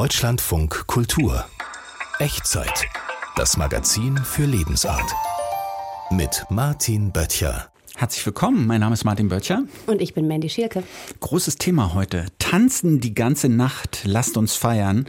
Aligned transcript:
Deutschlandfunk 0.00 0.86
Kultur. 0.86 1.44
Echtzeit. 2.20 2.86
Das 3.34 3.56
Magazin 3.56 4.16
für 4.16 4.44
Lebensart. 4.44 5.12
Mit 6.12 6.44
Martin 6.50 7.10
Böttcher. 7.10 7.72
Herzlich 7.96 8.24
willkommen, 8.24 8.68
mein 8.68 8.78
Name 8.78 8.94
ist 8.94 9.04
Martin 9.04 9.28
Böttcher. 9.28 9.64
Und 9.88 10.00
ich 10.00 10.14
bin 10.14 10.28
Mandy 10.28 10.48
Schierke. 10.50 10.84
Großes 11.18 11.56
Thema 11.56 11.94
heute. 11.94 12.26
Tanzen 12.38 13.00
die 13.00 13.12
ganze 13.12 13.48
Nacht, 13.48 14.02
lasst 14.04 14.36
uns 14.36 14.54
feiern. 14.54 15.06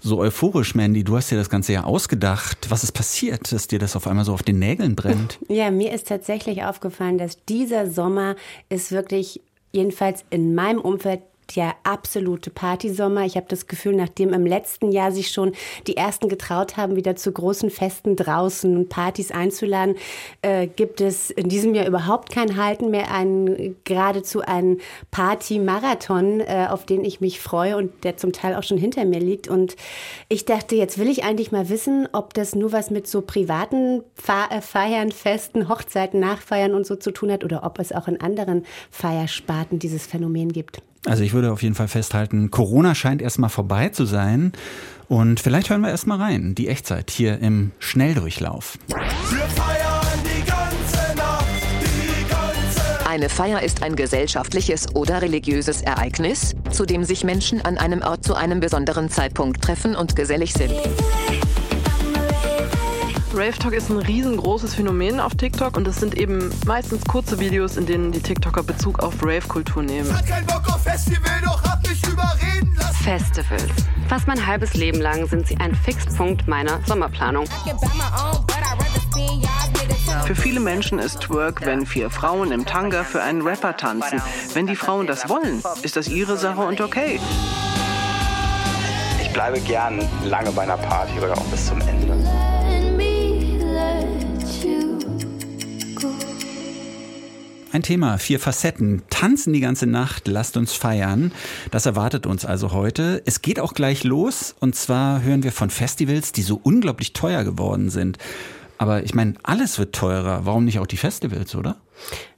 So 0.00 0.16
euphorisch, 0.20 0.74
Mandy, 0.74 1.04
du 1.04 1.18
hast 1.18 1.30
dir 1.30 1.36
das 1.36 1.50
Ganze 1.50 1.74
ja 1.74 1.84
ausgedacht. 1.84 2.70
Was 2.70 2.82
ist 2.82 2.92
passiert, 2.92 3.52
dass 3.52 3.66
dir 3.66 3.78
das 3.78 3.94
auf 3.94 4.06
einmal 4.06 4.24
so 4.24 4.32
auf 4.32 4.42
den 4.42 4.58
Nägeln 4.58 4.96
brennt? 4.96 5.38
Ja, 5.48 5.70
mir 5.70 5.92
ist 5.92 6.08
tatsächlich 6.08 6.64
aufgefallen, 6.64 7.18
dass 7.18 7.44
dieser 7.44 7.90
Sommer 7.90 8.36
ist 8.70 8.90
wirklich, 8.90 9.42
jedenfalls 9.70 10.24
in 10.30 10.54
meinem 10.54 10.80
Umfeld, 10.80 11.20
der 11.56 11.74
absolute 11.84 12.50
Partysommer. 12.50 13.24
Ich 13.24 13.36
habe 13.36 13.46
das 13.48 13.66
Gefühl, 13.66 13.94
nachdem 13.94 14.32
im 14.32 14.46
letzten 14.46 14.92
Jahr 14.92 15.12
sich 15.12 15.30
schon 15.30 15.52
die 15.86 15.96
ersten 15.96 16.28
getraut 16.28 16.76
haben, 16.76 16.96
wieder 16.96 17.16
zu 17.16 17.32
großen 17.32 17.70
Festen 17.70 18.16
draußen 18.16 18.76
und 18.76 18.88
Partys 18.88 19.30
einzuladen, 19.30 19.96
äh, 20.42 20.66
gibt 20.66 21.00
es 21.00 21.30
in 21.30 21.48
diesem 21.48 21.74
Jahr 21.74 21.86
überhaupt 21.86 22.30
kein 22.30 22.56
Halten 22.56 22.90
mehr, 22.90 23.12
einen, 23.12 23.76
geradezu 23.84 24.40
einen 24.40 24.80
Party-Marathon, 25.10 26.40
äh, 26.40 26.66
auf 26.70 26.86
den 26.86 27.04
ich 27.04 27.20
mich 27.20 27.40
freue 27.40 27.76
und 27.76 28.04
der 28.04 28.16
zum 28.16 28.32
Teil 28.32 28.54
auch 28.54 28.62
schon 28.62 28.78
hinter 28.78 29.04
mir 29.04 29.20
liegt. 29.20 29.48
Und 29.48 29.76
ich 30.28 30.44
dachte, 30.44 30.76
jetzt 30.76 30.98
will 30.98 31.08
ich 31.08 31.24
eigentlich 31.24 31.52
mal 31.52 31.68
wissen, 31.68 32.08
ob 32.12 32.34
das 32.34 32.54
nur 32.54 32.72
was 32.72 32.90
mit 32.90 33.06
so 33.06 33.22
privaten 33.22 34.02
äh, 34.50 34.60
Feiern, 34.60 35.12
Festen, 35.12 35.68
Hochzeiten, 35.68 36.20
Nachfeiern 36.20 36.74
und 36.74 36.86
so 36.86 36.96
zu 36.96 37.10
tun 37.10 37.32
hat 37.32 37.44
oder 37.44 37.64
ob 37.64 37.78
es 37.78 37.92
auch 37.92 38.08
in 38.08 38.20
anderen 38.20 38.64
Feiersparten 38.90 39.78
dieses 39.78 40.06
Phänomen 40.06 40.52
gibt. 40.52 40.82
Also 41.06 41.22
ich 41.22 41.32
würde 41.32 41.52
auf 41.52 41.62
jeden 41.62 41.74
Fall 41.74 41.88
festhalten, 41.88 42.50
Corona 42.50 42.94
scheint 42.94 43.22
erstmal 43.22 43.50
vorbei 43.50 43.88
zu 43.88 44.04
sein. 44.04 44.52
Und 45.08 45.40
vielleicht 45.40 45.70
hören 45.70 45.80
wir 45.80 45.90
erstmal 45.90 46.18
rein, 46.18 46.54
die 46.54 46.68
Echtzeit 46.68 47.10
hier 47.10 47.40
im 47.40 47.72
Schnelldurchlauf. 47.78 48.78
Eine 53.08 53.28
Feier 53.28 53.60
ist 53.60 53.82
ein 53.82 53.96
gesellschaftliches 53.96 54.94
oder 54.94 55.20
religiöses 55.20 55.82
Ereignis, 55.82 56.54
zu 56.70 56.86
dem 56.86 57.02
sich 57.02 57.24
Menschen 57.24 57.60
an 57.60 57.76
einem 57.76 58.02
Ort 58.02 58.22
zu 58.22 58.34
einem 58.34 58.60
besonderen 58.60 59.10
Zeitpunkt 59.10 59.62
treffen 59.62 59.96
und 59.96 60.14
gesellig 60.14 60.52
sind. 60.52 60.72
Rave 63.32 63.58
Talk 63.58 63.72
ist 63.74 63.90
ein 63.90 63.98
riesengroßes 63.98 64.74
Phänomen 64.74 65.20
auf 65.20 65.34
TikTok 65.34 65.76
und 65.76 65.86
es 65.86 65.96
sind 65.96 66.16
eben 66.16 66.50
meistens 66.66 67.04
kurze 67.04 67.38
Videos, 67.38 67.76
in 67.76 67.86
denen 67.86 68.10
die 68.10 68.20
TikToker 68.20 68.64
Bezug 68.64 68.98
auf 68.98 69.14
Rave-Kultur 69.22 69.82
nehmen. 69.82 70.10
Auf 70.66 70.79
Festival, 70.90 71.40
Festivals. 73.04 73.70
Fast 74.08 74.26
mein 74.26 74.44
halbes 74.44 74.74
Leben 74.74 75.00
lang 75.00 75.24
sind 75.28 75.46
sie 75.46 75.56
ein 75.58 75.72
Fixpunkt 75.72 76.48
meiner 76.48 76.80
Sommerplanung. 76.84 77.46
Für 80.24 80.34
viele 80.34 80.58
Menschen 80.58 80.98
ist 80.98 81.20
Twerk, 81.20 81.64
wenn 81.64 81.86
vier 81.86 82.10
Frauen 82.10 82.50
im 82.50 82.66
Tanga 82.66 83.04
für 83.04 83.22
einen 83.22 83.42
Rapper 83.42 83.76
tanzen. 83.76 84.20
Wenn 84.52 84.66
die 84.66 84.74
Frauen 84.74 85.06
das 85.06 85.28
wollen, 85.28 85.62
ist 85.82 85.94
das 85.94 86.08
ihre 86.08 86.36
Sache 86.36 86.62
und 86.62 86.80
okay. 86.80 87.20
Ich 89.22 89.32
bleibe 89.32 89.60
gern 89.60 90.00
lange 90.24 90.50
bei 90.50 90.62
einer 90.62 90.76
Party 90.76 91.20
oder 91.20 91.34
auch 91.34 91.46
bis 91.46 91.66
zum 91.66 91.80
Ende. 91.82 92.18
Ein 97.72 97.84
Thema, 97.84 98.18
vier 98.18 98.40
Facetten. 98.40 99.02
Tanzen 99.10 99.52
die 99.52 99.60
ganze 99.60 99.86
Nacht, 99.86 100.26
lasst 100.26 100.56
uns 100.56 100.72
feiern. 100.72 101.30
Das 101.70 101.86
erwartet 101.86 102.26
uns 102.26 102.44
also 102.44 102.72
heute. 102.72 103.22
Es 103.26 103.42
geht 103.42 103.60
auch 103.60 103.74
gleich 103.74 104.02
los. 104.02 104.56
Und 104.58 104.74
zwar 104.74 105.22
hören 105.22 105.44
wir 105.44 105.52
von 105.52 105.70
Festivals, 105.70 106.32
die 106.32 106.42
so 106.42 106.58
unglaublich 106.60 107.12
teuer 107.12 107.44
geworden 107.44 107.88
sind. 107.88 108.18
Aber 108.76 109.04
ich 109.04 109.14
meine, 109.14 109.34
alles 109.44 109.78
wird 109.78 109.94
teurer. 109.94 110.46
Warum 110.46 110.64
nicht 110.64 110.80
auch 110.80 110.86
die 110.88 110.96
Festivals, 110.96 111.54
oder? 111.54 111.76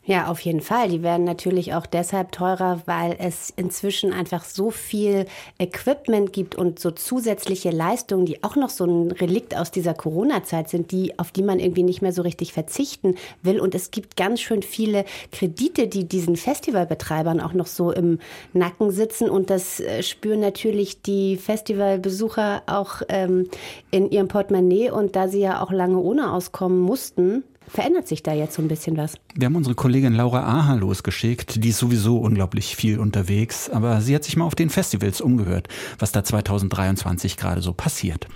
Ja, 0.04 0.26
auf 0.26 0.40
jeden 0.40 0.62
Fall. 0.62 0.88
Die 0.88 1.04
werden 1.04 1.22
natürlich 1.22 1.74
auch 1.74 1.86
deshalb 1.86 2.32
teurer, 2.32 2.82
weil 2.86 3.14
es 3.20 3.50
inzwischen 3.54 4.12
einfach 4.12 4.42
so 4.42 4.72
viel 4.72 5.26
Equipment 5.60 6.32
gibt 6.32 6.56
und 6.56 6.80
so 6.80 6.90
zusätzliche 6.90 7.70
Leistungen, 7.70 8.26
die 8.26 8.42
auch 8.42 8.56
noch 8.56 8.70
so 8.70 8.84
ein 8.84 9.12
Relikt 9.12 9.56
aus 9.56 9.70
dieser 9.70 9.94
Corona-Zeit 9.94 10.68
sind, 10.68 10.90
die, 10.90 11.16
auf 11.20 11.30
die 11.30 11.44
man 11.44 11.60
irgendwie 11.60 11.84
nicht 11.84 12.02
mehr 12.02 12.12
so 12.12 12.22
richtig 12.22 12.52
verzichten 12.52 13.14
will. 13.44 13.60
Und 13.60 13.76
es 13.76 13.92
gibt 13.92 14.16
ganz 14.16 14.40
schön 14.40 14.64
viele 14.64 15.04
Kredite, 15.30 15.86
die 15.86 16.08
diesen 16.08 16.34
Festivalbetreibern 16.34 17.40
auch 17.40 17.52
noch 17.52 17.68
so 17.68 17.92
im 17.92 18.18
Nacken 18.52 18.90
sitzen. 18.90 19.30
Und 19.30 19.50
das 19.50 19.78
äh, 19.78 20.02
spüren 20.02 20.40
natürlich 20.40 21.02
die 21.02 21.36
Festivalbesucher 21.36 22.62
auch 22.66 23.02
ähm, 23.08 23.48
in 23.92 24.10
ihrem 24.10 24.26
Portemonnaie. 24.26 24.90
Und 24.90 25.14
da 25.14 25.28
sie 25.28 25.42
ja 25.42 25.62
auch 25.62 25.70
lange 25.70 25.98
ohne 25.98 26.32
auskommen 26.32 26.80
mussten, 26.80 27.44
verändert 27.68 28.08
sich 28.08 28.22
da 28.22 28.32
jetzt 28.32 28.54
so 28.54 28.62
ein 28.62 28.68
bisschen 28.68 28.96
was? 28.96 29.14
Wir 29.34 29.46
haben 29.46 29.56
unsere 29.56 29.74
Kollegin 29.74 30.14
Laura 30.14 30.42
Aha 30.44 30.74
losgeschickt. 30.74 31.62
Die 31.62 31.70
ist 31.70 31.78
sowieso 31.78 32.18
unglaublich 32.18 32.76
viel 32.76 32.98
unterwegs, 32.98 33.70
aber 33.70 34.00
sie 34.00 34.14
hat 34.14 34.24
sich 34.24 34.36
mal 34.36 34.44
auf 34.44 34.54
den 34.54 34.70
Festivals 34.70 35.20
umgehört, 35.20 35.68
was 35.98 36.12
da 36.12 36.24
2023 36.24 37.36
gerade 37.36 37.62
so 37.62 37.72
passiert. 37.72 38.26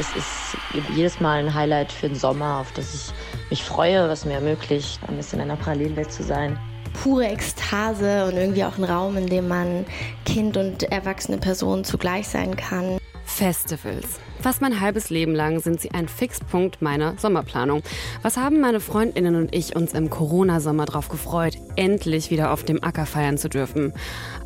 Es 0.00 0.08
ist 0.16 0.88
jedes 0.96 1.20
Mal 1.20 1.44
ein 1.44 1.54
Highlight 1.54 1.92
für 1.92 2.08
den 2.08 2.16
Sommer, 2.16 2.58
auf 2.58 2.72
das 2.72 2.94
ich 2.94 3.50
mich 3.50 3.62
freue, 3.62 4.08
was 4.08 4.24
mir 4.24 4.34
ermöglicht, 4.34 4.98
ein 5.06 5.16
bisschen 5.16 5.38
in 5.40 5.50
einer 5.50 5.60
Parallelwelt 5.60 6.10
zu 6.10 6.22
sein 6.22 6.58
pure 7.02 7.26
Ekstase 7.26 8.26
und 8.26 8.36
irgendwie 8.36 8.64
auch 8.64 8.78
ein 8.78 8.84
Raum, 8.84 9.16
in 9.16 9.26
dem 9.26 9.48
man 9.48 9.84
Kind 10.24 10.56
und 10.56 10.82
erwachsene 10.84 11.38
Person 11.38 11.84
zugleich 11.84 12.28
sein 12.28 12.56
kann. 12.56 12.98
Festivals. 13.32 14.20
Fast 14.40 14.60
mein 14.60 14.80
halbes 14.80 15.08
Leben 15.08 15.34
lang 15.34 15.60
sind 15.60 15.80
sie 15.80 15.90
ein 15.92 16.06
Fixpunkt 16.06 16.82
meiner 16.82 17.16
Sommerplanung. 17.16 17.82
Was 18.20 18.36
haben 18.36 18.60
meine 18.60 18.78
Freundinnen 18.78 19.36
und 19.36 19.54
ich 19.54 19.74
uns 19.74 19.94
im 19.94 20.10
Corona-Sommer 20.10 20.84
drauf 20.84 21.08
gefreut, 21.08 21.56
endlich 21.74 22.30
wieder 22.30 22.52
auf 22.52 22.62
dem 22.62 22.84
Acker 22.84 23.06
feiern 23.06 23.38
zu 23.38 23.48
dürfen. 23.48 23.94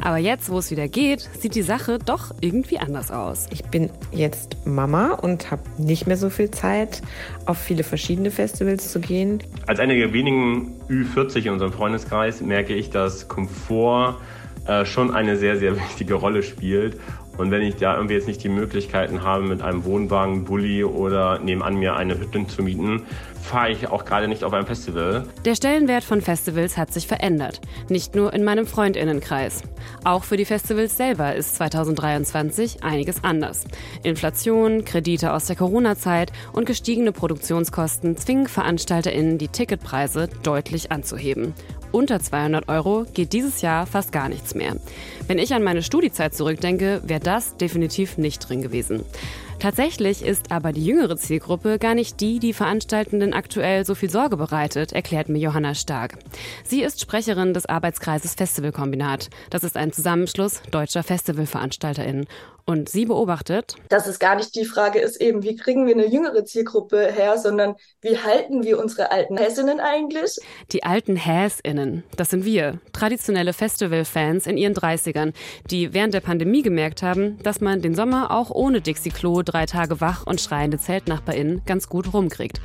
Aber 0.02 0.19
jetzt, 0.19 0.50
wo 0.50 0.58
es 0.58 0.70
wieder 0.70 0.86
geht, 0.86 1.28
sieht 1.41 1.56
die 1.56 1.62
Sache 1.62 1.98
doch 1.98 2.32
irgendwie 2.41 2.78
anders 2.78 3.10
aus. 3.10 3.48
Ich 3.50 3.64
bin 3.64 3.91
jetzt 4.12 4.56
Mama 4.64 5.14
und 5.14 5.50
habe 5.50 5.62
nicht 5.78 6.06
mehr 6.06 6.16
so 6.16 6.30
viel 6.30 6.50
Zeit, 6.53 7.03
auf 7.44 7.58
viele 7.58 7.82
verschiedene 7.82 8.30
Festivals 8.30 8.92
zu 8.92 9.00
gehen. 9.00 9.42
Als 9.66 9.80
eine 9.80 9.97
der 9.97 10.12
wenigen 10.12 10.80
Ü40 10.88 11.47
in 11.47 11.53
unserem 11.54 11.72
Freundeskreis 11.72 12.41
merke 12.41 12.74
ich, 12.74 12.91
dass 12.91 13.26
Komfort 13.26 14.20
äh, 14.66 14.84
schon 14.84 15.14
eine 15.14 15.36
sehr, 15.36 15.58
sehr 15.58 15.76
wichtige 15.88 16.14
Rolle 16.14 16.42
spielt. 16.42 16.98
Und 17.38 17.50
wenn 17.50 17.62
ich 17.62 17.76
da 17.76 17.97
irgendwie 17.97 18.14
jetzt 18.14 18.28
nicht 18.28 18.42
die 18.42 18.48
Möglichkeiten 18.48 19.22
habe, 19.22 19.44
mit 19.44 19.62
einem 19.62 19.84
Wohnwagen, 19.84 20.44
Bulli 20.44 20.84
oder 20.84 21.38
nebenan 21.38 21.76
mir 21.76 21.97
eine 21.97 22.19
Hütte 22.19 22.47
zu 22.47 22.62
mieten, 22.62 23.02
fahre 23.47 23.70
ich 23.70 23.88
auch 23.88 24.04
gerade 24.04 24.28
nicht 24.28 24.44
auf 24.44 24.52
ein 24.52 24.66
Festival. 24.66 25.24
Der 25.44 25.54
Stellenwert 25.54 26.02
von 26.04 26.20
Festivals 26.20 26.76
hat 26.76 26.92
sich 26.92 27.06
verändert. 27.06 27.60
Nicht 27.88 28.14
nur 28.14 28.32
in 28.32 28.44
meinem 28.44 28.66
Freundinnenkreis. 28.66 29.62
Auch 30.04 30.24
für 30.24 30.36
die 30.36 30.44
Festivals 30.44 30.97
selber 30.97 31.34
ist 31.34 31.56
2023 31.56 32.82
einiges 32.82 33.22
anders. 33.22 33.64
Inflation, 34.03 34.84
Kredite 34.84 35.32
aus 35.32 35.47
der 35.47 35.56
Corona-Zeit 35.56 36.32
und 36.53 36.66
gestiegene 36.66 37.12
Produktionskosten 37.12 38.16
zwingen 38.16 38.48
VeranstalterInnen, 38.48 39.38
die 39.38 39.48
Ticketpreise 39.48 40.28
deutlich 40.42 40.91
anzuheben 40.91 41.54
unter 41.92 42.20
200 42.20 42.69
Euro 42.69 43.06
geht 43.14 43.32
dieses 43.32 43.62
Jahr 43.62 43.86
fast 43.86 44.12
gar 44.12 44.28
nichts 44.28 44.54
mehr. 44.54 44.76
Wenn 45.26 45.38
ich 45.38 45.54
an 45.54 45.62
meine 45.62 45.82
Studiezeit 45.82 46.34
zurückdenke, 46.34 47.02
wäre 47.04 47.20
das 47.20 47.56
definitiv 47.56 48.19
nicht 48.19 48.48
drin 48.48 48.62
gewesen. 48.62 49.04
Tatsächlich 49.58 50.22
ist 50.22 50.52
aber 50.52 50.72
die 50.72 50.84
jüngere 50.84 51.16
Zielgruppe 51.16 51.78
gar 51.78 51.94
nicht 51.94 52.20
die, 52.20 52.38
die 52.38 52.52
Veranstaltenden 52.52 53.32
aktuell 53.32 53.86
so 53.86 53.94
viel 53.94 54.10
Sorge 54.10 54.36
bereitet, 54.36 54.92
erklärt 54.92 55.28
mir 55.28 55.38
Johanna 55.38 55.74
Stark. 55.74 56.19
Sie 56.62 56.82
ist 56.82 57.00
Sprecherin 57.00 57.54
des 57.54 57.66
Arbeitskreises 57.66 58.34
Festivalkombinat. 58.34 59.30
Das 59.50 59.64
ist 59.64 59.76
ein 59.76 59.92
Zusammenschluss 59.92 60.60
deutscher 60.71 61.03
FestivalveranstalterInnen. 61.03 62.27
Und 62.68 62.89
sie 62.89 63.04
beobachtet, 63.04 63.77
dass 63.89 64.09
es 64.09 64.18
gar 64.18 64.34
nicht 64.34 64.57
die 64.57 64.65
Frage 64.65 64.98
ist, 64.98 65.21
eben, 65.21 65.45
wie 65.45 65.54
kriegen 65.54 65.86
wir 65.86 65.95
eine 65.95 66.09
jüngere 66.09 66.45
Zielgruppe 66.45 67.13
her, 67.13 67.39
sondern 67.39 67.77
wie 68.01 68.18
halten 68.18 68.65
wir 68.65 68.80
unsere 68.80 69.13
alten 69.13 69.36
Häsinnen 69.36 69.78
eigentlich? 69.78 70.41
Die 70.72 70.83
alten 70.83 71.15
Häsinnen, 71.15 72.03
das 72.16 72.30
sind 72.30 72.45
wir, 72.45 72.80
traditionelle 72.92 73.53
Festivalfans 73.53 74.48
in 74.48 74.57
ihren 74.57 74.74
30ern, 74.74 75.33
die 75.71 75.95
während 75.95 76.13
der 76.13 76.21
Pandemie 76.22 76.63
gemerkt 76.63 77.04
haben, 77.04 77.39
dass 77.45 77.60
man 77.60 77.83
den 77.83 77.95
Sommer 77.95 78.33
auch 78.33 78.51
ohne 78.51 78.80
Dixie-Klo, 78.80 79.42
drei 79.42 79.66
Tage 79.66 80.01
wach 80.01 80.27
und 80.27 80.41
schreiende 80.41 80.80
ZeltnachbarInnen 80.80 81.63
ganz 81.66 81.89
gut 81.89 82.13
rumkriegt. 82.13 82.60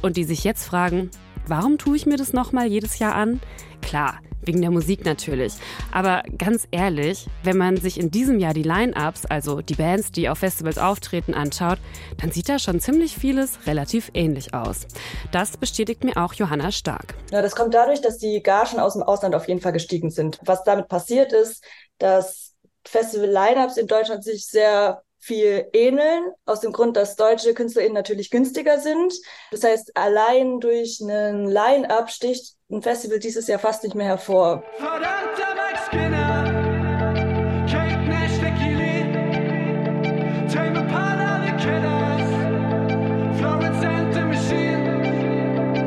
Und 0.00 0.16
die 0.16 0.24
sich 0.24 0.44
jetzt 0.44 0.64
fragen, 0.64 1.10
warum 1.46 1.76
tue 1.76 1.96
ich 1.96 2.06
mir 2.06 2.16
das 2.16 2.32
nochmal 2.32 2.68
jedes 2.68 2.98
Jahr 2.98 3.14
an? 3.14 3.38
Klar, 3.82 4.18
Wegen 4.42 4.60
der 4.60 4.70
Musik 4.70 5.04
natürlich. 5.04 5.54
Aber 5.92 6.22
ganz 6.36 6.66
ehrlich, 6.70 7.26
wenn 7.42 7.56
man 7.56 7.76
sich 7.76 7.98
in 7.98 8.10
diesem 8.10 8.38
Jahr 8.38 8.54
die 8.54 8.62
Line-Ups, 8.62 9.26
also 9.26 9.60
die 9.60 9.74
Bands, 9.74 10.12
die 10.12 10.28
auf 10.28 10.38
Festivals 10.38 10.78
auftreten, 10.78 11.34
anschaut, 11.34 11.78
dann 12.20 12.32
sieht 12.32 12.48
da 12.48 12.58
schon 12.58 12.80
ziemlich 12.80 13.16
vieles 13.16 13.66
relativ 13.66 14.10
ähnlich 14.14 14.54
aus. 14.54 14.86
Das 15.30 15.56
bestätigt 15.56 16.04
mir 16.04 16.16
auch 16.16 16.34
Johanna 16.34 16.72
Stark. 16.72 17.14
Ja, 17.30 17.42
das 17.42 17.54
kommt 17.54 17.74
dadurch, 17.74 18.00
dass 18.00 18.18
die 18.18 18.42
Gagen 18.42 18.80
aus 18.80 18.94
dem 18.94 19.02
Ausland 19.02 19.34
auf 19.34 19.48
jeden 19.48 19.60
Fall 19.60 19.72
gestiegen 19.72 20.10
sind. 20.10 20.38
Was 20.44 20.64
damit 20.64 20.88
passiert 20.88 21.32
ist, 21.32 21.64
dass 21.98 22.54
Festival-Line-Ups 22.84 23.76
in 23.76 23.86
Deutschland 23.86 24.24
sich 24.24 24.46
sehr 24.46 25.02
viel 25.18 25.68
ähneln, 25.72 26.32
aus 26.46 26.60
dem 26.60 26.72
Grund, 26.72 26.96
dass 26.96 27.14
deutsche 27.14 27.54
KünstlerInnen 27.54 27.94
natürlich 27.94 28.30
günstiger 28.30 28.80
sind. 28.80 29.14
Das 29.52 29.62
heißt, 29.62 29.96
allein 29.96 30.58
durch 30.58 30.98
einen 31.00 31.46
Line-Up 31.46 32.10
sticht 32.10 32.56
ein 32.72 32.82
Festival 32.82 33.18
dieses 33.18 33.46
Jahr 33.46 33.58
fast 33.58 33.84
nicht 33.84 33.94
mehr 33.94 34.06
hervor. 34.06 34.62
Verdammter 34.78 35.52
Skinner. 35.88 36.42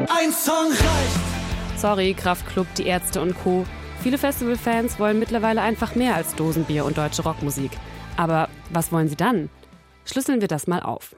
Ein 0.07 0.31
Song 0.31 0.69
reicht! 0.69 1.79
Sorry, 1.79 2.13
Kraftklub, 2.13 2.67
die 2.77 2.88
Ärzte 2.88 3.21
und 3.21 3.35
Co. 3.43 3.65
Viele 4.01 4.17
Festivalfans 4.17 4.99
wollen 4.99 5.19
mittlerweile 5.19 5.61
einfach 5.61 5.95
mehr 5.95 6.15
als 6.15 6.35
Dosenbier 6.35 6.85
und 6.85 6.97
deutsche 6.97 7.23
Rockmusik. 7.23 7.71
Aber 8.17 8.49
was 8.71 8.91
wollen 8.91 9.07
sie 9.07 9.15
dann? 9.15 9.49
Schlüsseln 10.05 10.41
wir 10.41 10.47
das 10.47 10.67
mal 10.67 10.81
auf. 10.81 11.15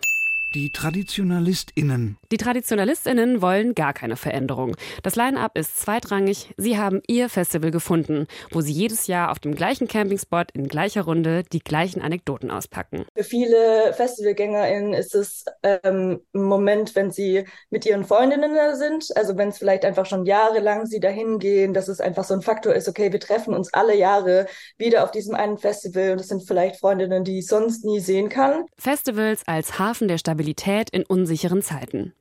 Die 0.54 0.70
TraditionalistInnen. 0.70 2.18
Die 2.32 2.38
TraditionalistInnen 2.38 3.42
wollen 3.42 3.76
gar 3.76 3.92
keine 3.92 4.16
Veränderung. 4.16 4.78
Das 5.04 5.18
Line-Up 5.18 5.58
ist 5.58 5.78
zweitrangig. 5.78 6.54
Sie 6.56 6.78
haben 6.78 7.02
ihr 7.06 7.28
Festival 7.28 7.70
gefunden, 7.70 8.28
wo 8.52 8.62
sie 8.62 8.72
jedes 8.72 9.08
Jahr 9.08 9.32
auf 9.32 9.40
dem 9.40 9.56
gleichen 9.56 9.90
Campingspot 9.90 10.52
in 10.52 10.70
gleicher 10.70 11.02
Runde 11.02 11.44
die 11.52 11.60
gleichen 11.60 12.02
Anekdoten 12.02 12.50
auspacken. 12.50 13.06
Für 13.14 13.26
viele 13.26 13.94
FestivalgängerInnen 13.94 14.94
ist 14.94 15.16
es 15.16 15.44
ähm, 15.64 16.22
ein 16.34 16.42
Moment, 16.42 16.96
wenn 16.96 17.12
sie 17.12 17.44
mit 17.70 17.86
ihren 17.86 18.06
Freundinnen 18.06 18.56
sind. 18.78 19.06
Also 19.18 19.38
wenn 19.38 19.50
es 19.50 19.58
vielleicht 19.58 19.84
einfach 19.84 20.06
schon 20.06 20.26
jahrelang 20.26 20.86
sie 20.86 21.02
dahin 21.02 21.40
gehen, 21.40 21.74
dass 21.74 21.90
es 21.90 22.00
einfach 22.00 22.24
so 22.24 22.34
ein 22.34 22.42
Faktor 22.42 22.74
ist, 22.74 22.88
okay, 22.88 23.12
wir 23.12 23.20
treffen 23.20 23.54
uns 23.54 23.74
alle 23.74 23.98
Jahre 23.98 24.48
wieder 24.78 25.04
auf 25.04 25.12
diesem 25.12 25.36
einen 25.36 25.58
Festival 25.58 26.14
und 26.14 26.22
es 26.22 26.30
sind 26.30 26.48
vielleicht 26.48 26.80
Freundinnen, 26.80 27.26
die 27.26 27.40
ich 27.40 27.48
sonst 27.48 27.84
nie 27.84 28.00
sehen 28.00 28.30
kann. 28.30 28.64
Festivals 28.78 29.46
als 29.46 29.78
Hafen 29.78 30.08
der 30.08 30.18
Stabilität 30.18 30.37
Stabilität 30.38 30.92
in 30.92 31.04
unsicheren 31.04 31.64
Zeiten. 31.64 32.14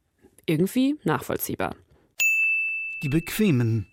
Irgendwie 0.47 0.99
nachvollziehbar. 1.05 1.77
Die 3.03 3.11
bequemen. 3.11 3.87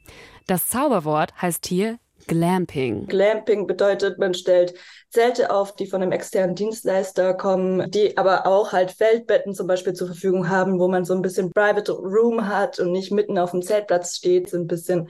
Das 0.48 0.70
Zauberwort 0.70 1.34
heißt 1.42 1.66
hier 1.66 2.00
Glamping. 2.28 3.08
Glamping 3.08 3.68
bedeutet, 3.68 4.20
man 4.20 4.34
stellt 4.34 4.76
Zelte 5.10 5.52
auf, 5.52 5.76
die 5.76 5.88
von 5.88 6.02
einem 6.02 6.14
externen 6.14 6.56
Dienstleister 6.56 7.34
kommen, 7.34 7.92
die 7.92 8.18
aber 8.18 8.48
auch 8.48 8.72
halt 8.72 8.92
Feldbetten 8.92 9.54
zum 9.54 9.68
Beispiel 9.68 9.92
zur 9.92 10.08
Verfügung 10.08 10.48
haben, 10.48 10.80
wo 10.80 10.88
man 10.88 11.04
so 11.04 11.14
ein 11.14 11.22
bisschen 11.22 11.52
Private 11.52 11.92
Room 11.92 12.48
hat 12.48 12.80
und 12.80 12.94
nicht 12.94 13.12
mitten 13.12 13.38
auf 13.38 13.52
dem 13.52 13.62
Zeltplatz 13.62 14.16
steht, 14.16 14.50
so 14.50 14.56
ein 14.56 14.68
bisschen 14.68 15.10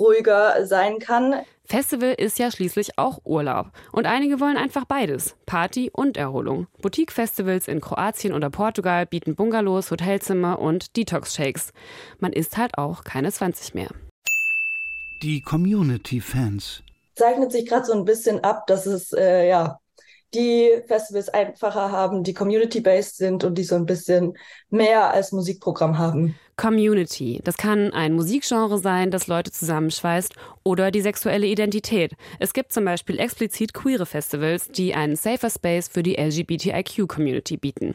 ruhiger 0.00 0.66
sein 0.66 0.98
kann. 0.98 1.44
Festival 1.68 2.14
ist 2.16 2.38
ja 2.38 2.50
schließlich 2.50 2.98
auch 2.98 3.20
Urlaub. 3.24 3.72
Und 3.92 4.06
einige 4.06 4.40
wollen 4.40 4.56
einfach 4.56 4.86
beides: 4.86 5.36
Party 5.44 5.90
und 5.92 6.16
Erholung. 6.16 6.66
Boutique-Festivals 6.80 7.68
in 7.68 7.82
Kroatien 7.82 8.32
oder 8.32 8.48
Portugal 8.48 9.04
bieten 9.04 9.34
Bungalows, 9.34 9.90
Hotelzimmer 9.90 10.58
und 10.58 10.96
Detox-Shakes. 10.96 11.72
Man 12.20 12.32
ist 12.32 12.56
halt 12.56 12.78
auch 12.78 13.04
keine 13.04 13.30
20 13.30 13.74
mehr. 13.74 13.90
Die 15.22 15.42
Community-Fans. 15.42 16.82
Zeichnet 17.14 17.52
sich 17.52 17.66
gerade 17.66 17.84
so 17.84 17.92
ein 17.92 18.06
bisschen 18.06 18.42
ab, 18.42 18.66
dass 18.66 18.86
es 18.86 19.12
äh, 19.12 19.48
ja 19.48 19.78
die 20.34 20.82
Festivals 20.86 21.28
einfacher 21.28 21.92
haben, 21.92 22.22
die 22.22 22.34
community-based 22.34 23.16
sind 23.16 23.44
und 23.44 23.56
die 23.56 23.64
so 23.64 23.74
ein 23.74 23.86
bisschen 23.86 24.36
mehr 24.70 25.10
als 25.10 25.32
Musikprogramm 25.32 25.98
haben. 25.98 26.38
Community. 26.58 27.40
Das 27.44 27.56
kann 27.56 27.92
ein 27.92 28.12
Musikgenre 28.12 28.78
sein, 28.78 29.10
das 29.10 29.28
Leute 29.28 29.50
zusammenschweißt 29.50 30.34
oder 30.64 30.90
die 30.90 31.00
sexuelle 31.00 31.46
Identität. 31.46 32.12
Es 32.40 32.52
gibt 32.52 32.72
zum 32.72 32.84
Beispiel 32.84 33.18
explizit 33.18 33.72
queere 33.72 34.04
Festivals, 34.04 34.68
die 34.68 34.94
einen 34.94 35.16
safer 35.16 35.48
Space 35.48 35.88
für 35.88 36.02
die 36.02 36.16
LGBTIQ-Community 36.16 37.56
bieten. 37.56 37.94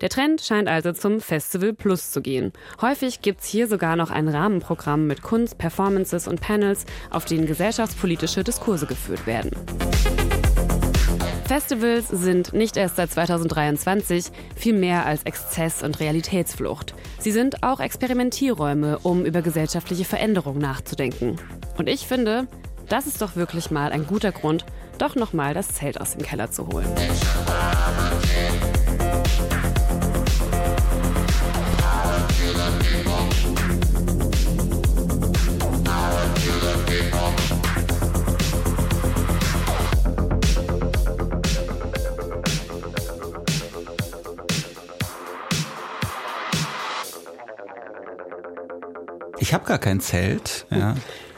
Der 0.00 0.08
Trend 0.08 0.40
scheint 0.40 0.68
also 0.68 0.92
zum 0.92 1.20
Festival 1.20 1.74
Plus 1.74 2.12
zu 2.12 2.22
gehen. 2.22 2.52
Häufig 2.80 3.20
gibt 3.20 3.40
es 3.40 3.46
hier 3.48 3.66
sogar 3.66 3.96
noch 3.96 4.10
ein 4.10 4.28
Rahmenprogramm 4.28 5.06
mit 5.06 5.20
Kunst, 5.20 5.58
Performances 5.58 6.28
und 6.28 6.40
Panels, 6.40 6.86
auf 7.10 7.24
denen 7.24 7.46
gesellschaftspolitische 7.46 8.44
Diskurse 8.44 8.86
geführt 8.86 9.26
werden. 9.26 9.50
Festivals 11.46 12.08
sind 12.08 12.54
nicht 12.54 12.76
erst 12.78 12.96
seit 12.96 13.10
2023 13.10 14.30
viel 14.56 14.72
mehr 14.72 15.04
als 15.04 15.24
Exzess 15.24 15.82
und 15.82 16.00
Realitätsflucht. 16.00 16.94
Sie 17.18 17.32
sind 17.32 17.62
auch 17.62 17.80
Experimentierräume, 17.80 18.98
um 19.02 19.26
über 19.26 19.42
gesellschaftliche 19.42 20.06
Veränderungen 20.06 20.60
nachzudenken. 20.60 21.36
Und 21.76 21.88
ich 21.88 22.06
finde, 22.06 22.48
das 22.88 23.06
ist 23.06 23.20
doch 23.20 23.36
wirklich 23.36 23.70
mal 23.70 23.92
ein 23.92 24.06
guter 24.06 24.32
Grund, 24.32 24.64
doch 24.96 25.16
nochmal 25.16 25.52
das 25.52 25.68
Zelt 25.68 26.00
aus 26.00 26.12
dem 26.12 26.22
Keller 26.22 26.50
zu 26.50 26.66
holen. 26.66 26.88
Ich 49.54 49.56
habe 49.56 49.68
gar 49.68 49.78
kein 49.78 50.00
Zelt. 50.00 50.66
Ja. 50.72 50.96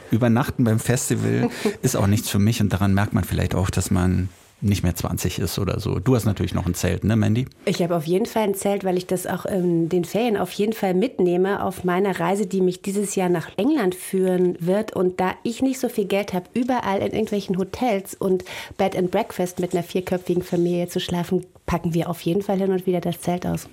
Übernachten 0.09 0.63
beim 0.63 0.79
Festival 0.79 1.51
ist 1.83 1.95
auch 1.95 2.07
nichts 2.07 2.31
für 2.31 2.39
mich 2.39 2.61
und 2.61 2.73
daran 2.73 2.95
merkt 2.95 3.13
man 3.13 3.23
vielleicht 3.23 3.53
auch, 3.53 3.69
dass 3.69 3.91
man 3.91 4.29
nicht 4.59 4.81
mehr 4.81 4.95
20 4.95 5.37
ist 5.37 5.59
oder 5.59 5.79
so. 5.79 5.99
Du 5.99 6.15
hast 6.15 6.25
natürlich 6.25 6.55
noch 6.55 6.65
ein 6.65 6.73
Zelt, 6.73 7.03
ne, 7.03 7.15
Mandy? 7.15 7.45
Ich 7.65 7.79
habe 7.83 7.95
auf 7.95 8.05
jeden 8.05 8.25
Fall 8.25 8.45
ein 8.45 8.55
Zelt, 8.55 8.83
weil 8.83 8.97
ich 8.97 9.05
das 9.05 9.27
auch 9.27 9.45
in 9.45 9.87
den 9.89 10.03
Ferien 10.03 10.35
auf 10.35 10.51
jeden 10.53 10.73
Fall 10.73 10.95
mitnehme 10.95 11.63
auf 11.63 11.83
meiner 11.83 12.19
Reise, 12.19 12.47
die 12.47 12.61
mich 12.61 12.81
dieses 12.81 13.13
Jahr 13.13 13.29
nach 13.29 13.49
England 13.55 13.93
führen 13.93 14.57
wird. 14.59 14.95
Und 14.95 15.19
da 15.19 15.35
ich 15.43 15.61
nicht 15.61 15.79
so 15.79 15.87
viel 15.87 16.05
Geld 16.05 16.33
habe, 16.33 16.47
überall 16.55 17.01
in 17.01 17.11
irgendwelchen 17.11 17.59
Hotels 17.59 18.15
und 18.15 18.45
Bed 18.79 18.95
and 18.95 19.11
Breakfast 19.11 19.59
mit 19.59 19.73
einer 19.73 19.83
vierköpfigen 19.83 20.41
Familie 20.41 20.87
zu 20.87 20.99
schlafen, 20.99 21.45
packen 21.67 21.93
wir 21.93 22.09
auf 22.09 22.21
jeden 22.21 22.41
Fall 22.41 22.57
hin 22.57 22.71
und 22.71 22.87
wieder 22.87 22.99
das 22.99 23.21
Zelt 23.21 23.45
aus. 23.45 23.69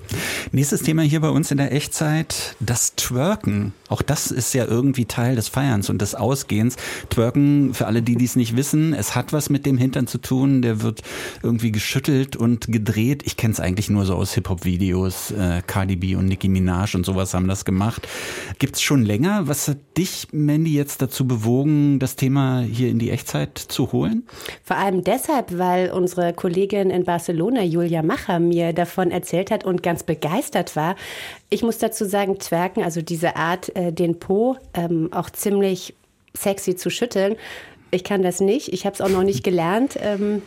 Nächstes 0.52 0.82
Thema 0.82 1.02
hier 1.02 1.20
bei 1.20 1.30
uns 1.30 1.50
in 1.50 1.58
der 1.58 1.72
Echtzeit, 1.72 2.54
das 2.60 2.94
Twerken. 2.94 3.72
Auch 3.88 4.02
das 4.02 4.30
ist 4.30 4.52
ja 4.54 4.64
irgendwie 4.64 5.06
Teil 5.06 5.36
des 5.36 5.48
Feierns 5.48 5.90
und 5.90 6.02
des 6.02 6.14
Ausgehens. 6.14 6.76
Twerken, 7.10 7.74
für 7.74 7.86
alle, 7.86 8.02
die 8.02 8.16
dies 8.16 8.36
nicht 8.36 8.56
wissen, 8.56 8.92
es 8.92 9.14
hat 9.14 9.32
was 9.32 9.50
mit 9.50 9.66
dem 9.66 9.78
Hintern 9.78 10.06
zu 10.06 10.18
tun. 10.18 10.62
Der 10.62 10.82
wird 10.82 11.02
irgendwie 11.42 11.72
geschüttelt 11.72 12.36
und 12.36 12.66
gedreht. 12.68 13.22
Ich 13.24 13.36
kenne 13.36 13.52
es 13.52 13.60
eigentlich 13.60 13.90
nur 13.90 14.04
so 14.04 14.14
aus 14.14 14.34
Hip-Hop-Videos. 14.34 15.30
Äh, 15.30 15.62
Cardi 15.66 15.96
B 15.96 16.14
und 16.16 16.26
Nicki 16.26 16.48
Minaj 16.48 16.94
und 16.94 17.04
sowas 17.04 17.34
haben 17.34 17.48
das 17.48 17.64
gemacht. 17.64 18.06
Gibt 18.58 18.76
es 18.76 18.82
schon 18.82 19.04
länger? 19.04 19.48
Was 19.48 19.68
hat 19.68 19.78
dich, 19.96 20.28
Mandy, 20.32 20.74
jetzt 20.74 21.02
dazu 21.02 21.26
bewogen, 21.26 21.98
das 21.98 22.16
Thema 22.16 22.60
hier 22.60 22.88
in 22.88 22.98
die 22.98 23.10
Echtzeit 23.10 23.58
zu 23.58 23.92
holen? 23.92 24.26
Vor 24.62 24.76
allem 24.76 25.04
deshalb, 25.04 25.56
weil 25.58 25.90
unsere 25.90 26.32
Kollegin 26.32 26.90
in 26.90 27.04
Barcelona, 27.04 27.62
Julia 27.62 28.02
Macher, 28.02 28.38
mir 28.38 28.72
davon 28.72 29.10
erzählt 29.10 29.50
hat 29.50 29.64
und 29.64 29.82
ganz 29.82 30.02
begeistert 30.02 30.76
war. 30.76 30.96
Ich 31.50 31.62
muss 31.62 31.78
dazu 31.78 32.04
sagen, 32.04 32.38
Twerken, 32.38 32.82
also 32.82 33.00
diese 33.00 33.36
Art, 33.36 33.70
äh, 33.78 33.92
den 33.92 34.18
Po 34.18 34.56
ähm, 34.74 35.08
auch 35.12 35.30
ziemlich 35.30 35.94
sexy 36.36 36.74
zu 36.76 36.90
schütteln, 36.90 37.36
ich 37.90 38.04
kann 38.04 38.22
das 38.22 38.40
nicht. 38.40 38.72
Ich 38.72 38.84
habe 38.84 38.94
es 38.94 39.00
auch 39.00 39.08
noch 39.08 39.22
nicht 39.22 39.44
gelernt. 39.44 39.96
Ähm, 40.00 40.42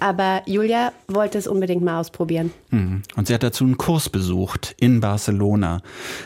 aber 0.00 0.42
Julia 0.46 0.92
wollte 1.08 1.38
es 1.38 1.48
unbedingt 1.48 1.82
mal 1.82 1.98
ausprobieren. 1.98 2.52
Mhm. 2.70 3.02
Und 3.16 3.26
sie 3.26 3.34
hat 3.34 3.42
dazu 3.42 3.64
einen 3.64 3.78
Kurs 3.78 4.08
besucht 4.08 4.76
in 4.78 5.00
Barcelona. 5.00 5.80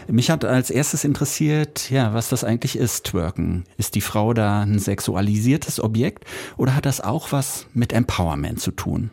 Mich 0.09 0.31
hat 0.31 0.45
als 0.45 0.69
erstes 0.69 1.05
interessiert, 1.05 1.91
ja, 1.91 2.13
was 2.13 2.29
das 2.29 2.45
eigentlich 2.45 2.77
ist, 2.77 3.07
Twerken. 3.07 3.65
Ist 3.79 3.95
die 3.95 4.03
Frau 4.03 4.35
da 4.35 4.61
ein 4.61 4.79
sexualisiertes 4.79 5.83
Objekt 5.83 6.25
oder 6.59 6.77
hat 6.77 6.85
das 6.85 7.01
auch 7.01 7.33
was 7.33 7.67
mit 7.73 7.95
Empowerment 7.95 8.61
zu 8.61 8.73
tun? 8.73 9.11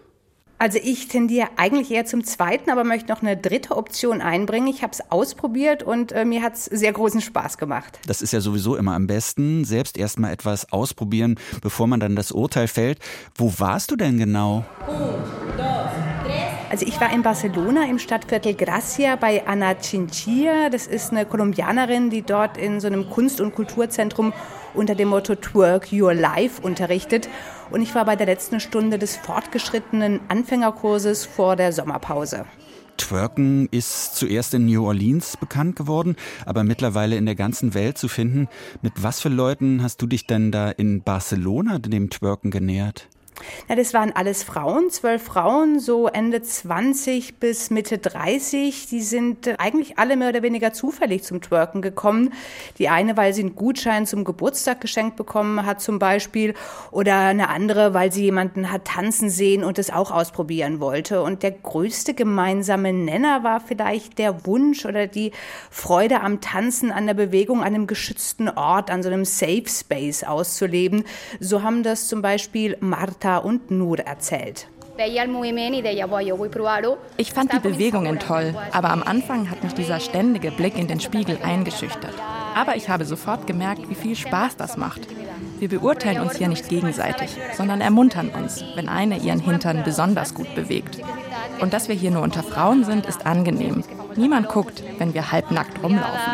Also 0.61 0.77
ich 0.83 1.07
tendiere 1.07 1.47
eigentlich 1.55 1.89
eher 1.89 2.05
zum 2.05 2.25
zweiten, 2.25 2.69
aber 2.69 2.83
möchte 2.83 3.09
noch 3.13 3.21
eine 3.21 3.37
dritte 3.37 3.77
Option 3.77 4.19
einbringen. 4.19 4.67
Ich 4.67 4.83
habe 4.83 4.91
es 4.91 5.09
ausprobiert 5.09 5.83
und 5.83 6.11
äh, 6.11 6.25
mir 6.25 6.43
hat 6.43 6.55
es 6.55 6.65
sehr 6.65 6.91
großen 6.91 7.21
Spaß 7.21 7.57
gemacht. 7.57 7.97
Das 8.07 8.21
ist 8.21 8.33
ja 8.33 8.41
sowieso 8.41 8.75
immer 8.75 8.93
am 8.93 9.07
besten, 9.07 9.63
selbst 9.63 9.97
erstmal 9.97 10.33
etwas 10.33 10.69
ausprobieren, 10.73 11.39
bevor 11.61 11.87
man 11.87 12.01
dann 12.01 12.17
das 12.17 12.33
Urteil 12.33 12.67
fällt. 12.67 12.99
Wo 13.35 13.53
warst 13.57 13.91
du 13.91 13.95
denn 13.95 14.17
genau? 14.17 14.65
Also 16.69 16.85
ich 16.85 16.99
war 16.99 17.13
in 17.13 17.23
Barcelona 17.23 17.85
im 17.85 17.97
Stadtviertel 17.97 18.53
Gracia 18.53 19.15
bei 19.15 19.47
Ana 19.47 19.75
Chinchilla. 19.75 20.69
Das 20.69 20.87
ist 20.87 21.11
eine 21.11 21.25
Kolumbianerin, 21.25 22.09
die 22.09 22.21
dort 22.21 22.57
in 22.57 22.81
so 22.81 22.87
einem 22.87 23.09
Kunst- 23.09 23.39
und 23.39 23.55
Kulturzentrum 23.55 24.33
unter 24.73 24.95
dem 24.95 25.09
Motto 25.09 25.35
Twerk 25.35 25.91
Your 25.91 26.13
Life 26.13 26.61
unterrichtet. 26.61 27.29
Und 27.71 27.81
ich 27.81 27.93
war 27.95 28.05
bei 28.05 28.15
der 28.15 28.25
letzten 28.25 28.59
Stunde 28.59 28.97
des 28.97 29.15
fortgeschrittenen 29.15 30.19
Anfängerkurses 30.27 31.25
vor 31.25 31.55
der 31.55 31.71
Sommerpause. 31.71 32.45
Twerken 32.97 33.67
ist 33.71 34.15
zuerst 34.15 34.53
in 34.53 34.65
New 34.65 34.85
Orleans 34.85 35.38
bekannt 35.38 35.75
geworden, 35.75 36.15
aber 36.45 36.63
mittlerweile 36.63 37.15
in 37.15 37.25
der 37.25 37.35
ganzen 37.35 37.73
Welt 37.73 37.97
zu 37.97 38.07
finden. 38.07 38.47
Mit 38.81 38.93
was 39.01 39.21
für 39.21 39.29
Leuten 39.29 39.81
hast 39.81 40.01
du 40.01 40.07
dich 40.07 40.27
denn 40.27 40.51
da 40.51 40.69
in 40.69 41.01
Barcelona 41.01 41.79
dem 41.79 42.09
Twerken 42.09 42.51
genähert? 42.51 43.07
Ja, 43.67 43.75
das 43.75 43.93
waren 43.93 44.12
alles 44.12 44.43
Frauen, 44.43 44.89
zwölf 44.89 45.24
Frauen, 45.24 45.79
so 45.79 46.08
Ende 46.08 46.41
20 46.41 47.39
bis 47.39 47.69
Mitte 47.69 47.98
30. 47.98 48.88
Die 48.88 49.01
sind 49.01 49.60
eigentlich 49.60 49.98
alle 49.98 50.17
mehr 50.17 50.29
oder 50.29 50.41
weniger 50.41 50.74
zufällig 50.74 51.24
zum 51.24 51.41
Twerken 51.41 51.81
gekommen. 51.81 52.34
Die 52.77 52.89
eine, 52.89 53.15
weil 53.17 53.34
sie 53.34 53.41
einen 53.41 53.55
Gutschein 53.55 54.05
zum 54.05 54.24
Geburtstag 54.24 54.81
geschenkt 54.81 55.15
bekommen 55.15 55.65
hat 55.65 55.81
zum 55.81 56.00
Beispiel, 56.00 56.53
oder 56.91 57.17
eine 57.17 57.50
andere, 57.50 57.93
weil 57.93 58.12
sie 58.12 58.24
jemanden 58.24 58.72
hat 58.72 58.86
tanzen 58.86 59.29
sehen 59.29 59.63
und 59.63 59.79
es 59.79 59.91
auch 59.91 60.12
ausprobieren 60.12 60.79
wollte. 60.79 61.22
Und 61.22 61.43
der 61.43 61.51
größte 61.51 62.13
gemeinsame 62.13 62.93
Nenner 62.93 63.43
war 63.43 63.60
vielleicht 63.60 64.17
der 64.17 64.46
Wunsch 64.46 64.86
oder 64.86 65.08
die 65.08 65.31
Freude 65.69 66.22
am 66.22 66.41
Tanzen, 66.41 66.91
an 66.91 67.08
der 67.08 67.13
Bewegung, 67.13 67.60
an 67.60 67.67
einem 67.67 67.88
geschützten 67.88 68.50
Ort, 68.50 68.89
an 68.91 69.03
so 69.03 69.10
einem 69.10 69.25
Safe 69.25 69.67
Space 69.67 70.24
auszuleben. 70.24 71.03
So 71.39 71.63
haben 71.63 71.84
das 71.84 72.08
zum 72.08 72.22
Beispiel 72.22 72.77
Martha 72.79 73.28
Martha 73.29 73.38
und 73.45 73.69
Nur 73.69 74.00
erzählt. 74.00 74.67
Ich 77.17 77.31
fand 77.31 77.53
die 77.53 77.59
Bewegungen 77.59 78.19
toll, 78.19 78.55
aber 78.71 78.89
am 78.89 79.03
Anfang 79.03 79.50
hat 79.50 79.63
mich 79.63 79.74
dieser 79.74 80.00
ständige 80.00 80.51
Blick 80.51 80.77
in 80.77 80.88
den 80.88 81.00
Spiegel 81.00 81.38
eingeschüchtert. 81.41 82.15
Aber 82.55 82.75
ich 82.75 82.89
habe 82.89 83.05
sofort 83.05 83.45
gemerkt, 83.48 83.88
wie 83.89 83.95
viel 83.95 84.15
Spaß 84.15 84.57
das 84.57 84.77
macht. 84.77 85.01
Wir 85.59 85.69
beurteilen 85.69 86.21
uns 86.21 86.38
hier 86.38 86.48
nicht 86.48 86.67
gegenseitig, 86.67 87.29
sondern 87.53 87.81
ermuntern 87.81 88.29
uns, 88.29 88.63
wenn 88.75 88.89
eine 88.89 89.17
ihren 89.17 89.39
Hintern 89.39 89.83
besonders 89.86 90.33
gut 90.33 90.53
bewegt. 90.55 91.00
Und 91.62 91.74
dass 91.74 91.88
wir 91.88 91.95
hier 91.95 92.12
nur 92.12 92.24
unter 92.24 92.43
Frauen 92.43 92.83
sind, 92.83 93.05
ist 93.05 93.25
angenehm. 93.25 93.83
Niemand 94.15 94.50
guckt, 94.50 94.83
wenn 94.98 95.13
wir 95.13 95.31
halbnackt 95.31 95.83
rumlaufen 95.83 96.33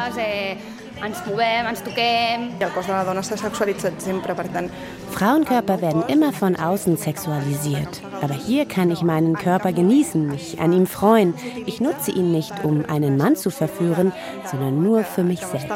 ens 1.04 1.22
movem, 1.25 1.68
ens 1.68 1.82
toquem. 1.84 2.50
El 2.60 2.72
cos 2.74 2.88
de 2.88 2.94
la 2.94 3.04
dona 3.08 3.24
s'ha 3.24 3.38
sexualitzat 3.38 4.02
sempre, 4.02 4.36
per 4.36 4.48
tant... 4.54 4.72
Frauenkörper 5.16 5.82
werden 5.82 6.04
immer 6.08 6.34
von 6.34 6.56
außen 6.56 6.98
sexualisiert. 6.98 8.02
Aber 8.22 8.34
hier 8.34 8.66
kann 8.66 8.92
ich 8.92 9.02
meinen 9.02 9.36
Körper 9.36 9.72
genießen, 9.72 10.28
mich 10.28 10.60
an 10.60 10.74
ihm 10.74 10.88
freuen. 10.88 11.34
Ich 11.66 11.80
nutze 11.80 12.12
ihn 12.12 12.32
nicht, 12.32 12.64
um 12.64 12.86
einen 12.90 13.18
Mann 13.18 13.36
zu 13.36 13.50
verführen, 13.50 14.12
sondern 14.50 14.82
nur 14.84 15.04
für 15.04 15.24
mich 15.24 15.42
selbst. 15.46 15.70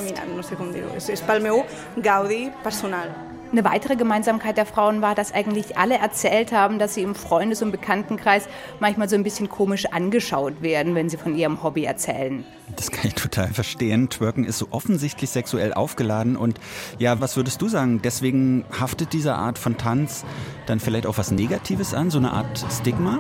Eine 3.52 3.64
weitere 3.64 3.96
Gemeinsamkeit 3.96 4.58
der 4.58 4.68
Frauen 4.68 5.02
war, 5.02 5.16
dass 5.16 5.34
eigentlich 5.34 5.76
alle 5.76 5.98
erzählt 5.98 6.52
haben, 6.52 6.78
dass 6.78 6.94
sie 6.94 7.02
im 7.02 7.16
Freundes- 7.16 7.64
und 7.64 7.72
Bekanntenkreis 7.72 8.48
manchmal 8.80 9.10
so 9.10 9.16
ein 9.16 9.24
bisschen 9.24 9.50
komisch 9.50 9.88
angeschaut 9.88 10.62
werden, 10.62 10.94
wenn 10.94 11.10
sie 11.10 11.18
von 11.18 11.36
ihrem 11.36 11.64
Hobby 11.64 11.84
erzählen. 11.84 12.46
Das 12.76 12.92
kann 12.92 13.08
ich 13.08 13.16
total 13.16 13.48
verstehen. 13.48 14.10
Twerken 14.10 14.46
ist 14.46 14.60
so 14.60 14.68
offensichtlich 14.70 15.32
sexuell 15.32 15.74
aufgeladen 15.74 16.38
und 16.38 16.60
ja, 17.00 17.20
was 17.22 17.38
würdest 17.38 17.60
du 17.64 17.68
sagen? 17.70 18.02
Deswegen 18.04 18.66
haftet 18.80 19.14
diese 19.14 19.34
Art 19.34 19.58
von 19.58 19.78
Tanz 19.78 20.26
dann 20.68 20.80
vielleicht 20.80 21.08
auch 21.08 21.18
was 21.18 21.32
Negatives 21.32 21.96
an, 21.96 22.12
so 22.12 22.20
eine 22.20 22.32
Art 22.32 22.64
Stigma? 22.80 23.20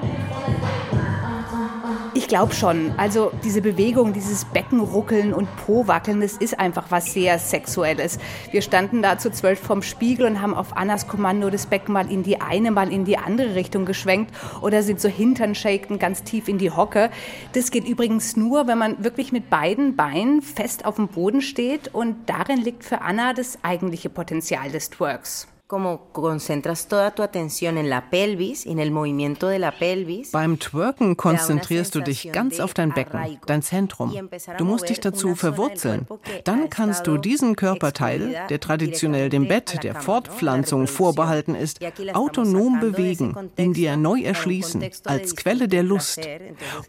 Ich 2.15 2.27
glaube 2.27 2.55
schon. 2.55 2.91
Also 2.97 3.31
diese 3.43 3.61
Bewegung, 3.61 4.13
dieses 4.13 4.45
Beckenruckeln 4.45 5.33
und 5.33 5.47
Po-Wackeln, 5.57 6.21
das 6.21 6.37
ist 6.37 6.59
einfach 6.59 6.85
was 6.89 7.13
sehr 7.13 7.37
Sexuelles. 7.37 8.17
Wir 8.51 8.63
standen 8.63 9.03
da 9.03 9.19
zu 9.19 9.31
zwölf 9.31 9.59
vorm 9.59 9.83
Spiegel 9.83 10.25
und 10.25 10.41
haben 10.41 10.55
auf 10.55 10.75
Annas 10.75 11.07
Kommando 11.07 11.49
das 11.51 11.67
Becken 11.67 11.93
mal 11.93 12.11
in 12.11 12.23
die 12.23 12.41
eine, 12.41 12.71
mal 12.71 12.91
in 12.91 13.05
die 13.05 13.17
andere 13.17 13.53
Richtung 13.53 13.85
geschwenkt 13.85 14.33
oder 14.61 14.81
sind 14.81 14.99
so 14.99 15.07
hintern 15.07 15.53
ganz 15.99 16.23
tief 16.23 16.47
in 16.47 16.57
die 16.57 16.71
Hocke. 16.71 17.11
Das 17.53 17.69
geht 17.69 17.87
übrigens 17.87 18.35
nur, 18.35 18.67
wenn 18.67 18.77
man 18.77 19.03
wirklich 19.03 19.31
mit 19.31 19.49
beiden 19.49 19.95
Beinen 19.95 20.41
fest 20.41 20.85
auf 20.85 20.95
dem 20.95 21.09
Boden 21.09 21.41
steht 21.41 21.93
und 21.93 22.15
darin 22.27 22.59
liegt 22.59 22.83
für 22.83 23.01
Anna 23.01 23.33
das 23.33 23.59
eigentliche 23.63 24.09
Potenzial 24.09 24.71
des 24.71 24.89
Twerks 24.89 25.47
como 25.69 26.11
concentras 26.13 26.87
toda 26.87 27.11
tu 27.11 27.21
atención 27.21 27.77
en 27.77 27.91
la 27.91 28.09
pelvis, 28.09 28.65
en 28.65 28.79
el 28.79 28.89
movimiento 28.89 29.47
de 29.47 29.59
la 29.59 29.71
pelvis. 29.71 30.31
Beim 30.31 30.57
Twerken 30.57 31.15
konzentrierst 31.15 31.93
du 31.93 32.01
dich 32.01 32.31
ganz 32.31 32.59
auf 32.59 32.73
dein 32.73 32.91
Becken, 32.91 33.39
dein 33.45 33.61
Zentrum. 33.61 34.11
Du 34.57 34.65
musst 34.65 34.89
dich 34.89 34.99
dazu 34.99 35.35
verwurzeln. 35.35 36.07
Dann 36.43 36.71
kannst 36.71 37.05
du 37.05 37.19
diesen 37.19 37.55
Körperteil, 37.55 38.47
der 38.49 38.59
traditionell 38.59 39.29
dem 39.29 39.47
Bett 39.47 39.83
der 39.83 39.93
Fortpflanzung 39.93 40.87
vorbehalten 40.87 41.53
ist, 41.53 41.79
autonom 42.13 42.79
bewegen, 42.79 43.51
in 43.55 43.73
dir 43.73 43.95
neu 43.95 44.21
erschließen, 44.21 44.83
als 45.05 45.35
Quelle 45.35 45.67
der 45.67 45.83
Lust. 45.83 46.19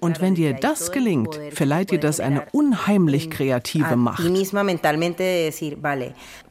Und 0.01 0.23
wenn 0.23 0.35
dir 0.35 0.55
das 0.55 0.91
gelingt, 0.91 1.39
verleiht 1.51 1.91
dir 1.91 2.01
das 2.01 2.19
eine 2.19 2.47
unheimlich 2.53 3.29
kreative 3.29 3.97
Macht. 3.97 4.25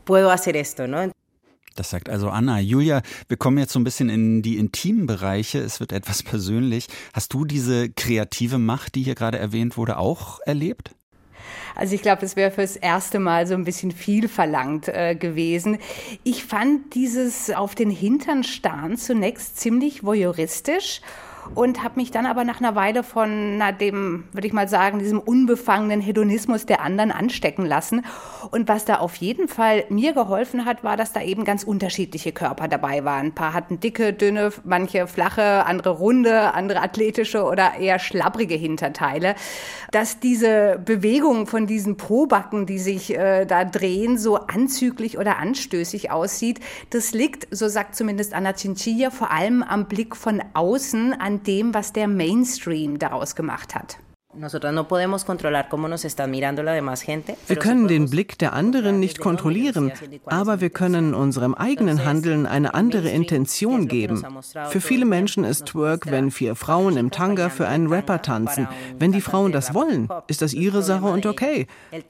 puedo 0.10 0.32
hacer 0.32 0.56
esto, 0.56 0.88
¿no? 0.88 1.12
Das 1.80 1.92
sagt 1.92 2.10
also 2.10 2.30
Anna. 2.30 2.60
Julia, 2.60 3.02
wir 3.30 3.38
kommen 3.38 3.58
jetzt 3.58 3.72
so 3.72 3.80
ein 3.80 3.86
bisschen 3.86 4.10
in 4.10 4.42
die 4.42 4.58
intimen 4.58 5.08
Bereiche. 5.08 5.60
Es 5.60 5.80
wird 5.80 5.94
etwas 5.94 6.24
persönlich. 6.24 6.88
Hast 7.14 7.34
du 7.34 7.46
diese 7.46 7.90
kreative 7.90 8.58
Macht, 8.58 8.96
die 8.96 9.04
hier 9.04 9.16
gerade 9.16 9.40
erwähnt 9.40 9.78
wurde, 9.78 9.98
auch 9.98 10.42
erlebt? 10.42 10.92
Also 11.76 11.96
ich 11.96 12.02
glaube, 12.02 12.26
es 12.26 12.36
wäre 12.36 12.52
fürs 12.52 12.76
erste 12.76 13.20
Mal 13.20 13.48
so 13.48 13.54
ein 13.54 13.64
bisschen 13.64 13.92
viel 13.92 14.28
verlangt 14.28 14.90
äh, 14.90 15.16
gewesen. 15.16 15.78
Ich 16.26 16.44
fand 16.44 16.94
dieses 16.96 17.50
auf 17.50 17.76
den 17.76 17.90
Hintern 17.90 18.44
starren 18.44 18.98
zunächst 18.98 19.58
ziemlich 19.58 20.04
voyeuristisch 20.04 21.00
und 21.56 21.84
habe 21.84 21.96
mich 21.98 22.12
dann 22.12 22.26
aber 22.26 22.44
nach 22.44 22.60
einer 22.60 22.76
Weile 22.76 23.04
von 23.04 23.58
na, 23.58 23.72
dem, 23.72 24.26
würde 24.32 24.48
ich 24.48 24.54
mal 24.54 24.68
sagen, 24.68 25.00
diesem 25.00 25.20
unbefangenen 25.20 26.02
Hedonismus 26.02 26.66
der 26.66 26.82
anderen 26.82 27.12
anstecken 27.12 27.66
lassen. 27.66 28.06
Und 28.52 28.68
was 28.68 28.86
da 28.86 28.96
auf 28.96 29.16
jeden 29.16 29.48
Fall 29.48 29.84
mir 29.90 30.14
geholfen 30.14 30.66
hat, 30.66 30.84
war, 30.84 30.98
dass 30.98 31.12
da 31.12 31.22
eben 31.22 31.44
ganz 31.44 31.64
unterschiedliche 31.64 32.32
Körper 32.32 32.68
dabei 32.68 33.04
waren. 33.04 33.28
Ein 33.28 33.36
paar 33.36 33.54
hatten 33.54 33.80
dicke, 33.80 34.14
dünne, 34.14 34.52
manche 34.64 35.08
flache, 35.08 35.66
andere 35.66 35.90
runde, 35.90 36.54
andere 36.54 36.82
athletische 36.82 37.44
oder 37.44 37.76
eher 37.80 38.00
schlabbrige 38.00 38.56
Hinterteile. 38.56 39.36
Dass 39.92 40.20
diese 40.20 40.80
Bewegung 40.84 41.48
von 41.48 41.68
diesen 41.68 41.98
Probacken, 41.98 42.66
die 42.66 42.80
sich 42.80 43.18
äh, 43.18 43.46
da 43.46 43.66
drehen, 43.66 44.18
so 44.18 44.36
anzüglich 44.38 45.18
oder 45.18 45.38
anstößig 45.38 46.12
aussieht, 46.12 46.60
das 46.92 47.12
liegt, 47.12 47.48
so 47.52 47.68
sagt 47.68 47.96
zumindest 47.96 48.34
Anna 48.34 48.54
Chinchilla, 48.54 49.10
vor 49.10 49.32
allem 49.32 49.64
am 49.64 49.88
Blick 49.88 50.16
von 50.16 50.42
außen, 50.54 51.14
an 51.14 51.39
dem, 51.48 51.74
was 51.74 51.94
der 51.94 52.08
Mainstream 52.08 53.00
daraus 53.00 53.36
gemacht 53.36 53.76
hat. 53.76 53.98
Wir 57.48 57.56
können 57.58 57.88
den 57.88 58.10
Blick 58.12 58.38
der 58.38 58.54
anderen 58.54 59.00
nicht 59.00 59.20
kontrollieren, 59.20 59.92
aber 60.28 60.62
wir 60.62 60.70
können 60.70 61.16
unserem 61.16 61.56
eigenen 61.56 62.06
Handeln 62.06 62.46
eine 62.46 62.76
andere 62.76 63.10
Intention 63.10 63.88
geben. 63.88 64.24
Für 64.70 64.82
viele 64.82 65.06
Menschen 65.06 65.44
ist 65.44 65.66
Twerk, 65.66 66.12
wenn 66.12 66.30
vier 66.30 66.56
Frauen 66.56 66.96
im 66.98 67.10
Tanga 67.10 67.50
für 67.50 67.68
einen 67.68 67.88
Rapper 67.88 68.22
tanzen. 68.22 68.68
Wenn 69.00 69.12
die 69.12 69.22
Frauen 69.22 69.52
das 69.52 69.74
wollen, 69.74 70.08
ist 70.28 70.44
das 70.44 70.54
ihre 70.54 70.84
Sache 70.84 71.06
und 71.06 71.26
okay. 71.26 71.66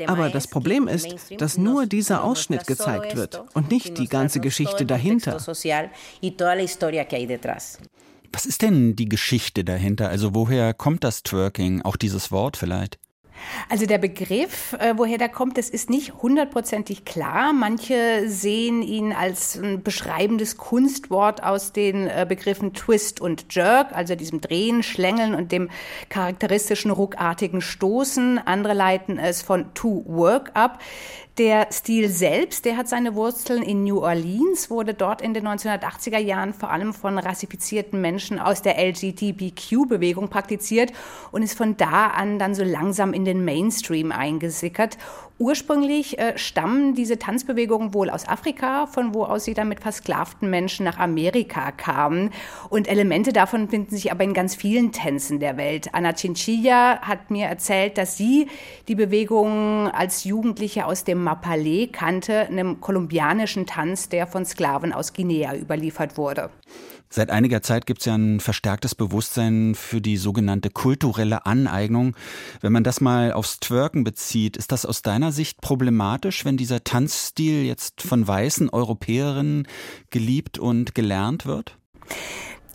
Aber 0.05 0.29
das 0.29 0.47
Problem 0.47 0.89
ist, 0.89 1.07
dass 1.37 1.57
nur 1.57 1.85
dieser 1.85 2.25
Ausschnitt 2.25 2.67
gezeigt 2.67 3.15
wird 3.15 3.41
und 3.53 3.71
nicht 3.71 3.97
die 3.97 4.09
ganze 4.09 4.41
Geschichte 4.41 4.85
dahinter. 4.85 5.37
Was 8.31 8.45
ist 8.45 8.61
denn 8.61 8.95
die 8.95 9.09
Geschichte 9.09 9.63
dahinter? 9.63 10.09
Also 10.09 10.35
woher 10.35 10.73
kommt 10.73 11.03
das 11.03 11.23
Twerking, 11.23 11.81
auch 11.81 11.95
dieses 11.95 12.31
Wort 12.31 12.57
vielleicht? 12.57 12.99
Also 13.69 13.85
der 13.85 13.97
Begriff, 13.97 14.73
äh, 14.73 14.93
woher 14.97 15.17
der 15.17 15.29
kommt, 15.29 15.57
das 15.57 15.69
ist 15.69 15.89
nicht 15.89 16.13
hundertprozentig 16.21 17.05
klar. 17.05 17.53
Manche 17.53 18.27
sehen 18.27 18.81
ihn 18.81 19.13
als 19.13 19.57
ein 19.57 19.83
beschreibendes 19.83 20.57
Kunstwort 20.57 21.43
aus 21.43 21.71
den 21.71 22.07
äh, 22.07 22.25
Begriffen 22.27 22.73
Twist 22.73 23.21
und 23.21 23.53
Jerk, 23.53 23.95
also 23.95 24.15
diesem 24.15 24.41
Drehen, 24.41 24.83
Schlängeln 24.83 25.33
und 25.33 25.51
dem 25.51 25.69
charakteristischen 26.09 26.91
ruckartigen 26.91 27.61
Stoßen. 27.61 28.39
Andere 28.39 28.73
leiten 28.73 29.17
es 29.17 29.41
von 29.41 29.73
to 29.73 30.03
work 30.05 30.51
ab. 30.53 30.79
Der 31.39 31.69
Stil 31.71 32.09
selbst, 32.09 32.65
der 32.65 32.75
hat 32.75 32.89
seine 32.89 33.15
Wurzeln 33.15 33.63
in 33.63 33.85
New 33.85 33.99
Orleans, 34.01 34.69
wurde 34.69 34.93
dort 34.93 35.21
in 35.21 35.33
den 35.33 35.47
1980er 35.47 36.17
Jahren 36.17 36.53
vor 36.53 36.69
allem 36.69 36.93
von 36.93 37.17
rassifizierten 37.17 38.01
Menschen 38.01 38.39
aus 38.39 38.61
der 38.61 38.77
LGBTQ-Bewegung 38.77 40.27
praktiziert 40.27 40.91
und 41.31 41.41
ist 41.41 41.57
von 41.57 41.77
da 41.77 42.07
an 42.07 42.39
dann 42.39 42.55
so 42.55 42.65
langsam 42.65 43.13
in 43.13 43.23
den 43.23 43.45
Mainstream 43.45 44.11
eingesickert. 44.11 44.97
Ursprünglich 45.39 46.19
äh, 46.19 46.37
stammen 46.37 46.95
diese 46.95 47.17
Tanzbewegungen 47.17 47.93
wohl 47.93 48.09
aus 48.09 48.27
Afrika, 48.27 48.87
von 48.87 49.13
wo 49.13 49.23
aus 49.23 49.45
sie 49.45 49.53
dann 49.53 49.69
mit 49.69 49.79
versklavten 49.79 50.49
Menschen 50.49 50.83
nach 50.83 50.99
Amerika 50.99 51.71
kamen. 51.71 52.31
Und 52.69 52.89
Elemente 52.89 53.31
davon 53.31 53.69
finden 53.69 53.95
sich 53.95 54.11
aber 54.11 54.25
in 54.25 54.33
ganz 54.33 54.53
vielen 54.53 54.91
Tänzen 54.91 55.39
der 55.39 55.55
Welt. 55.55 55.93
Anna 55.93 56.11
Chinchilla 56.11 56.99
hat 56.99 57.31
mir 57.31 57.45
erzählt, 57.45 57.97
dass 57.97 58.17
sie 58.17 58.47
die 58.89 58.95
Bewegung 58.95 59.87
als 59.87 60.25
Jugendliche 60.25 60.85
aus 60.85 61.05
dem 61.05 61.25
Mapalé 61.25 61.89
kannte, 61.89 62.47
einem 62.47 62.81
kolumbianischen 62.81 63.65
Tanz, 63.65 64.09
der 64.09 64.27
von 64.27 64.43
Sklaven 64.43 64.91
aus 64.91 65.13
Guinea 65.13 65.55
überliefert 65.55 66.17
wurde. 66.17 66.49
Seit 67.11 67.31
einiger 67.31 67.63
Zeit 67.63 67.87
gibt 67.87 68.01
es 68.01 68.05
ja 68.05 68.15
ein 68.15 68.39
verstärktes 68.39 68.93
Bewusstsein 68.93 69.73
für 69.73 69.99
die 69.99 70.15
sogenannte 70.15 70.69
kulturelle 70.69 71.47
Aneignung. 71.47 72.15
Wenn 72.61 72.71
man 72.71 72.83
das 72.83 73.01
mal 73.01 73.33
aufs 73.33 73.59
Twerken 73.59 74.03
bezieht, 74.03 74.57
ist 74.57 74.71
das 74.71 74.85
aus 74.85 75.01
deiner 75.01 75.31
Sicht 75.31 75.59
problematisch, 75.59 76.45
wenn 76.45 76.55
dieser 76.55 76.83
Tanzstil 76.83 77.63
jetzt 77.63 78.03
von 78.03 78.27
weißen 78.27 78.69
Europäerinnen 78.69 79.67
geliebt 80.11 80.59
und 80.59 80.93
gelernt 80.93 81.47
wird? 81.47 81.77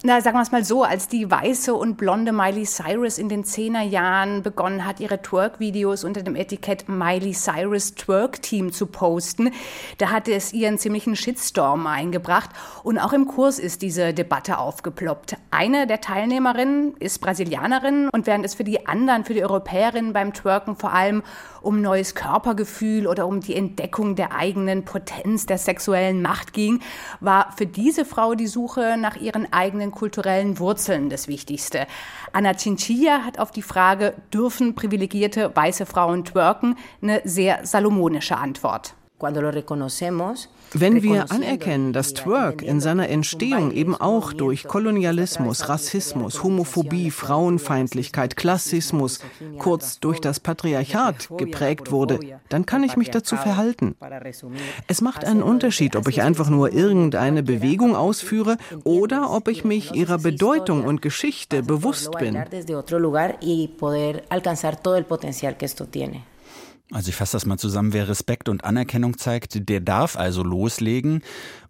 Na, 0.07 0.21
sagen 0.21 0.37
wir 0.37 0.43
es 0.43 0.53
mal 0.53 0.65
so, 0.65 0.83
als 0.83 1.09
die 1.09 1.31
weiße 1.31 1.75
und 1.75 1.97
blonde 1.97 2.33
Miley 2.33 2.67
Cyrus 2.67 3.17
in 3.17 3.31
den 3.31 3.43
Zehnerjahren 3.43 4.43
begonnen 4.43 4.85
hat, 4.85 5.01
ihre 5.01 5.23
Twerk-Videos 5.23 6.05
unter 6.05 6.23
dem 6.23 6.37
Etikett 6.37 6.91
Miley 6.91 7.33
Cyrus 7.33 7.95
Twerk 7.95 8.43
Team 8.43 8.71
zu 8.71 8.85
posten, 8.85 9.51
da 9.97 10.11
hatte 10.11 10.35
es 10.35 10.53
ihren 10.53 10.77
ziemlichen 10.77 11.17
Shitstorm 11.17 11.87
eingebracht. 11.87 12.51
Und 12.83 12.99
auch 12.99 13.15
im 13.15 13.27
Kurs 13.27 13.59
ist 13.59 13.81
diese 13.81 14.13
Debatte 14.13 14.59
aufgeploppt. 14.59 15.39
Eine 15.51 15.87
der 15.87 16.03
Teilnehmerinnen 16.03 16.99
ist 16.99 17.23
Brasilianerin 17.23 18.11
und 18.13 18.27
während 18.27 18.45
es 18.45 18.55
für 18.55 18.65
die 18.65 18.87
anderen, 18.87 19.25
für 19.25 19.33
die 19.33 19.43
Europäerinnen 19.43 20.13
beim 20.13 20.35
Twerken 20.35 20.77
vor 20.77 20.93
allem 20.93 21.23
um 21.63 21.81
neues 21.81 22.15
Körpergefühl 22.15 23.07
oder 23.07 23.27
um 23.27 23.41
die 23.41 23.57
Entdeckung 23.57 24.17
der 24.17 24.35
eigenen 24.35 24.85
Potenz, 24.85 25.47
der 25.47 25.57
sexuellen 25.57 26.21
Macht 26.21 26.53
ging, 26.53 26.81
war 27.21 27.53
für 27.57 27.65
diese 27.65 28.05
Frau 28.05 28.35
die 28.35 28.49
Suche 28.49 28.97
nach 28.99 29.17
ihren 29.17 29.51
eigenen 29.51 29.94
kulturellen 29.95 30.59
Wurzeln 30.59 31.09
das 31.09 31.29
Wichtigste. 31.29 31.87
Anna 32.33 32.53
Chinchilla 32.53 33.25
hat 33.25 33.39
auf 33.39 33.51
die 33.51 33.63
Frage, 33.63 34.15
dürfen 34.33 34.75
privilegierte 34.75 35.55
weiße 35.55 35.87
Frauen 35.87 36.25
twerken, 36.25 36.77
eine 37.01 37.23
sehr 37.25 37.65
salomonische 37.65 38.37
Antwort. 38.37 38.95
Wenn 39.21 41.03
wir 41.03 41.31
anerkennen, 41.31 41.93
dass 41.93 42.15
Twerk 42.15 42.63
in 42.63 42.81
seiner 42.81 43.09
Entstehung 43.09 43.71
eben 43.71 43.95
auch 43.95 44.33
durch 44.33 44.65
Kolonialismus, 44.65 45.69
Rassismus, 45.69 46.43
Homophobie, 46.43 47.13
Frauenfeindlichkeit, 47.13 48.37
Klassismus, 48.37 49.21
kurz 49.59 50.01
durch 50.01 50.21
das 50.21 50.41
Patriarchat 50.41 51.29
geprägt 51.39 51.93
wurde, 51.93 52.19
dann 52.49 52.67
kann 52.67 52.83
ich 52.83 52.97
mich 52.97 53.11
dazu 53.11 53.37
verhalten. 53.37 53.95
Es 54.89 55.01
macht 55.01 55.25
einen 55.25 55.45
Unterschied, 55.45 55.95
ob 55.95 56.09
ich 56.09 56.23
einfach 56.23 56.51
nur 56.51 56.73
irgendeine 56.73 57.45
Bewegung 57.45 57.95
ausführe 57.95 58.57
oder 58.83 59.31
ob 59.31 59.47
ich 59.47 59.65
mich 59.65 59.95
ihrer 59.95 60.19
Bedeutung 60.19 60.85
und 60.85 61.03
Geschichte 61.03 61.63
bewusst 61.63 62.11
bin. 62.19 62.37
Also 66.95 67.09
ich 67.09 67.17
fasse 67.17 67.33
das 67.33 67.45
mal 67.45 67.59
zusammen, 67.59 67.93
wer 67.93 68.07
Respekt 68.07 68.49
und 68.49 68.63
Anerkennung 68.63 69.19
zeigt, 69.19 69.69
der 69.69 69.81
darf 69.81 70.17
also 70.17 70.45
loslegen. 70.45 71.23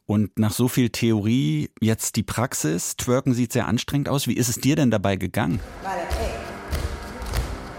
Und 0.04 0.38
nach 0.38 0.52
so 0.52 0.68
viel 0.68 0.90
Theorie 0.90 1.70
jetzt 1.80 2.16
die 2.16 2.22
Praxis. 2.22 2.96
Twerken 2.98 3.32
sieht 3.32 3.50
sehr 3.50 3.66
anstrengend 3.66 4.10
aus. 4.10 4.26
Wie 4.26 4.34
ist 4.34 4.50
es 4.50 4.56
dir 4.56 4.76
denn 4.76 4.90
dabei 4.90 5.16
gegangen? 5.16 5.60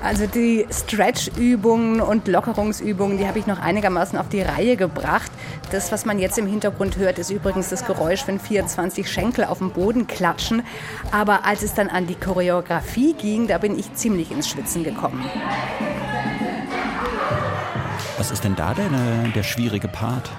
Also 0.02 0.26
die 0.26 0.66
Stretch-Übungen 0.72 2.02
und 2.02 2.28
Lockerungsübungen, 2.28 3.20
die 3.20 3.28
habe 3.28 3.38
ich 3.38 3.46
noch 3.46 3.60
einigermaßen 3.60 4.18
auf 4.18 4.28
die 4.30 4.42
Reihe 4.42 4.76
gebracht. 4.76 5.32
Das, 5.70 5.92
was 5.92 6.04
man 6.06 6.18
jetzt 6.18 6.40
im 6.40 6.48
Hintergrund 6.48 6.98
hört, 6.98 7.20
ist 7.20 7.30
übrigens 7.30 7.70
das 7.70 7.86
Geräusch, 7.86 8.26
wenn 8.26 8.40
24 8.40 9.08
Schenkel 9.08 9.46
auf 9.46 9.60
dem 9.60 9.70
Boden 9.70 10.08
klatschen. 10.08 10.64
Aber 11.12 11.46
als 11.46 11.62
es 11.62 11.76
dann 11.76 11.90
an 11.90 12.08
die 12.08 12.16
Choreografie 12.16 13.14
ging, 13.14 13.46
da 13.46 13.60
bin 13.60 13.78
ich 13.78 13.94
ziemlich 13.94 14.32
ins 14.32 14.50
Schwitzen 14.50 14.84
gekommen. 14.84 15.24
Was 18.18 18.32
ist 18.32 18.46
denn 18.46 18.56
da 18.56 18.74
der, 18.74 18.90
der 19.36 19.44
schwierige 19.44 19.90
Part? 19.90 20.32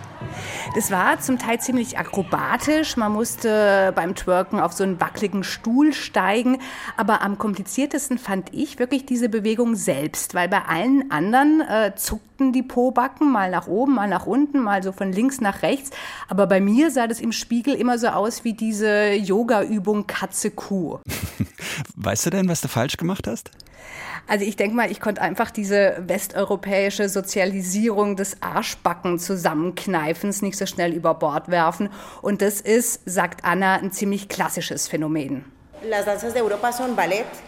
Das 0.75 0.91
war 0.91 1.21
zum 1.21 1.39
Teil 1.39 1.61
ziemlich 1.61 1.99
akrobatisch. 1.99 2.97
Man 2.97 3.13
musste 3.13 3.93
beim 3.95 4.15
Twerken 4.15 4.61
auf 4.61 4.73
so 4.73 4.83
einen 4.83 4.99
wackeligen 4.99 5.45
Stuhl 5.45 5.93
steigen. 5.93 6.59
Aber 6.97 7.21
am 7.21 7.37
kompliziertesten 7.37 8.17
fand 8.17 8.55
ich 8.55 8.79
wirklich 8.79 9.05
diese 9.05 9.29
Bewegung 9.29 9.75
selbst, 9.75 10.35
weil 10.35 10.49
bei 10.49 10.63
allen 10.63 11.11
anderen 11.11 11.61
äh, 11.61 11.93
zuckten 11.97 12.55
die 12.55 12.63
Pobacken 12.63 13.31
mal 13.31 13.51
nach 13.51 13.67
oben, 13.67 13.97
mal 13.97 14.09
nach 14.09 14.25
unten, 14.25 14.63
mal 14.63 14.83
so 14.83 14.93
von 14.93 15.13
links 15.13 15.43
nach 15.43 15.61
rechts. 15.61 15.91
Aber 16.29 16.47
bei 16.47 16.61
mir 16.61 16.91
sah 16.91 17.07
das 17.07 17.21
im 17.21 17.33
Spiegel 17.33 17.75
immer 17.75 17.99
so 17.99 18.09
aus 18.09 18.43
wie 18.43 18.55
diese 18.55 19.13
Yoga-Übung 19.13 20.07
Katze-Kuh. 20.07 21.01
weißt 21.97 22.27
du 22.27 22.31
denn, 22.31 22.49
was 22.49 22.63
du 22.63 22.69
falsch 22.69 22.97
gemacht 22.97 23.27
hast? 23.27 23.51
Also 24.27 24.45
ich 24.45 24.57
denke 24.57 24.75
mal, 24.75 24.91
ich 24.91 25.01
konnte 25.01 25.23
einfach 25.23 25.51
diese 25.51 26.03
westeuropäische 26.07 27.09
Sozialisierung 27.09 28.17
des 28.17 28.43
Arschbacken 28.43 29.19
zusammenkneifens 29.19 30.43
nicht 30.43 30.59
so 30.59 30.67
schnell 30.67 30.93
über 30.93 31.15
Bord 31.15 31.49
werfen. 31.49 31.91
Und 32.23 32.43
das 32.43 32.61
ist, 32.61 33.03
sagt 33.05 33.45
Anna, 33.45 33.77
ein 33.77 33.93
ziemlich 33.93 34.29
klassisches 34.29 34.89
Phänomen. 34.89 35.45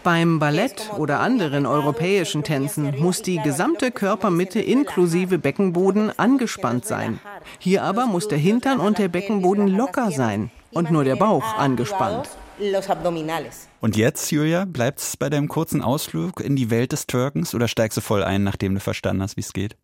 Beim 0.03 0.39
Ballett 0.39 0.89
oder 0.97 1.19
anderen 1.19 1.65
europäischen 1.65 2.43
Tänzen 2.43 2.97
muss 2.99 3.21
die 3.21 3.37
gesamte 3.39 3.91
Körpermitte 3.91 4.61
inklusive 4.61 5.39
Beckenboden 5.39 6.17
angespannt 6.17 6.85
sein. 6.85 7.19
Hier 7.57 7.83
aber 7.83 8.05
muss 8.05 8.27
der 8.27 8.37
Hintern 8.37 8.79
und 8.79 8.99
der 8.99 9.09
Beckenboden 9.09 9.67
locker 9.67 10.11
sein 10.11 10.51
und 10.71 10.91
nur 10.91 11.03
der 11.03 11.15
Bauch 11.15 11.57
angespannt 11.57 12.29
los 12.59 12.89
abdominales. 12.89 13.67
Und 13.79 13.95
jetzt, 13.95 14.31
Julia, 14.31 14.65
bleibt 14.65 14.99
es 14.99 15.17
bei 15.17 15.29
deinem 15.29 15.47
kurzen 15.47 15.81
Ausflug 15.81 16.41
in 16.41 16.55
die 16.55 16.69
Welt 16.69 16.91
des 16.91 17.07
Türkens 17.07 17.55
oder 17.55 17.67
steigst 17.67 17.97
du 17.97 18.01
voll 18.01 18.23
ein, 18.23 18.43
nachdem 18.43 18.73
du 18.73 18.79
verstanden 18.79 19.21
hast, 19.23 19.37
wie 19.37 19.41
es 19.41 19.53
geht? 19.53 19.77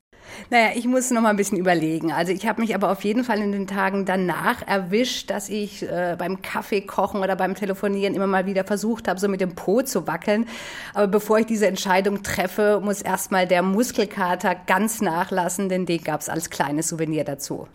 Naja, 0.49 0.71
ich 0.75 0.85
muss 0.85 1.11
noch 1.11 1.21
mal 1.21 1.29
ein 1.29 1.37
bisschen 1.37 1.57
überlegen. 1.57 2.11
Also 2.11 2.31
ich 2.31 2.47
habe 2.47 2.61
mich 2.61 2.75
aber 2.75 2.91
auf 2.91 3.03
jeden 3.03 3.23
Fall 3.23 3.39
in 3.39 3.51
den 3.51 3.67
Tagen 3.67 4.05
danach 4.05 4.65
erwischt, 4.67 5.29
dass 5.29 5.49
ich 5.49 5.83
äh, 5.83 6.15
beim 6.17 6.41
Kaffee 6.41 6.81
kochen 6.81 7.21
oder 7.21 7.35
beim 7.35 7.55
Telefonieren 7.55 8.15
immer 8.15 8.27
mal 8.27 8.45
wieder 8.45 8.63
versucht 8.63 9.07
habe, 9.07 9.19
so 9.19 9.27
mit 9.27 9.41
dem 9.41 9.55
Po 9.55 9.81
zu 9.81 10.07
wackeln. 10.07 10.47
Aber 10.93 11.07
bevor 11.07 11.39
ich 11.39 11.45
diese 11.45 11.67
Entscheidung 11.67 12.23
treffe, 12.23 12.81
muss 12.83 13.01
erstmal 13.01 13.47
der 13.47 13.61
Muskelkater 13.61 14.55
ganz 14.55 15.01
nachlassen, 15.01 15.69
denn 15.69 15.85
den 15.85 16.03
gab 16.03 16.21
es 16.21 16.29
als 16.29 16.49
kleines 16.49 16.89
Souvenir 16.89 17.23
dazu. 17.23 17.67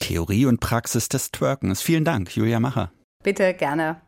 Theorie 0.00 0.46
und 0.46 0.60
Praxis 0.60 1.08
des 1.08 1.30
Twerkens. 1.30 1.82
Vielen 1.82 2.04
Dank, 2.04 2.34
Julia 2.34 2.60
Macher. 2.60 2.90
Bitte, 3.22 3.54
gerne. 3.54 4.00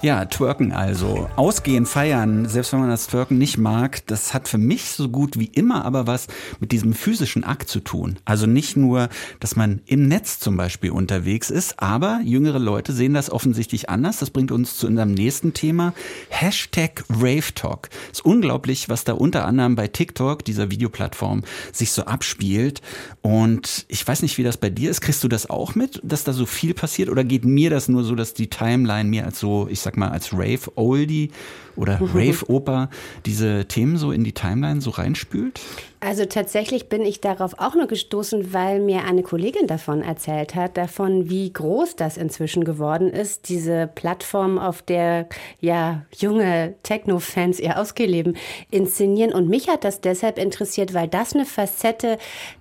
Ja, 0.00 0.26
twerken 0.26 0.70
also. 0.72 1.28
Ausgehen, 1.34 1.84
feiern, 1.84 2.48
selbst 2.48 2.72
wenn 2.72 2.78
man 2.78 2.88
das 2.88 3.08
Twerken 3.08 3.36
nicht 3.36 3.58
mag, 3.58 4.06
das 4.06 4.32
hat 4.32 4.46
für 4.46 4.56
mich 4.56 4.90
so 4.90 5.08
gut 5.08 5.40
wie 5.40 5.46
immer 5.46 5.84
aber 5.84 6.06
was 6.06 6.28
mit 6.60 6.70
diesem 6.70 6.92
physischen 6.92 7.42
Akt 7.42 7.68
zu 7.68 7.80
tun. 7.80 8.18
Also 8.24 8.46
nicht 8.46 8.76
nur, 8.76 9.08
dass 9.40 9.56
man 9.56 9.80
im 9.86 10.06
Netz 10.06 10.38
zum 10.38 10.56
Beispiel 10.56 10.92
unterwegs 10.92 11.50
ist, 11.50 11.80
aber 11.80 12.20
jüngere 12.22 12.60
Leute 12.60 12.92
sehen 12.92 13.12
das 13.12 13.28
offensichtlich 13.28 13.90
anders. 13.90 14.18
Das 14.18 14.30
bringt 14.30 14.52
uns 14.52 14.76
zu 14.76 14.86
unserem 14.86 15.14
nächsten 15.14 15.52
Thema. 15.52 15.94
Hashtag 16.28 17.02
RaveTalk. 17.10 17.88
Ist 18.12 18.24
unglaublich, 18.24 18.88
was 18.88 19.02
da 19.02 19.14
unter 19.14 19.46
anderem 19.46 19.74
bei 19.74 19.88
TikTok, 19.88 20.44
dieser 20.44 20.70
Videoplattform, 20.70 21.42
sich 21.72 21.90
so 21.90 22.04
abspielt. 22.04 22.82
Und 23.20 23.84
ich 23.88 24.06
weiß 24.06 24.22
nicht, 24.22 24.38
wie 24.38 24.44
das 24.44 24.58
bei 24.58 24.70
dir 24.70 24.90
ist. 24.90 25.00
Kriegst 25.00 25.24
du 25.24 25.28
das 25.28 25.50
auch 25.50 25.74
mit, 25.74 26.00
dass 26.04 26.22
da 26.22 26.32
so 26.32 26.46
viel 26.46 26.74
passiert? 26.74 27.08
Oder 27.08 27.24
geht 27.24 27.44
mir 27.44 27.70
das 27.70 27.88
nur 27.88 28.04
so, 28.04 28.14
dass 28.14 28.34
die 28.34 28.48
Timeline 28.48 29.08
mir 29.08 29.24
als 29.24 29.40
so, 29.40 29.66
ich 29.68 29.80
sag 29.80 29.87
mal, 29.96 30.08
als 30.08 30.32
Rave-Oldie 30.32 31.30
oder 31.78 31.98
Rave-Oper 32.14 32.90
diese 33.24 33.66
Themen 33.66 33.96
so 33.96 34.12
in 34.12 34.24
die 34.24 34.32
Timeline 34.32 34.80
so 34.80 34.90
reinspült? 34.90 35.60
Also 36.00 36.26
tatsächlich 36.26 36.88
bin 36.88 37.02
ich 37.02 37.20
darauf 37.20 37.58
auch 37.58 37.74
nur 37.74 37.88
gestoßen, 37.88 38.52
weil 38.52 38.78
mir 38.78 39.04
eine 39.04 39.24
Kollegin 39.24 39.66
davon 39.66 40.00
erzählt 40.00 40.54
hat, 40.54 40.76
davon, 40.76 41.28
wie 41.28 41.52
groß 41.52 41.96
das 41.96 42.16
inzwischen 42.16 42.62
geworden 42.62 43.10
ist, 43.10 43.48
diese 43.48 43.90
Plattform, 43.92 44.58
auf 44.58 44.80
der 44.80 45.28
ja 45.60 46.02
junge 46.16 46.74
Techno-Fans 46.84 47.58
ihr 47.58 47.80
Ausgeleben 47.80 48.36
inszenieren. 48.70 49.32
Und 49.32 49.48
mich 49.48 49.68
hat 49.68 49.82
das 49.82 50.00
deshalb 50.00 50.38
interessiert, 50.38 50.94
weil 50.94 51.08
das 51.08 51.34
eine 51.34 51.44
Facette 51.44 52.18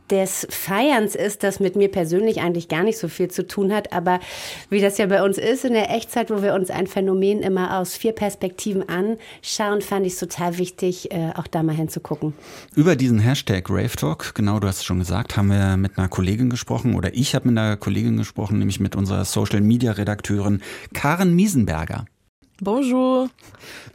des 0.09 0.47
Feierns 0.49 1.15
ist, 1.15 1.43
das 1.43 1.59
mit 1.59 1.75
mir 1.75 1.89
persönlich 1.89 2.39
eigentlich 2.41 2.69
gar 2.69 2.83
nicht 2.83 2.97
so 2.97 3.07
viel 3.07 3.29
zu 3.29 3.45
tun 3.45 3.73
hat. 3.73 3.91
Aber 3.91 4.19
wie 4.69 4.81
das 4.81 4.97
ja 4.97 5.05
bei 5.05 5.21
uns 5.21 5.37
ist 5.37 5.65
in 5.65 5.73
der 5.73 5.93
Echtzeit, 5.93 6.31
wo 6.31 6.41
wir 6.41 6.53
uns 6.53 6.69
ein 6.69 6.87
Phänomen 6.87 7.41
immer 7.41 7.77
aus 7.77 7.95
vier 7.95 8.13
Perspektiven 8.13 8.87
anschauen, 9.11 9.81
fand 9.81 10.05
ich 10.05 10.13
es 10.13 10.19
total 10.19 10.57
wichtig, 10.57 11.11
äh, 11.11 11.31
auch 11.35 11.47
da 11.47 11.63
mal 11.63 11.75
hinzugucken. 11.75 12.33
Über 12.75 12.95
diesen 12.95 13.19
Hashtag 13.19 13.69
RaveTalk, 13.69 14.35
genau, 14.35 14.59
du 14.59 14.67
hast 14.67 14.77
es 14.77 14.83
schon 14.83 14.99
gesagt, 14.99 15.37
haben 15.37 15.47
wir 15.47 15.77
mit 15.77 15.97
einer 15.97 16.09
Kollegin 16.09 16.49
gesprochen 16.49 16.95
oder 16.95 17.13
ich 17.13 17.35
habe 17.35 17.49
mit 17.49 17.57
einer 17.57 17.77
Kollegin 17.77 18.17
gesprochen, 18.17 18.59
nämlich 18.59 18.79
mit 18.79 18.95
unserer 18.95 19.25
Social 19.25 19.61
Media 19.61 19.93
Redakteurin 19.93 20.61
Karen 20.93 21.35
Miesenberger. 21.35 22.05
Bonjour. 22.59 23.29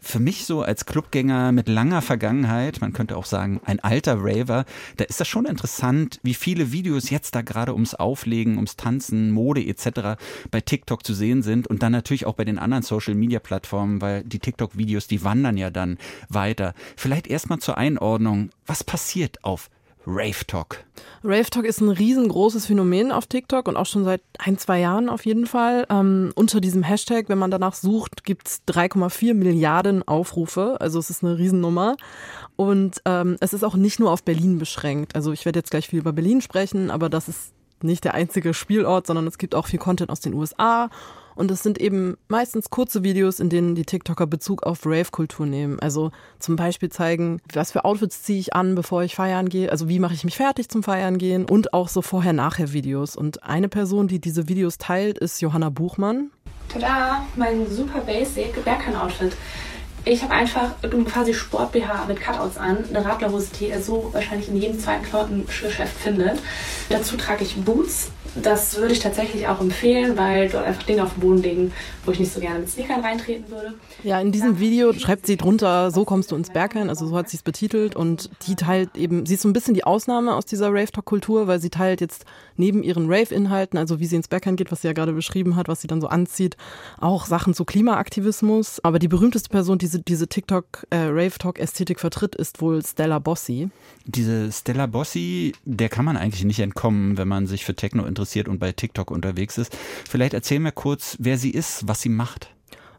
Für 0.00 0.20
mich 0.20 0.44
so 0.44 0.62
als 0.62 0.86
Clubgänger 0.86 1.50
mit 1.50 1.68
langer 1.68 2.00
Vergangenheit, 2.00 2.80
man 2.80 2.92
könnte 2.92 3.16
auch 3.16 3.24
sagen 3.24 3.60
ein 3.64 3.80
alter 3.80 4.18
Raver, 4.18 4.66
da 4.98 5.04
ist 5.04 5.18
das 5.18 5.26
schon 5.26 5.46
interessant, 5.46 6.20
wie 6.22 6.34
viele 6.34 6.70
Videos 6.70 7.10
jetzt 7.10 7.34
da 7.34 7.42
gerade 7.42 7.74
ums 7.74 7.96
Auflegen, 7.96 8.54
ums 8.54 8.76
Tanzen, 8.76 9.32
Mode 9.32 9.64
etc. 9.64 10.16
bei 10.52 10.60
TikTok 10.60 11.04
zu 11.04 11.12
sehen 11.12 11.42
sind 11.42 11.66
und 11.66 11.82
dann 11.82 11.90
natürlich 11.90 12.24
auch 12.24 12.34
bei 12.34 12.44
den 12.44 12.60
anderen 12.60 12.84
Social 12.84 13.16
Media 13.16 13.40
Plattformen, 13.40 14.00
weil 14.00 14.22
die 14.22 14.38
TikTok 14.38 14.78
Videos, 14.78 15.08
die 15.08 15.24
wandern 15.24 15.56
ja 15.56 15.70
dann 15.70 15.98
weiter. 16.28 16.74
Vielleicht 16.96 17.26
erstmal 17.26 17.58
zur 17.58 17.78
Einordnung, 17.78 18.50
was 18.64 18.84
passiert 18.84 19.42
auf 19.42 19.70
Rave 20.06 20.46
Talk. 20.46 20.84
Rave 21.22 21.50
Talk 21.50 21.64
ist 21.64 21.80
ein 21.80 21.88
riesengroßes 21.88 22.66
Phänomen 22.66 23.12
auf 23.12 23.26
TikTok 23.26 23.68
und 23.68 23.76
auch 23.76 23.86
schon 23.86 24.04
seit 24.04 24.22
ein, 24.38 24.58
zwei 24.58 24.80
Jahren 24.80 25.08
auf 25.08 25.24
jeden 25.24 25.46
Fall. 25.46 25.86
Ähm, 25.90 26.32
unter 26.34 26.60
diesem 26.60 26.82
Hashtag, 26.82 27.28
wenn 27.28 27.38
man 27.38 27.50
danach 27.50 27.74
sucht, 27.74 28.24
gibt 28.24 28.48
es 28.48 28.62
3,4 28.68 29.34
Milliarden 29.34 30.06
Aufrufe. 30.06 30.76
Also 30.80 30.98
es 30.98 31.10
ist 31.10 31.22
eine 31.22 31.38
Riesennummer. 31.38 31.96
Und 32.56 33.00
ähm, 33.04 33.36
es 33.40 33.52
ist 33.52 33.64
auch 33.64 33.76
nicht 33.76 34.00
nur 34.00 34.10
auf 34.10 34.24
Berlin 34.24 34.58
beschränkt. 34.58 35.14
Also 35.14 35.32
ich 35.32 35.44
werde 35.44 35.60
jetzt 35.60 35.70
gleich 35.70 35.88
viel 35.88 36.00
über 36.00 36.12
Berlin 36.12 36.40
sprechen, 36.40 36.90
aber 36.90 37.08
das 37.08 37.28
ist 37.28 37.52
nicht 37.84 38.04
der 38.04 38.14
einzige 38.14 38.54
Spielort, 38.54 39.06
sondern 39.06 39.26
es 39.26 39.38
gibt 39.38 39.54
auch 39.54 39.66
viel 39.66 39.78
Content 39.78 40.10
aus 40.10 40.20
den 40.20 40.34
USA 40.34 40.90
und 41.34 41.50
es 41.50 41.62
sind 41.62 41.80
eben 41.80 42.16
meistens 42.28 42.70
kurze 42.70 43.02
Videos, 43.02 43.40
in 43.40 43.48
denen 43.48 43.74
die 43.74 43.84
TikToker 43.84 44.26
Bezug 44.26 44.64
auf 44.64 44.84
Rave-Kultur 44.84 45.46
nehmen. 45.46 45.78
Also 45.80 46.10
zum 46.38 46.56
Beispiel 46.56 46.90
zeigen, 46.90 47.40
was 47.52 47.72
für 47.72 47.84
Outfits 47.84 48.22
ziehe 48.22 48.38
ich 48.38 48.54
an, 48.54 48.74
bevor 48.74 49.02
ich 49.02 49.14
feiern 49.14 49.48
gehe. 49.48 49.70
Also 49.70 49.88
wie 49.88 49.98
mache 49.98 50.14
ich 50.14 50.24
mich 50.24 50.36
fertig 50.36 50.68
zum 50.68 50.82
Feiern 50.82 51.18
gehen. 51.18 51.46
Und 51.48 51.72
auch 51.72 51.88
so 51.88 52.02
Vorher-Nachher-Videos. 52.02 53.16
Und 53.16 53.42
eine 53.42 53.68
Person, 53.68 54.08
die 54.08 54.20
diese 54.20 54.48
Videos 54.48 54.78
teilt, 54.78 55.18
ist 55.18 55.40
Johanna 55.40 55.70
Buchmann. 55.70 56.30
Tada, 56.68 57.24
mein 57.36 57.70
super 57.70 58.00
basic 58.00 58.64
Berghain-Outfit. 58.64 59.36
Ich 60.04 60.22
habe 60.24 60.32
einfach 60.32 60.72
quasi 61.06 61.32
Sport-BH 61.32 62.06
mit 62.08 62.20
Cutouts 62.20 62.58
an, 62.58 62.78
eine 62.88 63.04
Radlerhose, 63.04 63.50
die 63.60 63.68
ihr 63.68 63.80
so 63.80 64.10
wahrscheinlich 64.12 64.48
in 64.48 64.56
jedem 64.56 64.80
zweiten 64.80 65.04
Klamottengeschäft 65.04 65.96
findet. 65.96 66.40
Dazu 66.88 67.16
trage 67.16 67.44
ich 67.44 67.54
Boots, 67.54 68.10
das 68.34 68.76
würde 68.76 68.92
ich 68.94 69.00
tatsächlich 69.00 69.46
auch 69.46 69.60
empfehlen, 69.60 70.16
weil 70.16 70.48
dort 70.48 70.64
einfach 70.64 70.82
Dinge 70.84 71.04
auf 71.04 71.12
den 71.14 71.20
Boden 71.20 71.42
liegen, 71.42 71.72
wo 72.04 72.12
ich 72.12 72.18
nicht 72.18 72.32
so 72.32 72.40
gerne 72.40 72.60
mit 72.60 72.70
Sneakern 72.70 73.00
reintreten 73.00 73.50
würde. 73.50 73.74
Ja, 74.02 74.20
in 74.20 74.32
diesem 74.32 74.58
Video 74.58 74.92
schreibt 74.94 75.26
sie 75.26 75.36
drunter, 75.36 75.90
so 75.90 76.04
kommst 76.04 76.30
du 76.30 76.36
ins 76.36 76.50
Berghain, 76.50 76.88
also 76.88 77.06
so 77.06 77.16
hat 77.16 77.28
sie 77.28 77.36
es 77.36 77.42
betitelt 77.42 77.94
und 77.94 78.30
die 78.46 78.54
teilt 78.54 78.96
eben, 78.96 79.26
sie 79.26 79.34
ist 79.34 79.42
so 79.42 79.48
ein 79.48 79.52
bisschen 79.52 79.74
die 79.74 79.84
Ausnahme 79.84 80.34
aus 80.34 80.46
dieser 80.46 80.68
Rave-Talk-Kultur, 80.68 81.46
weil 81.46 81.60
sie 81.60 81.70
teilt 81.70 82.00
jetzt 82.00 82.24
neben 82.56 82.82
ihren 82.82 83.06
Rave-Inhalten, 83.06 83.78
also 83.78 84.00
wie 84.00 84.06
sie 84.06 84.16
ins 84.16 84.28
Berghain 84.28 84.56
geht, 84.56 84.72
was 84.72 84.80
sie 84.80 84.88
ja 84.88 84.94
gerade 84.94 85.12
beschrieben 85.12 85.56
hat, 85.56 85.68
was 85.68 85.82
sie 85.82 85.88
dann 85.88 86.00
so 86.00 86.08
anzieht, 86.08 86.56
auch 87.00 87.26
Sachen 87.26 87.54
zu 87.54 87.64
Klimaaktivismus. 87.64 88.80
Aber 88.82 88.98
die 88.98 89.08
berühmteste 89.08 89.50
Person, 89.50 89.78
die 89.78 89.86
diese, 89.86 90.00
diese 90.00 90.26
TikTok, 90.26 90.86
äh, 90.90 90.96
Rave-Talk-Ästhetik 90.96 92.00
vertritt, 92.00 92.34
ist 92.34 92.62
wohl 92.62 92.84
Stella 92.84 93.18
Bossi. 93.18 93.68
Diese 94.06 94.50
Stella 94.50 94.86
Bossi, 94.86 95.52
der 95.64 95.88
kann 95.88 96.04
man 96.04 96.16
eigentlich 96.16 96.44
nicht 96.44 96.60
entkommen, 96.60 97.18
wenn 97.18 97.28
man 97.28 97.46
sich 97.46 97.64
für 97.64 97.74
Techno 97.74 98.06
interessiert 98.06 98.21
interessiert 98.22 98.48
und 98.48 98.58
bei 98.58 98.72
TikTok 98.72 99.10
unterwegs 99.10 99.58
ist. 99.58 99.76
Vielleicht 100.08 100.34
erzähl 100.34 100.60
mir 100.60 100.72
kurz, 100.72 101.16
wer 101.18 101.38
sie 101.38 101.50
ist, 101.50 101.86
was 101.88 102.00
sie 102.00 102.08
macht. 102.08 102.48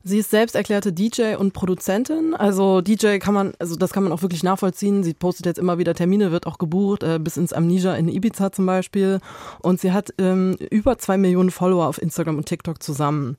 Sie 0.05 0.17
ist 0.17 0.31
selbst 0.31 0.55
erklärte 0.55 0.91
DJ 0.91 1.35
und 1.37 1.53
Produzentin. 1.53 2.33
Also 2.33 2.81
DJ 2.81 3.19
kann 3.19 3.33
man, 3.33 3.53
also 3.57 3.77
das 3.77 3.93
kann 3.93 4.03
man 4.03 4.11
auch 4.11 4.21
wirklich 4.21 4.43
nachvollziehen. 4.43 5.01
Sie 5.01 5.13
postet 5.13 5.45
jetzt 5.45 5.59
immer 5.59 5.77
wieder 5.77 5.93
Termine, 5.93 6.33
wird 6.33 6.45
auch 6.45 6.57
gebucht, 6.57 7.03
äh, 7.03 7.19
bis 7.19 7.37
ins 7.37 7.53
Amnesia 7.53 7.95
in 7.95 8.09
Ibiza 8.09 8.51
zum 8.51 8.65
Beispiel. 8.65 9.19
Und 9.61 9.79
sie 9.79 9.93
hat 9.93 10.13
ähm, 10.17 10.57
über 10.69 10.97
zwei 10.97 11.17
Millionen 11.17 11.51
Follower 11.51 11.87
auf 11.87 12.01
Instagram 12.01 12.35
und 12.35 12.47
TikTok 12.47 12.83
zusammen. 12.83 13.37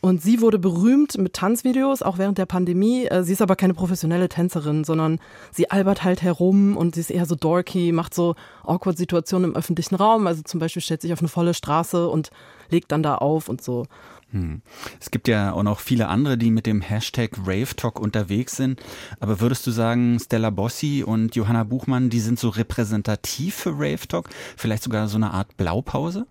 Und 0.00 0.22
sie 0.22 0.40
wurde 0.40 0.58
berühmt 0.58 1.18
mit 1.18 1.34
Tanzvideos, 1.34 2.02
auch 2.02 2.16
während 2.16 2.38
der 2.38 2.46
Pandemie. 2.46 3.06
Äh, 3.06 3.22
sie 3.22 3.32
ist 3.32 3.42
aber 3.42 3.56
keine 3.56 3.74
professionelle 3.74 4.28
Tänzerin, 4.28 4.84
sondern 4.84 5.20
sie 5.52 5.70
albert 5.70 6.04
halt 6.04 6.22
herum 6.22 6.76
und 6.76 6.94
sie 6.94 7.02
ist 7.02 7.10
eher 7.10 7.26
so 7.26 7.34
dorky, 7.34 7.92
macht 7.92 8.14
so 8.14 8.34
awkward 8.64 8.96
Situationen 8.96 9.50
im 9.50 9.56
öffentlichen 9.56 9.96
Raum. 9.96 10.26
Also 10.26 10.42
zum 10.42 10.58
Beispiel 10.58 10.82
stellt 10.82 11.02
sich 11.02 11.12
auf 11.12 11.18
eine 11.20 11.28
volle 11.28 11.52
Straße 11.52 12.08
und 12.08 12.30
legt 12.70 12.92
dann 12.92 13.02
da 13.02 13.16
auf 13.16 13.48
und 13.48 13.62
so. 13.62 13.86
Hm. 14.32 14.62
Es 15.00 15.10
gibt 15.10 15.28
ja 15.28 15.52
auch 15.52 15.64
noch 15.64 15.80
viele 15.80 16.08
andere, 16.08 16.38
die 16.38 16.50
mit 16.50 16.64
dem 16.64 16.80
Hashtag 16.80 17.36
RaveTalk 17.44 18.00
unterwegs 18.00 18.56
sind. 18.56 18.80
Aber 19.18 19.40
würdest 19.40 19.66
du 19.66 19.70
sagen, 19.70 20.18
Stella 20.18 20.50
Bossi 20.50 21.04
und 21.04 21.34
Johanna 21.36 21.64
Buchmann, 21.64 22.10
die 22.10 22.20
sind 22.20 22.38
so 22.38 22.48
repräsentativ 22.48 23.54
für 23.56 23.72
RaveTalk? 23.78 24.30
Vielleicht 24.56 24.84
sogar 24.84 25.08
so 25.08 25.16
eine 25.16 25.32
Art 25.32 25.56
Blaupause? 25.56 26.26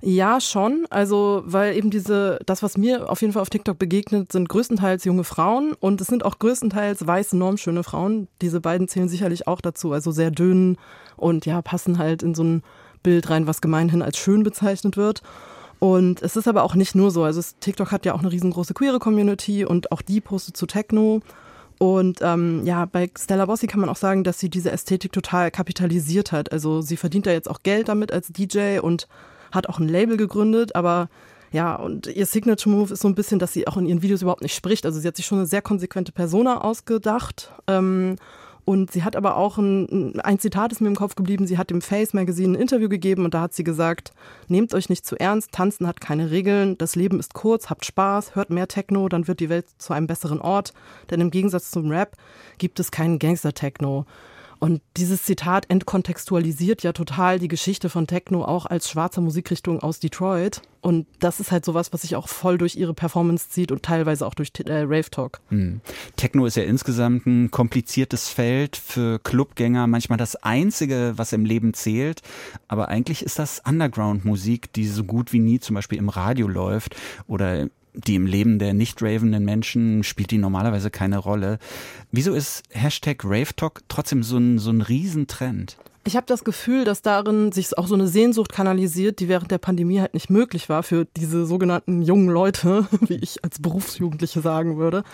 Ja, 0.00 0.40
schon. 0.40 0.86
Also, 0.90 1.42
weil 1.44 1.76
eben 1.76 1.90
diese, 1.90 2.38
das, 2.46 2.62
was 2.62 2.76
mir 2.76 3.10
auf 3.10 3.20
jeden 3.20 3.32
Fall 3.32 3.42
auf 3.42 3.50
TikTok 3.50 3.78
begegnet, 3.78 4.32
sind 4.32 4.48
größtenteils 4.48 5.04
junge 5.04 5.24
Frauen 5.24 5.72
und 5.78 6.00
es 6.00 6.06
sind 6.06 6.24
auch 6.24 6.38
größtenteils 6.38 7.06
weiße, 7.06 7.36
normschöne 7.36 7.82
Frauen. 7.82 8.28
Diese 8.40 8.60
beiden 8.60 8.88
zählen 8.88 9.08
sicherlich 9.08 9.46
auch 9.46 9.60
dazu. 9.60 9.92
Also 9.92 10.10
sehr 10.10 10.30
dünn 10.30 10.76
und 11.16 11.46
ja, 11.46 11.62
passen 11.62 11.98
halt 11.98 12.22
in 12.22 12.34
so 12.34 12.44
ein 12.44 12.62
Bild 13.02 13.30
rein, 13.30 13.46
was 13.46 13.60
gemeinhin 13.60 14.02
als 14.02 14.18
schön 14.18 14.42
bezeichnet 14.42 14.96
wird. 14.96 15.22
Und 15.78 16.20
es 16.22 16.36
ist 16.36 16.46
aber 16.46 16.62
auch 16.62 16.74
nicht 16.74 16.94
nur 16.94 17.10
so. 17.10 17.24
Also 17.24 17.40
TikTok 17.60 17.90
hat 17.90 18.04
ja 18.04 18.14
auch 18.14 18.20
eine 18.20 18.30
riesengroße 18.30 18.74
queere 18.74 18.98
Community 18.98 19.64
und 19.64 19.90
auch 19.92 20.02
die 20.02 20.20
postet 20.20 20.56
zu 20.56 20.66
Techno. 20.66 21.22
Und 21.78 22.20
ähm, 22.20 22.66
ja, 22.66 22.84
bei 22.84 23.10
Stella 23.18 23.46
Bossi 23.46 23.66
kann 23.66 23.80
man 23.80 23.88
auch 23.88 23.96
sagen, 23.96 24.22
dass 24.22 24.38
sie 24.38 24.50
diese 24.50 24.70
Ästhetik 24.70 25.12
total 25.12 25.50
kapitalisiert 25.50 26.30
hat. 26.30 26.52
Also 26.52 26.82
sie 26.82 26.98
verdient 26.98 27.24
da 27.24 27.30
jetzt 27.30 27.48
auch 27.48 27.62
Geld 27.62 27.88
damit 27.88 28.12
als 28.12 28.28
DJ 28.28 28.80
und 28.80 29.08
hat 29.52 29.68
auch 29.68 29.78
ein 29.78 29.88
Label 29.88 30.16
gegründet, 30.16 30.74
aber 30.74 31.08
ja, 31.52 31.74
und 31.74 32.06
ihr 32.06 32.26
Signature 32.26 32.74
Move 32.74 32.92
ist 32.92 33.02
so 33.02 33.08
ein 33.08 33.14
bisschen, 33.14 33.38
dass 33.38 33.52
sie 33.52 33.66
auch 33.66 33.76
in 33.76 33.86
ihren 33.86 34.02
Videos 34.02 34.22
überhaupt 34.22 34.42
nicht 34.42 34.54
spricht. 34.54 34.86
Also 34.86 35.00
sie 35.00 35.08
hat 35.08 35.16
sich 35.16 35.26
schon 35.26 35.38
eine 35.38 35.46
sehr 35.46 35.62
konsequente 35.62 36.12
Persona 36.12 36.60
ausgedacht. 36.60 37.52
Ähm, 37.66 38.16
und 38.64 38.92
sie 38.92 39.02
hat 39.02 39.16
aber 39.16 39.36
auch 39.36 39.58
ein, 39.58 40.20
ein 40.20 40.38
Zitat 40.38 40.70
ist 40.70 40.80
mir 40.80 40.86
im 40.86 40.94
Kopf 40.94 41.16
geblieben. 41.16 41.46
Sie 41.48 41.58
hat 41.58 41.70
dem 41.70 41.82
Face 41.82 42.12
Magazine 42.12 42.56
ein 42.56 42.60
Interview 42.60 42.88
gegeben 42.88 43.24
und 43.24 43.34
da 43.34 43.40
hat 43.40 43.54
sie 43.54 43.64
gesagt: 43.64 44.12
Nehmt 44.46 44.74
euch 44.74 44.88
nicht 44.88 45.04
zu 45.04 45.18
ernst, 45.18 45.50
tanzen 45.50 45.88
hat 45.88 46.00
keine 46.00 46.30
Regeln, 46.30 46.78
das 46.78 46.94
Leben 46.94 47.18
ist 47.18 47.34
kurz, 47.34 47.68
habt 47.68 47.84
Spaß, 47.84 48.36
hört 48.36 48.50
mehr 48.50 48.68
Techno, 48.68 49.08
dann 49.08 49.26
wird 49.26 49.40
die 49.40 49.48
Welt 49.48 49.66
zu 49.78 49.92
einem 49.92 50.06
besseren 50.06 50.40
Ort. 50.40 50.72
Denn 51.10 51.20
im 51.20 51.32
Gegensatz 51.32 51.72
zum 51.72 51.90
Rap 51.90 52.16
gibt 52.58 52.78
es 52.78 52.92
keinen 52.92 53.18
Gangster-Techno. 53.18 54.06
Und 54.60 54.82
dieses 54.98 55.22
Zitat 55.22 55.70
entkontextualisiert 55.70 56.82
ja 56.82 56.92
total 56.92 57.38
die 57.38 57.48
Geschichte 57.48 57.88
von 57.88 58.06
Techno 58.06 58.44
auch 58.44 58.66
als 58.66 58.90
schwarze 58.90 59.22
Musikrichtung 59.22 59.80
aus 59.80 60.00
Detroit. 60.00 60.60
Und 60.82 61.06
das 61.18 61.40
ist 61.40 61.50
halt 61.50 61.64
sowas, 61.64 61.94
was 61.94 62.02
sich 62.02 62.14
auch 62.14 62.28
voll 62.28 62.58
durch 62.58 62.76
ihre 62.76 62.92
Performance 62.92 63.48
zieht 63.48 63.72
und 63.72 63.82
teilweise 63.82 64.26
auch 64.26 64.34
durch 64.34 64.52
äh, 64.66 64.82
Rave 64.82 65.10
Talk. 65.10 65.40
Hm. 65.48 65.80
Techno 66.16 66.44
ist 66.44 66.56
ja 66.56 66.62
insgesamt 66.62 67.26
ein 67.26 67.50
kompliziertes 67.50 68.28
Feld 68.28 68.76
für 68.76 69.18
Clubgänger, 69.18 69.86
manchmal 69.86 70.18
das 70.18 70.36
einzige, 70.36 71.14
was 71.16 71.32
im 71.32 71.46
Leben 71.46 71.72
zählt. 71.72 72.20
Aber 72.68 72.88
eigentlich 72.88 73.22
ist 73.22 73.38
das 73.38 73.62
Underground-Musik, 73.66 74.74
die 74.74 74.86
so 74.86 75.04
gut 75.04 75.32
wie 75.32 75.38
nie 75.38 75.60
zum 75.60 75.74
Beispiel 75.74 75.98
im 75.98 76.10
Radio 76.10 76.48
läuft 76.48 76.96
oder 77.26 77.68
die 77.94 78.14
im 78.14 78.26
Leben 78.26 78.58
der 78.58 78.74
nicht 78.74 79.02
ravenden 79.02 79.44
Menschen 79.44 80.02
spielt 80.04 80.30
die 80.30 80.38
normalerweise 80.38 80.90
keine 80.90 81.18
Rolle. 81.18 81.58
Wieso 82.10 82.34
ist 82.34 82.62
Hashtag 82.70 83.24
RaveTalk 83.24 83.82
trotzdem 83.88 84.22
so 84.22 84.38
ein, 84.38 84.58
so 84.58 84.70
ein 84.70 84.80
Riesentrend? 84.80 85.76
Ich 86.02 86.16
habe 86.16 86.26
das 86.26 86.44
Gefühl, 86.44 86.84
dass 86.84 87.02
darin 87.02 87.52
sich 87.52 87.76
auch 87.76 87.86
so 87.86 87.94
eine 87.94 88.08
Sehnsucht 88.08 88.52
kanalisiert, 88.52 89.20
die 89.20 89.28
während 89.28 89.50
der 89.50 89.58
Pandemie 89.58 90.00
halt 90.00 90.14
nicht 90.14 90.30
möglich 90.30 90.70
war 90.70 90.82
für 90.82 91.06
diese 91.16 91.44
sogenannten 91.44 92.00
jungen 92.00 92.30
Leute, 92.30 92.86
wie 93.02 93.16
ich 93.16 93.44
als 93.44 93.60
Berufsjugendliche 93.60 94.40
sagen 94.40 94.78
würde. 94.78 95.04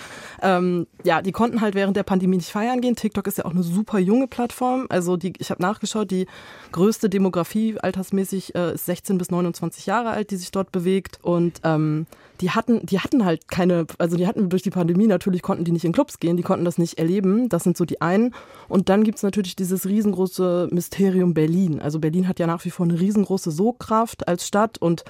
Ähm, 0.41 0.87
ja, 1.03 1.23
die 1.23 1.33
konnten 1.33 1.61
halt 1.61 1.75
während 1.75 1.97
der 1.97 2.05
Pandemie 2.05 2.37
nicht 2.37 2.51
feiern 2.51 2.81
gehen. 2.81 2.95
TikTok 2.95 3.27
ist 3.27 3.39
ja 3.39 3.47
auch 3.47 3.51
eine 3.51 3.65
super 3.65 3.99
junge 3.99 4.29
Plattform. 4.29 4.87
Also 4.89 5.17
die, 5.17 5.33
ich 5.39 5.51
habe 5.51 5.61
nachgeschaut, 5.61 6.13
die 6.13 6.29
größte 6.71 7.11
Demografie 7.11 7.77
altersmäßig 7.81 8.55
äh, 8.55 8.75
ist 8.75 8.87
16 8.87 9.19
bis 9.19 9.31
29 9.33 9.87
Jahre 9.87 10.11
alt, 10.11 10.31
die 10.31 10.37
sich 10.37 10.53
dort 10.53 10.71
bewegt. 10.71 11.19
Und 11.21 11.61
ähm, 11.65 12.07
die 12.41 12.51
hatten, 12.51 12.85
die 12.85 13.01
hatten 13.01 13.25
halt 13.25 13.49
keine, 13.49 13.87
also 13.99 14.17
die 14.17 14.27
hatten 14.27 14.49
durch 14.49 14.63
die 14.63 14.71
Pandemie 14.71 15.07
natürlich 15.07 15.43
konnten 15.43 15.65
die 15.65 15.73
nicht 15.73 15.85
in 15.85 15.93
Clubs 15.93 16.19
gehen, 16.19 16.37
die 16.37 16.43
konnten 16.43 16.65
das 16.65 16.79
nicht 16.79 16.99
erleben. 16.99 17.49
Das 17.49 17.65
sind 17.65 17.77
so 17.77 17.85
die 17.85 18.01
einen. 18.01 18.35
Und 18.69 18.89
dann 18.89 19.05
gibt's 19.05 19.23
natürlich 19.23 19.57
dieses 19.57 19.87
riesengroße 19.87 20.69
Mysterium 20.71 21.35
Berlin. 21.35 21.81
Also 21.81 21.99
Berlin 21.99 22.29
hat 22.29 22.39
ja 22.39 22.47
nach 22.47 22.65
wie 22.65 22.71
vor 22.71 22.85
eine 22.85 22.99
riesengroße 22.99 23.51
Sogkraft 23.51 24.29
als 24.29 24.47
Stadt 24.47 24.79
und 24.79 25.05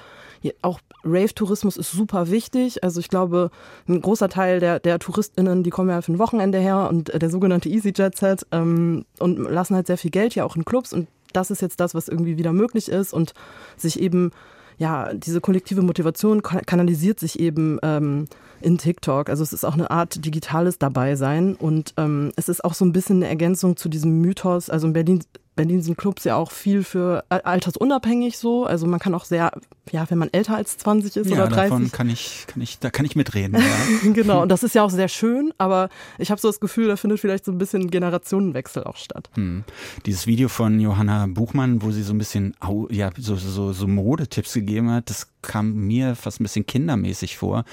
auch 0.61 0.79
Rave-Tourismus 1.03 1.77
ist 1.77 1.91
super 1.91 2.29
wichtig. 2.29 2.83
Also 2.83 2.99
ich 2.99 3.09
glaube, 3.09 3.49
ein 3.87 4.01
großer 4.01 4.29
Teil 4.29 4.59
der, 4.59 4.79
der 4.79 4.99
TouristInnen, 4.99 5.63
die 5.63 5.69
kommen 5.69 5.89
ja 5.89 6.01
für 6.01 6.13
ein 6.13 6.19
Wochenende 6.19 6.59
her 6.59 6.87
und 6.89 7.11
der 7.21 7.29
sogenannte 7.29 7.69
Easy 7.69 7.93
Jet 7.95 8.17
Set 8.17 8.45
ähm, 8.51 9.05
und 9.19 9.37
lassen 9.37 9.75
halt 9.75 9.87
sehr 9.87 9.97
viel 9.97 10.11
Geld 10.11 10.35
ja 10.35 10.43
auch 10.43 10.55
in 10.55 10.65
Clubs 10.65 10.93
und 10.93 11.07
das 11.33 11.51
ist 11.51 11.61
jetzt 11.61 11.79
das, 11.79 11.93
was 11.93 12.07
irgendwie 12.07 12.37
wieder 12.37 12.53
möglich 12.53 12.89
ist 12.89 13.13
und 13.13 13.33
sich 13.75 13.99
eben 13.99 14.31
ja, 14.77 15.13
diese 15.13 15.41
kollektive 15.41 15.81
Motivation 15.81 16.41
kanalisiert 16.43 17.19
sich 17.19 17.39
eben 17.39 17.79
ähm, 17.81 18.27
in 18.61 18.77
TikTok. 18.77 19.29
Also 19.29 19.43
es 19.43 19.51
ist 19.51 19.63
auch 19.63 19.73
eine 19.73 19.89
Art 19.89 20.23
digitales 20.23 20.77
Dabeisein 20.77 21.55
und 21.55 21.93
ähm, 21.97 22.31
es 22.35 22.47
ist 22.47 22.63
auch 22.63 22.75
so 22.75 22.85
ein 22.85 22.91
bisschen 22.91 23.17
eine 23.17 23.27
Ergänzung 23.27 23.75
zu 23.75 23.89
diesem 23.89 24.21
Mythos. 24.21 24.69
Also 24.69 24.87
in 24.87 24.93
Berlin 24.93 25.23
Berlin 25.57 25.81
sind 25.81 25.97
Clubs 25.97 26.23
ja 26.23 26.37
auch 26.37 26.51
viel 26.51 26.83
für 26.83 27.25
altersunabhängig 27.29 28.37
so. 28.37 28.65
Also 28.65 28.87
man 28.87 28.99
kann 28.99 29.13
auch 29.13 29.25
sehr, 29.25 29.51
ja, 29.91 30.09
wenn 30.09 30.17
man 30.17 30.29
älter 30.31 30.55
als 30.55 30.77
20 30.77 31.17
ist 31.17 31.29
ja, 31.29 31.35
oder 31.35 31.47
30. 31.47 31.69
Davon 31.69 31.91
kann 31.91 32.09
ich, 32.09 32.45
kann 32.47 32.61
ich, 32.61 32.79
da 32.79 32.89
kann 32.89 33.05
ich 33.05 33.15
mitreden. 33.17 33.57
Ja. 33.67 34.11
genau, 34.13 34.43
und 34.43 34.49
das 34.49 34.63
ist 34.63 34.75
ja 34.75 34.83
auch 34.83 34.89
sehr 34.89 35.07
schön, 35.07 35.51
aber 35.57 35.89
ich 36.19 36.29
habe 36.29 36.39
so 36.39 36.47
das 36.47 36.59
Gefühl, 36.59 36.87
da 36.87 36.95
findet 36.95 37.19
vielleicht 37.19 37.43
so 37.43 37.51
ein 37.51 37.57
bisschen 37.57 37.89
Generationenwechsel 37.89 38.83
auch 38.83 38.95
statt. 38.97 39.29
Hm. 39.33 39.63
Dieses 40.05 40.27
Video 40.27 40.47
von 40.47 40.79
Johanna 40.79 41.25
Buchmann, 41.27 41.81
wo 41.81 41.91
sie 41.91 42.03
so 42.03 42.13
ein 42.13 42.17
bisschen 42.19 42.53
ja, 42.89 43.09
so, 43.17 43.35
so, 43.35 43.73
so 43.73 43.87
Modetipps 43.87 44.53
gegeben 44.53 44.91
hat, 44.91 45.09
das 45.09 45.27
kam 45.41 45.73
mir 45.73 46.15
fast 46.15 46.39
ein 46.39 46.43
bisschen 46.43 46.65
kindermäßig 46.65 47.37
vor. 47.37 47.63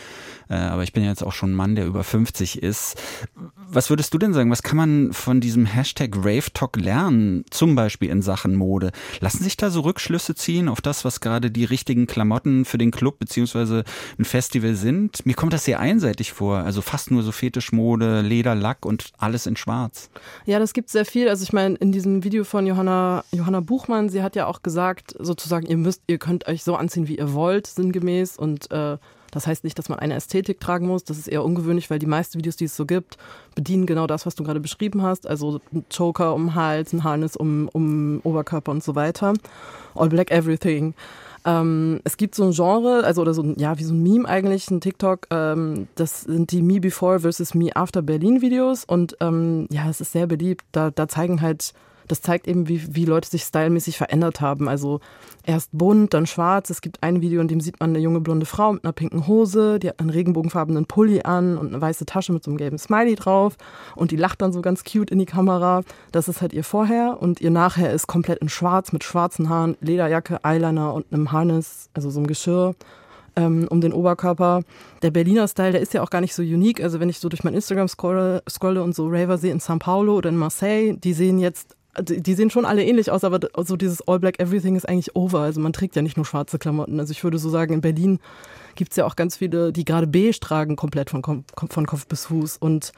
Äh, 0.48 0.54
aber 0.54 0.82
ich 0.82 0.92
bin 0.92 1.02
ja 1.02 1.10
jetzt 1.10 1.22
auch 1.22 1.32
schon 1.32 1.52
ein 1.52 1.56
Mann, 1.56 1.74
der 1.74 1.86
über 1.86 2.04
50 2.04 2.62
ist. 2.62 2.96
Was 3.68 3.90
würdest 3.90 4.12
du 4.14 4.18
denn 4.18 4.32
sagen? 4.32 4.50
Was 4.50 4.62
kann 4.62 4.76
man 4.76 5.12
von 5.12 5.40
diesem 5.40 5.66
Hashtag 5.66 6.16
Rave 6.16 6.52
Talk 6.52 6.76
lernen? 6.76 7.44
Zum 7.50 7.74
Beispiel 7.74 8.10
in 8.10 8.22
Sachen 8.22 8.54
Mode. 8.54 8.92
Lassen 9.20 9.42
sich 9.42 9.56
da 9.56 9.70
so 9.70 9.80
Rückschlüsse 9.80 10.34
ziehen 10.34 10.68
auf 10.68 10.80
das, 10.80 11.04
was 11.04 11.20
gerade 11.20 11.50
die 11.50 11.64
richtigen 11.64 12.06
Klamotten 12.06 12.64
für 12.64 12.78
den 12.78 12.90
Club 12.90 13.18
beziehungsweise 13.18 13.84
ein 14.18 14.24
Festival 14.24 14.74
sind? 14.74 15.24
Mir 15.26 15.34
kommt 15.34 15.52
das 15.52 15.64
sehr 15.64 15.80
einseitig 15.80 16.32
vor. 16.32 16.58
Also 16.58 16.82
fast 16.82 17.10
nur 17.10 17.22
so 17.22 17.32
Fetischmode, 17.32 18.20
Leder, 18.20 18.54
Lack 18.54 18.86
und 18.86 19.12
alles 19.18 19.46
in 19.46 19.56
schwarz. 19.56 20.10
Ja, 20.46 20.58
das 20.58 20.72
gibt 20.72 20.90
sehr 20.90 21.04
viel. 21.04 21.28
Also 21.28 21.42
ich 21.42 21.52
meine, 21.52 21.76
in 21.76 21.92
diesem 21.92 22.24
Video 22.24 22.44
von 22.44 22.66
Johanna, 22.66 23.24
Johanna 23.32 23.60
Buchmann, 23.60 24.08
sie 24.08 24.22
hat 24.22 24.36
ja 24.36 24.46
auch 24.46 24.62
gesagt, 24.62 25.14
sozusagen, 25.18 25.66
ihr 25.66 25.76
müsst, 25.76 26.02
ihr 26.06 26.18
könnt 26.18 26.46
euch 26.46 26.64
so 26.64 26.76
anziehen, 26.76 27.08
wie 27.08 27.18
ihr 27.18 27.32
wollt, 27.32 27.53
sinngemäß. 27.62 28.36
Und 28.36 28.70
äh, 28.70 28.96
das 29.30 29.46
heißt 29.46 29.64
nicht, 29.64 29.78
dass 29.78 29.88
man 29.88 29.98
eine 29.98 30.14
Ästhetik 30.14 30.60
tragen 30.60 30.86
muss. 30.86 31.04
Das 31.04 31.18
ist 31.18 31.28
eher 31.28 31.44
ungewöhnlich, 31.44 31.90
weil 31.90 31.98
die 31.98 32.06
meisten 32.06 32.38
Videos, 32.38 32.56
die 32.56 32.66
es 32.66 32.76
so 32.76 32.86
gibt, 32.86 33.18
bedienen 33.54 33.84
genau 33.86 34.06
das, 34.06 34.26
was 34.26 34.34
du 34.34 34.44
gerade 34.44 34.60
beschrieben 34.60 35.02
hast. 35.02 35.26
Also 35.26 35.60
ein 35.72 35.84
Choker 35.94 36.34
um 36.34 36.54
Hals, 36.54 36.92
ein 36.92 37.04
Harness 37.04 37.36
um, 37.36 37.68
um 37.72 38.20
Oberkörper 38.22 38.72
und 38.72 38.82
so 38.84 38.94
weiter. 38.94 39.34
All 39.94 40.08
Black 40.08 40.30
Everything. 40.30 40.94
Ähm, 41.44 42.00
es 42.04 42.16
gibt 42.16 42.34
so 42.34 42.44
ein 42.44 42.52
Genre, 42.52 43.04
also 43.04 43.20
oder 43.20 43.34
so 43.34 43.42
ein, 43.42 43.58
ja, 43.58 43.78
wie 43.78 43.84
so 43.84 43.92
ein 43.92 44.02
Meme 44.02 44.26
eigentlich, 44.26 44.70
ein 44.70 44.80
TikTok, 44.80 45.26
ähm, 45.30 45.88
das 45.94 46.22
sind 46.22 46.52
die 46.52 46.62
Me 46.62 46.80
Before 46.80 47.20
versus 47.20 47.54
Me 47.54 47.74
After 47.76 48.00
Berlin 48.00 48.40
Videos 48.40 48.84
und 48.84 49.16
ähm, 49.20 49.66
ja, 49.70 49.88
es 49.90 50.00
ist 50.00 50.12
sehr 50.12 50.26
beliebt. 50.26 50.64
Da, 50.72 50.90
da 50.90 51.06
zeigen 51.06 51.42
halt 51.42 51.74
das 52.08 52.20
zeigt 52.20 52.46
eben, 52.46 52.68
wie, 52.68 52.94
wie 52.94 53.04
Leute 53.04 53.28
sich 53.28 53.42
stylmäßig 53.42 53.96
verändert 53.96 54.40
haben. 54.40 54.68
Also 54.68 55.00
erst 55.44 55.70
bunt, 55.72 56.14
dann 56.14 56.26
schwarz. 56.26 56.70
Es 56.70 56.80
gibt 56.80 57.02
ein 57.02 57.20
Video, 57.20 57.40
in 57.40 57.48
dem 57.48 57.60
sieht 57.60 57.80
man 57.80 57.90
eine 57.90 57.98
junge 57.98 58.20
blonde 58.20 58.46
Frau 58.46 58.72
mit 58.72 58.84
einer 58.84 58.92
pinken 58.92 59.26
Hose, 59.26 59.78
die 59.78 59.88
hat 59.88 60.00
einen 60.00 60.10
regenbogenfarbenen 60.10 60.86
Pulli 60.86 61.22
an 61.22 61.56
und 61.56 61.68
eine 61.68 61.80
weiße 61.80 62.06
Tasche 62.06 62.32
mit 62.32 62.44
so 62.44 62.50
einem 62.50 62.58
gelben 62.58 62.78
Smiley 62.78 63.14
drauf 63.14 63.56
und 63.96 64.10
die 64.10 64.16
lacht 64.16 64.42
dann 64.42 64.52
so 64.52 64.60
ganz 64.62 64.84
cute 64.84 65.10
in 65.10 65.18
die 65.18 65.26
Kamera. 65.26 65.82
Das 66.12 66.28
ist 66.28 66.40
halt 66.40 66.52
ihr 66.52 66.64
Vorher 66.64 67.18
und 67.20 67.40
ihr 67.40 67.50
Nachher 67.50 67.92
ist 67.92 68.06
komplett 68.06 68.38
in 68.38 68.48
schwarz 68.48 68.92
mit 68.92 69.04
schwarzen 69.04 69.48
Haaren, 69.48 69.76
Lederjacke, 69.80 70.40
Eyeliner 70.44 70.94
und 70.94 71.06
einem 71.12 71.32
Harness, 71.32 71.88
also 71.94 72.10
so 72.10 72.20
einem 72.20 72.26
Geschirr 72.26 72.74
ähm, 73.36 73.66
um 73.70 73.80
den 73.80 73.92
Oberkörper. 73.92 74.62
Der 75.02 75.10
Berliner 75.10 75.48
Style, 75.48 75.72
der 75.72 75.80
ist 75.80 75.94
ja 75.94 76.02
auch 76.02 76.10
gar 76.10 76.20
nicht 76.20 76.34
so 76.34 76.42
unique. 76.42 76.82
Also 76.82 77.00
wenn 77.00 77.08
ich 77.08 77.18
so 77.18 77.28
durch 77.28 77.44
mein 77.44 77.54
Instagram 77.54 77.88
scrolle, 77.88 78.42
scrolle 78.48 78.82
und 78.82 78.94
so 78.94 79.08
Raver 79.08 79.38
sehe 79.38 79.52
in 79.52 79.60
São 79.60 79.78
Paulo 79.78 80.16
oder 80.16 80.30
in 80.30 80.36
Marseille, 80.36 80.96
die 80.96 81.12
sehen 81.12 81.38
jetzt 81.38 81.76
die 82.00 82.34
sehen 82.34 82.50
schon 82.50 82.64
alle 82.64 82.84
ähnlich 82.84 83.10
aus, 83.10 83.24
aber 83.24 83.40
so 83.64 83.76
dieses 83.76 84.06
All 84.06 84.18
Black 84.18 84.40
Everything 84.40 84.76
ist 84.76 84.88
eigentlich 84.88 85.14
over. 85.14 85.40
Also 85.40 85.60
man 85.60 85.72
trägt 85.72 85.96
ja 85.96 86.02
nicht 86.02 86.16
nur 86.16 86.26
schwarze 86.26 86.58
Klamotten. 86.58 86.98
Also 87.00 87.12
ich 87.12 87.22
würde 87.22 87.38
so 87.38 87.48
sagen, 87.48 87.74
in 87.74 87.80
Berlin 87.80 88.18
gibt 88.74 88.92
es 88.92 88.96
ja 88.96 89.06
auch 89.06 89.16
ganz 89.16 89.36
viele, 89.36 89.72
die 89.72 89.84
gerade 89.84 90.06
beige 90.06 90.38
tragen, 90.40 90.76
komplett 90.76 91.10
von, 91.10 91.22
von 91.22 91.86
Kopf 91.86 92.06
bis 92.06 92.26
Fuß. 92.26 92.56
Und 92.56 92.92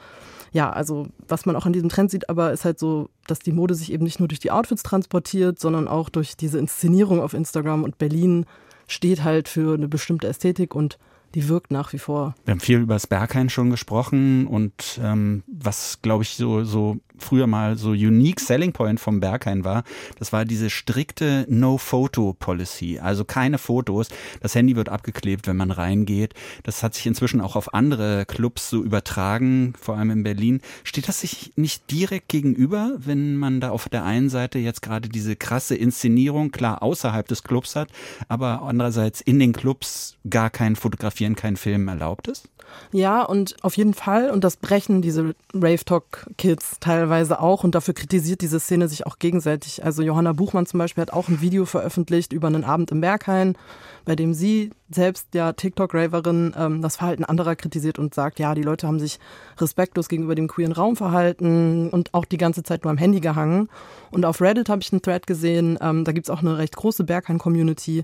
ja, 0.51 0.71
also 0.71 1.07
was 1.27 1.45
man 1.45 1.55
auch 1.55 1.65
an 1.65 1.73
diesem 1.73 1.89
Trend 1.89 2.11
sieht, 2.11 2.29
aber 2.29 2.51
ist 2.51 2.65
halt 2.65 2.79
so, 2.79 3.09
dass 3.27 3.39
die 3.39 3.51
Mode 3.51 3.75
sich 3.75 3.91
eben 3.91 4.03
nicht 4.03 4.19
nur 4.19 4.27
durch 4.27 4.39
die 4.39 4.51
Outfits 4.51 4.83
transportiert, 4.83 5.59
sondern 5.59 5.87
auch 5.87 6.09
durch 6.09 6.35
diese 6.35 6.57
Inszenierung 6.57 7.21
auf 7.21 7.33
Instagram. 7.33 7.83
Und 7.83 7.97
Berlin 7.97 8.45
steht 8.87 9.23
halt 9.23 9.47
für 9.49 9.75
eine 9.75 9.87
bestimmte 9.87 10.27
Ästhetik 10.27 10.73
und 10.73 10.97
die 11.35 11.49
wirkt 11.49 11.71
nach 11.71 11.93
wie 11.93 11.99
vor. 11.99 12.35
Wir 12.45 12.53
haben 12.53 12.59
viel 12.59 12.79
über 12.79 12.95
das 12.95 13.05
Berghain 13.07 13.49
schon 13.49 13.69
gesprochen 13.69 14.47
und 14.47 14.99
ähm, 15.03 15.43
was, 15.45 16.01
glaube 16.01 16.23
ich, 16.23 16.35
so, 16.35 16.63
so 16.63 16.97
früher 17.19 17.47
mal 17.47 17.77
so 17.77 17.89
unique 17.89 18.39
selling 18.39 18.73
point 18.73 18.99
vom 18.99 19.19
Berghain 19.19 19.63
war, 19.63 19.83
das 20.19 20.33
war 20.33 20.45
diese 20.45 20.69
strikte 20.69 21.45
No-Photo-Policy. 21.49 22.99
Also 22.99 23.25
keine 23.25 23.57
Fotos. 23.57 24.09
Das 24.41 24.55
Handy 24.55 24.75
wird 24.75 24.89
abgeklebt, 24.89 25.47
wenn 25.47 25.57
man 25.57 25.71
reingeht. 25.71 26.33
Das 26.63 26.83
hat 26.83 26.93
sich 26.93 27.05
inzwischen 27.05 27.41
auch 27.41 27.55
auf 27.55 27.73
andere 27.73 28.25
Clubs 28.25 28.69
so 28.69 28.83
übertragen, 28.83 29.73
vor 29.79 29.97
allem 29.97 30.11
in 30.11 30.23
Berlin. 30.23 30.61
Steht 30.83 31.07
das 31.07 31.21
sich 31.21 31.53
nicht 31.55 31.89
direkt 31.91 32.29
gegenüber, 32.29 32.93
wenn 32.97 33.35
man 33.37 33.61
da 33.61 33.69
auf 33.69 33.89
der 33.89 34.03
einen 34.03 34.29
Seite 34.29 34.59
jetzt 34.59 34.81
gerade 34.81 35.09
diese 35.09 35.35
krasse 35.35 35.75
Inszenierung, 35.75 36.51
klar 36.51 36.83
außerhalb 36.83 37.27
des 37.27 37.43
Clubs 37.43 37.75
hat, 37.75 37.89
aber 38.27 38.61
andererseits 38.61 39.21
in 39.21 39.39
den 39.39 39.53
Clubs 39.53 40.17
gar 40.29 40.49
kein 40.49 40.75
Fotografieren, 40.75 41.35
kein 41.35 41.57
Film 41.57 41.87
erlaubt 41.87 42.27
ist? 42.27 42.49
Ja, 42.91 43.23
und 43.23 43.55
auf 43.61 43.77
jeden 43.77 43.93
Fall, 43.93 44.29
und 44.29 44.43
das 44.43 44.57
brechen 44.57 45.01
diese 45.01 45.35
Rave 45.53 45.83
Talk 45.85 46.27
Kids 46.37 46.77
teilweise 46.79 47.06
auch, 47.41 47.63
und 47.63 47.75
dafür 47.75 47.93
kritisiert 47.93 48.41
diese 48.41 48.59
Szene 48.59 48.87
sich 48.87 49.05
auch 49.05 49.19
gegenseitig. 49.19 49.83
Also 49.83 50.01
Johanna 50.03 50.33
Buchmann 50.33 50.65
zum 50.65 50.77
Beispiel 50.79 51.01
hat 51.01 51.13
auch 51.13 51.27
ein 51.27 51.41
Video 51.41 51.65
veröffentlicht 51.65 52.33
über 52.33 52.47
einen 52.47 52.63
Abend 52.63 52.91
im 52.91 53.01
Berghain, 53.01 53.57
bei 54.05 54.15
dem 54.15 54.33
sie 54.33 54.71
selbst, 54.89 55.33
ja, 55.33 55.53
TikTok-Raverin, 55.53 56.55
ähm, 56.57 56.81
das 56.81 56.97
Verhalten 56.97 57.25
anderer 57.25 57.55
kritisiert 57.55 57.99
und 57.99 58.13
sagt, 58.13 58.39
ja, 58.39 58.55
die 58.55 58.61
Leute 58.61 58.87
haben 58.87 58.99
sich 58.99 59.19
respektlos 59.57 60.07
gegenüber 60.09 60.35
dem 60.35 60.47
queeren 60.47 60.71
Raum 60.71 60.95
verhalten 60.95 61.89
und 61.89 62.13
auch 62.13 62.25
die 62.25 62.37
ganze 62.37 62.63
Zeit 62.63 62.83
nur 62.83 62.91
am 62.91 62.97
Handy 62.97 63.19
gehangen. 63.19 63.69
Und 64.11 64.25
auf 64.25 64.41
Reddit 64.41 64.69
habe 64.69 64.81
ich 64.81 64.91
einen 64.91 65.01
Thread 65.01 65.27
gesehen, 65.27 65.77
ähm, 65.81 66.05
da 66.05 66.11
gibt's 66.11 66.29
auch 66.29 66.41
eine 66.41 66.57
recht 66.57 66.75
große 66.75 67.03
Berghain-Community 67.03 68.03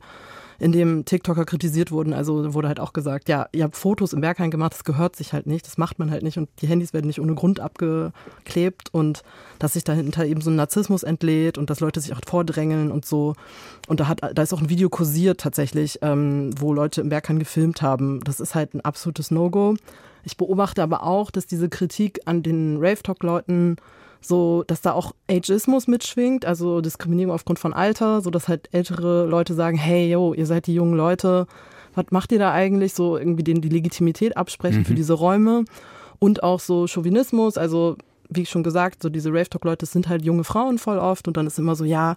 in 0.59 0.71
dem 0.71 1.05
TikToker 1.05 1.45
kritisiert 1.45 1.91
wurden. 1.91 2.13
Also 2.13 2.53
wurde 2.53 2.67
halt 2.67 2.79
auch 2.79 2.93
gesagt, 2.93 3.29
ja, 3.29 3.47
ihr 3.51 3.63
habt 3.63 3.75
Fotos 3.75 4.13
im 4.13 4.21
Berghain 4.21 4.51
gemacht, 4.51 4.73
das 4.73 4.83
gehört 4.83 5.15
sich 5.15 5.33
halt 5.33 5.47
nicht, 5.47 5.65
das 5.65 5.77
macht 5.77 5.99
man 5.99 6.11
halt 6.11 6.23
nicht 6.23 6.37
und 6.37 6.49
die 6.61 6.67
Handys 6.67 6.93
werden 6.93 7.07
nicht 7.07 7.19
ohne 7.19 7.35
Grund 7.35 7.59
abgeklebt 7.59 8.93
und 8.93 9.23
dass 9.59 9.73
sich 9.73 9.83
dahinter 9.83 10.25
eben 10.25 10.41
so 10.41 10.49
ein 10.49 10.55
Narzissmus 10.55 11.03
entlädt 11.03 11.57
und 11.57 11.69
dass 11.69 11.79
Leute 11.79 11.99
sich 11.99 12.13
auch 12.13 12.21
vordrängeln 12.25 12.91
und 12.91 13.05
so. 13.05 13.35
Und 13.87 13.99
da 13.99 14.07
hat, 14.07 14.21
da 14.21 14.41
ist 14.41 14.53
auch 14.53 14.61
ein 14.61 14.69
Video 14.69 14.89
kursiert 14.89 15.39
tatsächlich, 15.39 15.99
ähm, 16.01 16.51
wo 16.59 16.73
Leute 16.73 17.01
im 17.01 17.09
Berghain 17.09 17.39
gefilmt 17.39 17.81
haben. 17.81 18.21
Das 18.23 18.39
ist 18.39 18.55
halt 18.55 18.73
ein 18.73 18.81
absolutes 18.81 19.31
No-Go. 19.31 19.75
Ich 20.23 20.37
beobachte 20.37 20.81
aber 20.81 21.03
auch, 21.03 21.31
dass 21.31 21.47
diese 21.47 21.69
Kritik 21.69 22.21
an 22.25 22.43
den 22.43 22.77
Rave-Talk-Leuten 22.77 23.75
so, 24.23 24.63
dass 24.67 24.81
da 24.81 24.93
auch 24.93 25.13
Ageismus 25.29 25.87
mitschwingt, 25.87 26.45
also 26.45 26.81
Diskriminierung 26.81 27.33
aufgrund 27.33 27.59
von 27.59 27.73
Alter, 27.73 28.21
so 28.21 28.29
dass 28.29 28.47
halt 28.47 28.69
ältere 28.71 29.25
Leute 29.25 29.53
sagen, 29.53 29.77
hey, 29.77 30.09
yo, 30.09 30.33
ihr 30.33 30.45
seid 30.45 30.67
die 30.67 30.73
jungen 30.73 30.95
Leute, 30.95 31.47
was 31.95 32.05
macht 32.09 32.31
ihr 32.31 32.39
da 32.39 32.51
eigentlich? 32.51 32.93
So 32.93 33.17
irgendwie 33.17 33.43
denen 33.43 33.61
die 33.61 33.69
Legitimität 33.69 34.37
absprechen 34.37 34.79
mhm. 34.79 34.85
für 34.85 34.95
diese 34.95 35.13
Räume 35.13 35.65
und 36.19 36.43
auch 36.43 36.59
so 36.59 36.87
Chauvinismus, 36.87 37.57
also 37.57 37.97
wie 38.29 38.45
schon 38.45 38.63
gesagt, 38.63 39.01
so 39.03 39.09
diese 39.09 39.29
Rave 39.29 39.49
Talk 39.49 39.65
Leute 39.65 39.85
sind 39.85 40.07
halt 40.07 40.23
junge 40.23 40.43
Frauen 40.43 40.77
voll 40.77 40.97
oft 40.97 41.27
und 41.27 41.37
dann 41.37 41.47
ist 41.47 41.59
immer 41.59 41.75
so, 41.75 41.83
ja, 41.83 42.15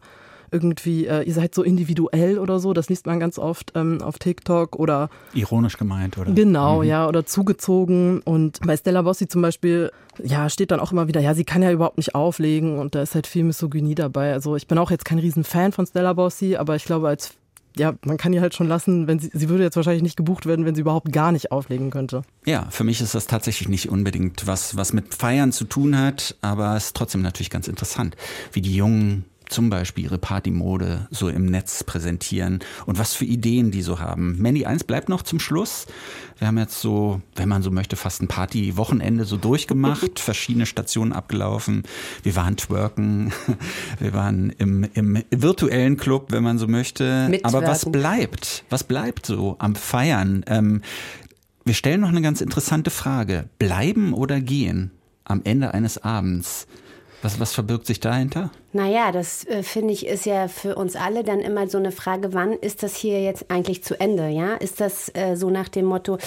irgendwie, 0.50 1.06
äh, 1.06 1.22
ihr 1.22 1.35
seid 1.35 1.54
so 1.54 1.62
individuell 1.62 2.38
oder 2.38 2.59
so, 2.59 2.72
das 2.72 2.88
liest 2.88 3.06
man 3.06 3.20
ganz 3.20 3.38
oft 3.38 3.72
ähm, 3.74 4.00
auf 4.02 4.18
TikTok 4.18 4.76
oder. 4.76 5.09
Ironisch 5.35 5.76
gemeint, 5.76 6.18
oder? 6.18 6.32
Genau, 6.32 6.82
mhm. 6.82 6.88
ja, 6.88 7.09
oder 7.09 7.26
zugezogen. 7.26 8.20
Und 8.22 8.61
bei 8.66 8.76
Stella 8.76 9.02
Bossi 9.02 9.28
zum 9.28 9.42
Beispiel, 9.42 9.90
ja, 10.22 10.48
steht 10.48 10.70
dann 10.70 10.80
auch 10.80 10.92
immer 10.92 11.09
wieder, 11.09 11.20
ja, 11.20 11.35
sie 11.35 11.44
kann 11.44 11.62
ja 11.62 11.72
überhaupt 11.72 11.98
nicht 11.98 12.14
auflegen 12.14 12.78
und 12.78 12.94
da 12.94 13.02
ist 13.02 13.14
halt 13.14 13.26
viel 13.26 13.44
Misogynie 13.44 13.94
dabei. 13.94 14.32
Also 14.32 14.56
ich 14.56 14.66
bin 14.66 14.78
auch 14.78 14.90
jetzt 14.90 15.04
kein 15.04 15.18
Riesenfan 15.18 15.72
von 15.72 15.87
Stella 15.87 16.12
Bossi, 16.12 16.56
aber 16.56 16.76
ich 16.76 16.85
glaube, 16.85 17.09
als 17.09 17.35
ja, 17.78 17.94
man 18.04 18.16
kann 18.16 18.32
ihr 18.32 18.40
halt 18.40 18.54
schon 18.54 18.68
lassen, 18.68 19.06
wenn 19.06 19.18
sie, 19.18 19.30
sie 19.32 19.48
würde 19.48 19.62
jetzt 19.62 19.76
wahrscheinlich 19.76 20.02
nicht 20.02 20.16
gebucht 20.16 20.46
werden, 20.46 20.64
wenn 20.64 20.74
sie 20.74 20.80
überhaupt 20.80 21.12
gar 21.12 21.30
nicht 21.30 21.52
auflegen 21.52 21.90
könnte. 21.90 22.22
Ja, 22.46 22.66
für 22.70 22.85
mich 22.85 23.00
ist 23.00 23.14
das 23.14 23.26
tatsächlich 23.26 23.68
nicht 23.68 23.90
unbedingt 23.90 24.46
was, 24.46 24.76
was 24.76 24.92
mit 24.92 25.14
Feiern 25.14 25.52
zu 25.52 25.64
tun 25.64 25.98
hat, 25.98 26.37
aber 26.40 26.74
es 26.76 26.87
ist 26.87 26.96
trotzdem 26.96 27.22
natürlich 27.22 27.50
ganz 27.50 27.68
interessant, 27.68 28.16
wie 28.52 28.62
die 28.62 28.74
jungen 28.74 29.24
zum 29.48 29.70
Beispiel 29.70 30.04
ihre 30.04 30.18
Partymode 30.18 31.06
so 31.11 31.28
im 31.28 31.46
Netz 31.46 31.85
präsentieren 31.85 32.61
und 32.87 32.98
was 32.98 33.14
für 33.14 33.24
Ideen 33.24 33.70
die 33.70 33.82
so 33.82 34.00
haben. 34.00 34.37
Mandy 34.40 34.66
1 34.66 34.85
bleibt 34.85 35.09
noch 35.09 35.22
zum 35.22 35.40
Schluss. 35.40 35.87
Wir 36.38 36.48
haben 36.48 36.59
jetzt 36.59 36.80
so, 36.80 37.22
wenn 37.35 37.48
man 37.48 37.62
so 37.62 37.70
möchte, 37.70 37.96
fast 37.96 38.22
ein 38.22 38.28
Party-Wochenende 38.28 39.24
so 39.24 39.37
durchgemacht, 39.37 40.20
verschiedene 40.20 40.66
Stationen 40.66 41.12
abgelaufen. 41.12 41.85
Wir 42.22 42.37
waren 42.37 42.56
twerken, 42.56 43.32
wir 43.98 44.12
waren 44.12 44.50
im, 44.50 44.85
im 44.94 45.22
virtuellen 45.30 45.96
Club, 45.96 46.32
wenn 46.32 46.42
man 46.42 46.59
so 46.59 46.66
möchte. 46.66 47.38
Aber 47.42 47.62
was 47.62 47.90
bleibt? 47.90 48.64
Was 48.68 48.85
bleibt 48.85 49.26
so 49.26 49.56
am 49.59 49.74
Feiern? 49.74 50.44
Ähm, 50.46 50.82
wir 51.64 51.74
stellen 51.74 52.00
noch 52.00 52.11
eine 52.11 52.22
ganz 52.22 52.40
interessante 52.40 52.90
Frage. 52.90 53.48
Bleiben 53.59 54.12
oder 54.12 54.40
gehen 54.40 54.92
am 55.24 55.40
Ende 55.44 55.74
eines 55.74 55.98
Abends? 55.98 56.66
Was, 57.22 57.40
was 57.40 57.52
verbirgt 57.52 57.87
sich 57.87 57.98
dahinter? 57.98 58.50
Naja, 58.76 59.10
das 59.10 59.46
äh, 59.46 59.62
finde 59.62 59.94
ich 59.94 60.06
ist 60.06 60.26
ja 60.26 60.48
für 60.48 60.74
uns 60.74 60.96
alle 60.96 61.24
dann 61.24 61.40
immer 61.40 61.66
so 61.66 61.78
eine 61.78 61.92
Frage, 61.92 62.34
wann 62.34 62.52
ist 62.52 62.82
das 62.82 62.94
hier 62.94 63.22
jetzt 63.22 63.46
eigentlich 63.50 63.82
zu 63.82 63.98
Ende? 63.98 64.28
Ja, 64.28 64.54
ist 64.54 64.80
das 64.80 65.10
äh, 65.14 65.34
so 65.34 65.48
nach 65.48 65.68
dem 65.68 65.86
Motto 65.86 66.18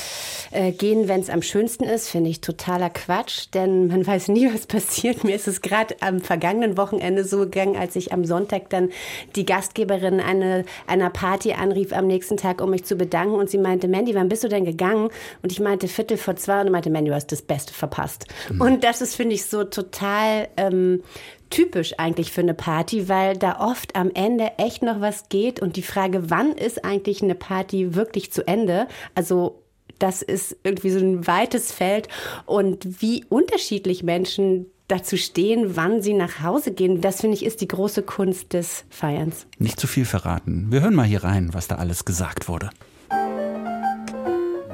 äh, 0.49 0.71
gehen, 0.71 1.07
wenn 1.07 1.21
es 1.21 1.29
am 1.29 1.43
schönsten 1.43 1.83
ist? 1.83 2.09
Finde 2.09 2.31
ich 2.31 2.41
totaler 2.41 2.89
Quatsch, 2.89 3.49
denn 3.53 3.87
man 3.87 4.05
weiß 4.07 4.29
nie, 4.29 4.51
was 4.51 4.65
passiert. 4.65 5.23
Mir 5.23 5.35
ist 5.35 5.47
es 5.47 5.61
gerade 5.61 5.95
am 6.01 6.21
vergangenen 6.21 6.75
Wochenende 6.75 7.23
so 7.23 7.41
gegangen, 7.41 7.77
als 7.77 7.95
ich 7.95 8.13
am 8.13 8.25
Sonntag 8.25 8.69
dann 8.71 8.89
die 9.35 9.45
Gastgeberin 9.45 10.19
eine, 10.19 10.65
einer 10.87 11.11
Party 11.11 11.53
anrief 11.53 11.93
am 11.93 12.07
nächsten 12.07 12.35
Tag, 12.35 12.61
um 12.61 12.71
mich 12.71 12.83
zu 12.83 12.95
bedanken 12.95 13.35
und 13.35 13.51
sie 13.51 13.59
meinte, 13.59 13.87
Mandy, 13.87 14.15
wann 14.15 14.27
bist 14.27 14.43
du 14.43 14.47
denn 14.47 14.65
gegangen? 14.65 15.09
Und 15.43 15.51
ich 15.51 15.59
meinte 15.59 15.87
Viertel 15.87 16.17
vor 16.17 16.35
zwei 16.35 16.61
und 16.61 16.71
meinte, 16.71 16.89
Mandy, 16.89 17.11
du 17.11 17.15
hast 17.15 17.31
das 17.31 17.43
Beste 17.43 17.73
verpasst. 17.73 18.25
Mhm. 18.49 18.61
Und 18.61 18.83
das 18.83 19.01
ist 19.01 19.15
finde 19.15 19.35
ich 19.35 19.45
so 19.45 19.63
total 19.65 20.47
ähm, 20.57 21.03
typisch 21.49 21.93
eigentlich 21.97 22.31
für 22.31 22.41
eine 22.41 22.53
Party, 22.53 23.09
weil 23.09 23.37
da 23.37 23.59
oft 23.59 23.95
am 23.95 24.11
Ende 24.13 24.51
echt 24.57 24.83
noch 24.83 25.01
was 25.01 25.29
geht 25.29 25.61
und 25.61 25.75
die 25.75 25.81
Frage, 25.81 26.29
wann 26.29 26.53
ist 26.53 26.85
eigentlich 26.85 27.21
eine 27.21 27.35
Party 27.35 27.95
wirklich 27.95 28.31
zu 28.31 28.47
Ende? 28.47 28.87
Also 29.15 29.61
das 29.97 30.21
ist 30.21 30.57
irgendwie 30.63 30.91
so 30.91 30.99
ein 30.99 31.27
weites 31.27 31.71
Feld 31.71 32.07
und 32.45 33.01
wie 33.01 33.25
unterschiedlich 33.29 34.03
Menschen 34.03 34.67
dazu 34.87 35.17
stehen, 35.17 35.75
wann 35.75 36.01
sie 36.01 36.13
nach 36.13 36.41
Hause 36.41 36.71
gehen, 36.71 37.01
das 37.01 37.21
finde 37.21 37.35
ich 37.35 37.45
ist 37.45 37.61
die 37.61 37.67
große 37.67 38.01
Kunst 38.03 38.53
des 38.53 38.85
Feierns. 38.89 39.45
Nicht 39.59 39.79
zu 39.79 39.87
viel 39.87 40.05
verraten. 40.05 40.67
Wir 40.71 40.81
hören 40.81 40.95
mal 40.95 41.05
hier 41.05 41.23
rein, 41.23 41.53
was 41.53 41.67
da 41.67 41.75
alles 41.75 42.05
gesagt 42.05 42.47
wurde. 42.47 42.71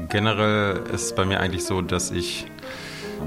Generell 0.10 0.84
ist 0.94 1.04
es 1.04 1.16
bei 1.16 1.26
mir 1.26 1.40
eigentlich 1.42 1.66
so, 1.66 1.82
dass 1.82 2.12
ich 2.12 2.46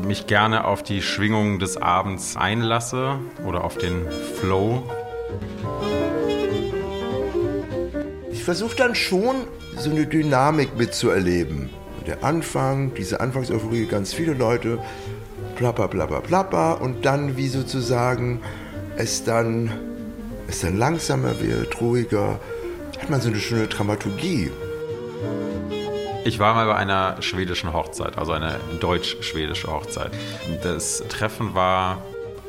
mich 0.07 0.27
gerne 0.27 0.65
auf 0.65 0.83
die 0.83 1.03
Schwingung 1.03 1.59
des 1.59 1.77
Abends 1.77 2.37
einlasse 2.37 3.19
oder 3.45 3.65
auf 3.65 3.77
den 3.77 4.07
Flow. 4.41 4.83
Ich 8.31 8.45
versuche 8.45 8.77
dann 8.77 8.95
schon 8.95 9.37
so 9.77 9.91
eine 9.91 10.07
Dynamik 10.07 10.77
mitzuerleben. 10.77 11.71
Der 12.07 12.25
Anfang, 12.25 12.95
diese 12.95 13.21
Anfangseuphorie, 13.21 13.87
ganz 13.87 14.15
viele 14.15 14.33
Leute, 14.33 14.79
plapper, 15.57 15.89
plapper, 15.89 16.21
plapper 16.21 16.81
und 16.81 17.05
dann 17.05 17.37
wie 17.37 17.49
sozusagen 17.49 18.41
es 18.97 19.25
dann, 19.25 19.71
es 20.49 20.61
dann 20.61 20.79
langsamer 20.79 21.41
wird, 21.41 21.81
ruhiger, 21.81 22.41
hat 23.01 23.11
man 23.11 23.21
so 23.21 23.29
eine 23.29 23.39
schöne 23.39 23.67
Dramaturgie. 23.67 24.51
Ich 26.29 26.39
war 26.39 26.53
mal 26.53 26.67
bei 26.67 26.77
einer 26.77 27.23
schwedischen 27.23 27.73
Hochzeit, 27.73 28.19
also 28.19 28.33
eine 28.33 28.61
deutsch-schwedische 28.81 29.69
Hochzeit. 29.69 30.11
Das 30.63 31.03
Treffen 31.09 31.55
war 31.55 32.03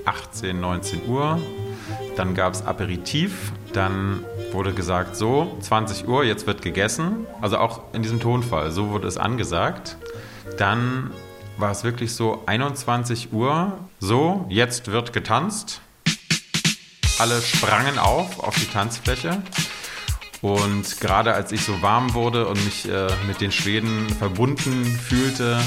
18, 0.03 0.59
19 0.59 1.07
Uhr. 1.07 1.39
Dann 2.17 2.35
gab 2.35 2.55
es 2.55 2.65
Aperitif. 2.65 3.53
Dann 3.71 4.25
wurde 4.51 4.73
gesagt, 4.73 5.15
so, 5.15 5.57
20 5.61 6.09
Uhr, 6.09 6.25
jetzt 6.25 6.45
wird 6.45 6.61
gegessen. 6.61 7.25
Also 7.39 7.57
auch 7.57 7.83
in 7.93 8.03
diesem 8.03 8.19
Tonfall, 8.19 8.71
so 8.71 8.89
wurde 8.89 9.07
es 9.07 9.17
angesagt. 9.17 9.95
Dann 10.57 11.11
war 11.55 11.71
es 11.71 11.85
wirklich 11.85 12.13
so, 12.13 12.43
21 12.47 13.31
Uhr, 13.31 13.79
so, 14.01 14.45
jetzt 14.49 14.91
wird 14.91 15.13
getanzt. 15.13 15.79
Alle 17.17 17.41
sprangen 17.41 17.97
auf, 17.97 18.43
auf 18.43 18.55
die 18.55 18.67
Tanzfläche. 18.67 19.41
Und 20.41 21.01
gerade 21.01 21.33
als 21.33 21.51
ich 21.51 21.63
so 21.65 21.81
warm 21.81 22.13
wurde 22.13 22.47
und 22.47 22.63
mich 22.63 22.87
äh, 22.87 23.07
mit 23.27 23.41
den 23.41 23.51
Schweden 23.51 24.07
verbunden 24.09 24.85
fühlte, 24.85 25.59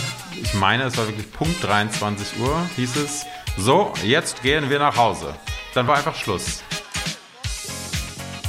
ich 0.42 0.54
meine, 0.54 0.84
es 0.84 0.96
war 0.96 1.06
wirklich 1.06 1.30
Punkt 1.30 1.62
23 1.62 2.40
Uhr, 2.40 2.66
hieß 2.76 2.96
es, 2.96 3.26
so, 3.58 3.92
jetzt 4.02 4.42
gehen 4.42 4.70
wir 4.70 4.78
nach 4.78 4.96
Hause. 4.96 5.34
Dann 5.74 5.86
war 5.86 5.96
einfach 5.96 6.14
Schluss. 6.14 6.62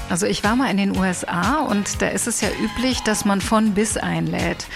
Also 0.10 0.26
ich 0.26 0.44
war 0.44 0.56
mal 0.56 0.70
in 0.70 0.78
den 0.78 0.98
USA 0.98 1.60
und 1.62 2.02
da 2.02 2.08
ist 2.08 2.28
es 2.28 2.40
ja 2.40 2.50
üblich, 2.62 3.02
dass 3.02 3.26
man 3.26 3.42
von 3.42 3.74
bis 3.74 3.98
einlädt. 3.98 4.68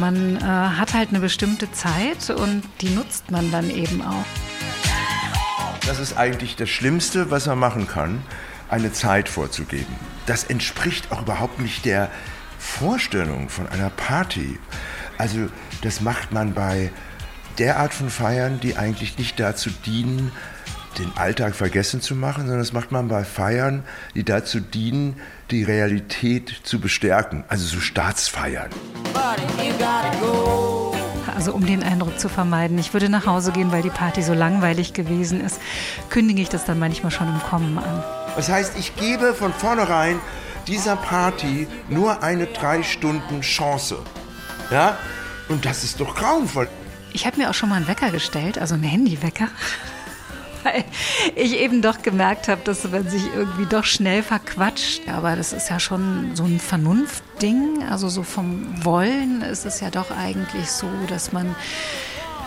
Man 0.00 0.36
äh, 0.36 0.40
hat 0.40 0.94
halt 0.94 1.10
eine 1.10 1.20
bestimmte 1.20 1.70
Zeit 1.70 2.30
und 2.30 2.62
die 2.80 2.88
nutzt 2.88 3.30
man 3.30 3.52
dann 3.52 3.70
eben 3.70 4.02
auch. 4.02 4.24
Das 5.86 6.00
ist 6.00 6.16
eigentlich 6.16 6.56
das 6.56 6.70
Schlimmste, 6.70 7.30
was 7.30 7.46
man 7.46 7.58
machen 7.58 7.86
kann 7.86 8.22
eine 8.70 8.92
Zeit 8.92 9.28
vorzugeben. 9.28 9.94
Das 10.26 10.44
entspricht 10.44 11.12
auch 11.12 11.22
überhaupt 11.22 11.60
nicht 11.60 11.84
der 11.84 12.10
Vorstellung 12.58 13.48
von 13.48 13.68
einer 13.68 13.90
Party. 13.90 14.58
Also 15.18 15.48
das 15.82 16.00
macht 16.00 16.32
man 16.32 16.54
bei 16.54 16.90
der 17.58 17.78
Art 17.78 17.94
von 17.94 18.10
Feiern, 18.10 18.58
die 18.60 18.76
eigentlich 18.76 19.18
nicht 19.18 19.38
dazu 19.38 19.70
dienen, 19.84 20.32
den 20.98 21.12
Alltag 21.16 21.54
vergessen 21.54 22.00
zu 22.00 22.14
machen, 22.14 22.42
sondern 22.42 22.60
das 22.60 22.72
macht 22.72 22.92
man 22.92 23.08
bei 23.08 23.24
Feiern, 23.24 23.84
die 24.14 24.24
dazu 24.24 24.60
dienen, 24.60 25.20
die 25.50 25.64
Realität 25.64 26.60
zu 26.62 26.80
bestärken, 26.80 27.44
also 27.48 27.66
so 27.66 27.80
Staatsfeiern. 27.80 28.70
Also 31.34 31.52
um 31.52 31.66
den 31.66 31.82
Eindruck 31.82 32.18
zu 32.18 32.28
vermeiden, 32.28 32.78
ich 32.78 32.92
würde 32.92 33.08
nach 33.08 33.26
Hause 33.26 33.52
gehen, 33.52 33.72
weil 33.72 33.82
die 33.82 33.90
Party 33.90 34.22
so 34.22 34.34
langweilig 34.34 34.92
gewesen 34.92 35.40
ist, 35.40 35.60
kündige 36.08 36.42
ich 36.42 36.48
das 36.48 36.64
dann 36.64 36.78
manchmal 36.78 37.10
schon 37.10 37.28
im 37.28 37.40
Kommen 37.40 37.78
an. 37.78 38.04
Das 38.36 38.48
heißt, 38.48 38.78
ich 38.78 38.94
gebe 38.96 39.34
von 39.34 39.52
vornherein 39.52 40.20
dieser 40.66 40.96
Party 40.96 41.66
nur 41.88 42.22
eine 42.22 42.46
drei 42.46 42.82
Stunden 42.82 43.40
Chance. 43.40 43.98
Ja? 44.70 44.96
Und 45.48 45.64
das 45.64 45.84
ist 45.84 46.00
doch 46.00 46.14
grauenvoll. 46.14 46.68
Ich 47.12 47.26
habe 47.26 47.36
mir 47.36 47.50
auch 47.50 47.54
schon 47.54 47.68
mal 47.68 47.76
einen 47.76 47.88
Wecker 47.88 48.10
gestellt, 48.10 48.58
also 48.58 48.74
einen 48.74 48.84
Handywecker. 48.84 49.48
Weil 50.64 50.84
ich 51.36 51.58
eben 51.58 51.82
doch 51.82 52.02
gemerkt 52.02 52.48
habe, 52.48 52.60
dass 52.64 52.90
man 52.90 53.08
sich 53.08 53.22
irgendwie 53.34 53.66
doch 53.66 53.84
schnell 53.84 54.22
verquatscht. 54.22 55.08
Aber 55.08 55.36
das 55.36 55.52
ist 55.52 55.70
ja 55.70 55.78
schon 55.78 56.30
so 56.34 56.44
ein 56.44 56.58
Vernunftding. 56.58 57.84
Also 57.88 58.08
so 58.08 58.22
vom 58.22 58.84
Wollen 58.84 59.42
ist 59.42 59.64
es 59.64 59.80
ja 59.80 59.90
doch 59.90 60.10
eigentlich 60.10 60.70
so, 60.70 60.88
dass 61.08 61.32
man 61.32 61.54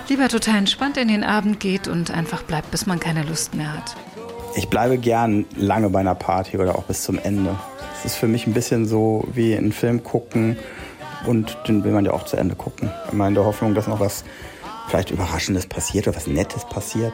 lieber 0.10 0.28
total 0.28 0.58
entspannt 0.58 0.98
in 0.98 1.08
den 1.08 1.24
Abend 1.24 1.60
geht 1.60 1.88
und 1.88 2.12
einfach 2.12 2.44
bleibt, 2.44 2.72
bis 2.72 2.86
man 2.86 3.00
keine 3.00 3.24
Lust 3.24 3.56
mehr 3.56 3.74
hat. 3.74 3.96
Ich 4.56 4.70
bleibe 4.70 4.98
gern 4.98 5.46
lange 5.56 5.90
bei 5.90 6.00
einer 6.00 6.16
Party 6.16 6.58
oder 6.58 6.76
auch 6.76 6.84
bis 6.84 7.04
zum 7.04 7.20
Ende. 7.20 7.56
Es 8.00 8.06
ist 8.06 8.16
für 8.16 8.28
mich 8.28 8.48
ein 8.48 8.54
bisschen 8.54 8.86
so 8.86 9.28
wie 9.34 9.56
einen 9.56 9.72
Film 9.72 10.04
gucken 10.04 10.58
und 11.26 11.58
den 11.68 11.84
will 11.84 11.92
man 11.92 12.06
ja 12.06 12.14
auch 12.14 12.26
zu 12.26 12.38
Ende 12.38 12.56
gucken. 12.56 12.92
Immer 13.12 13.28
in 13.28 13.34
der 13.34 13.46
Hoffnung, 13.46 13.76
dass 13.76 13.88
noch 13.88 14.00
was 14.00 14.24
vielleicht 14.88 15.12
Überraschendes 15.12 15.68
passiert 15.68 16.08
oder 16.08 16.16
was 16.16 16.28
Nettes 16.28 16.66
passiert. 16.66 17.14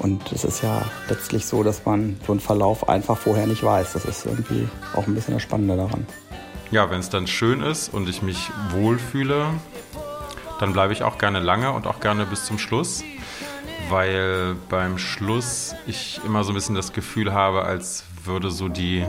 Und 0.00 0.32
es 0.32 0.44
ist 0.44 0.62
ja 0.62 0.82
letztlich 1.08 1.46
so, 1.46 1.62
dass 1.62 1.84
man 1.84 2.16
so 2.26 2.32
einen 2.32 2.40
Verlauf 2.40 2.88
einfach 2.88 3.16
vorher 3.16 3.46
nicht 3.46 3.62
weiß. 3.62 3.92
Das 3.92 4.04
ist 4.04 4.26
irgendwie 4.26 4.68
auch 4.94 5.06
ein 5.06 5.14
bisschen 5.14 5.34
das 5.34 5.42
Spannende 5.42 5.76
daran. 5.76 6.06
Ja, 6.70 6.90
wenn 6.90 7.00
es 7.00 7.10
dann 7.10 7.26
schön 7.26 7.62
ist 7.62 7.92
und 7.92 8.08
ich 8.08 8.22
mich 8.22 8.50
wohlfühle, 8.70 9.46
dann 10.60 10.72
bleibe 10.72 10.92
ich 10.92 11.02
auch 11.02 11.18
gerne 11.18 11.40
lange 11.40 11.72
und 11.72 11.86
auch 11.86 12.00
gerne 12.00 12.26
bis 12.26 12.44
zum 12.44 12.58
Schluss 12.58 13.02
weil 13.90 14.56
beim 14.68 14.98
Schluss 14.98 15.74
ich 15.86 16.20
immer 16.24 16.44
so 16.44 16.52
ein 16.52 16.54
bisschen 16.54 16.74
das 16.74 16.92
Gefühl 16.92 17.32
habe, 17.32 17.64
als 17.64 18.04
würde 18.24 18.50
so 18.50 18.68
die 18.68 19.04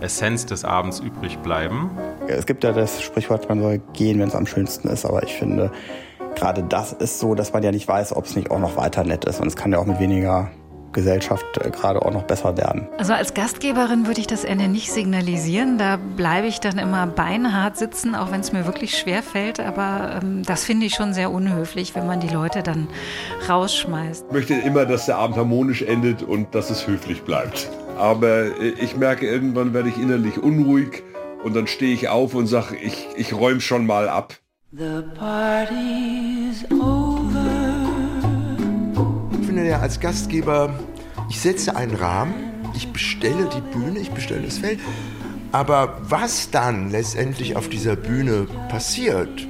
Essenz 0.00 0.46
des 0.46 0.64
Abends 0.64 1.00
übrig 1.00 1.38
bleiben. 1.38 1.90
Es 2.26 2.46
gibt 2.46 2.64
ja 2.64 2.72
das 2.72 3.02
Sprichwort, 3.02 3.48
man 3.48 3.60
soll 3.60 3.80
gehen, 3.92 4.18
wenn 4.18 4.28
es 4.28 4.34
am 4.34 4.46
schönsten 4.46 4.88
ist, 4.88 5.04
aber 5.04 5.22
ich 5.22 5.34
finde, 5.34 5.70
gerade 6.40 6.62
das 6.62 6.92
ist 6.92 7.20
so, 7.20 7.34
dass 7.34 7.52
man 7.52 7.62
ja 7.62 7.70
nicht 7.70 7.86
weiß, 7.86 8.16
ob 8.16 8.24
es 8.24 8.34
nicht 8.34 8.50
auch 8.50 8.58
noch 8.58 8.76
weiter 8.76 9.04
nett 9.04 9.26
ist. 9.26 9.40
Und 9.40 9.46
es 9.46 9.56
kann 9.56 9.72
ja 9.72 9.78
auch 9.78 9.84
mit 9.84 10.00
weniger 10.00 10.50
Gesellschaft 10.92 11.44
äh, 11.58 11.70
gerade 11.70 12.00
auch 12.02 12.12
noch 12.12 12.24
besser 12.24 12.56
werden. 12.56 12.88
Also 12.98 13.12
als 13.12 13.34
Gastgeberin 13.34 14.06
würde 14.06 14.20
ich 14.20 14.26
das 14.26 14.44
Ende 14.44 14.66
nicht 14.66 14.90
signalisieren. 14.90 15.76
Da 15.76 15.98
bleibe 16.16 16.46
ich 16.46 16.58
dann 16.58 16.78
immer 16.78 17.06
beinhart 17.06 17.76
sitzen, 17.76 18.14
auch 18.14 18.32
wenn 18.32 18.40
es 18.40 18.52
mir 18.52 18.64
wirklich 18.66 18.98
schwer 18.98 19.22
fällt. 19.22 19.60
Aber 19.60 20.20
ähm, 20.22 20.42
das 20.42 20.64
finde 20.64 20.86
ich 20.86 20.94
schon 20.94 21.12
sehr 21.12 21.30
unhöflich, 21.30 21.94
wenn 21.94 22.06
man 22.06 22.20
die 22.20 22.28
Leute 22.28 22.62
dann 22.62 22.88
rausschmeißt. 23.48 24.24
Ich 24.28 24.32
möchte 24.32 24.54
immer, 24.54 24.86
dass 24.86 25.06
der 25.06 25.18
Abend 25.18 25.36
harmonisch 25.36 25.82
endet 25.82 26.22
und 26.22 26.54
dass 26.54 26.70
es 26.70 26.86
höflich 26.86 27.22
bleibt. 27.22 27.68
Aber 27.98 28.60
äh, 28.60 28.70
ich 28.80 28.96
merke, 28.96 29.26
irgendwann 29.26 29.74
werde 29.74 29.90
ich 29.90 29.98
innerlich 29.98 30.42
unruhig 30.42 31.02
und 31.44 31.54
dann 31.54 31.66
stehe 31.66 31.92
ich 31.92 32.08
auf 32.08 32.34
und 32.34 32.46
sage, 32.46 32.76
ich, 32.76 33.08
ich 33.14 33.34
räume 33.34 33.60
schon 33.60 33.84
mal 33.86 34.08
ab. 34.08 34.34
The 34.72 35.02
party's 35.18 36.64
over 36.70 37.80
finde 39.60 39.68
ja 39.68 39.80
als 39.80 39.98
Gastgeber, 39.98 40.72
ich 41.28 41.40
setze 41.40 41.74
einen 41.74 41.96
Rahmen, 41.96 42.34
ich 42.72 42.92
bestelle 42.92 43.48
die 43.52 43.60
Bühne, 43.60 43.98
ich 43.98 44.12
bestelle 44.12 44.42
das 44.42 44.58
Feld. 44.58 44.78
Aber 45.50 45.98
was 46.02 46.52
dann 46.52 46.90
letztendlich 46.90 47.56
auf 47.56 47.68
dieser 47.68 47.96
Bühne 47.96 48.46
passiert, 48.68 49.48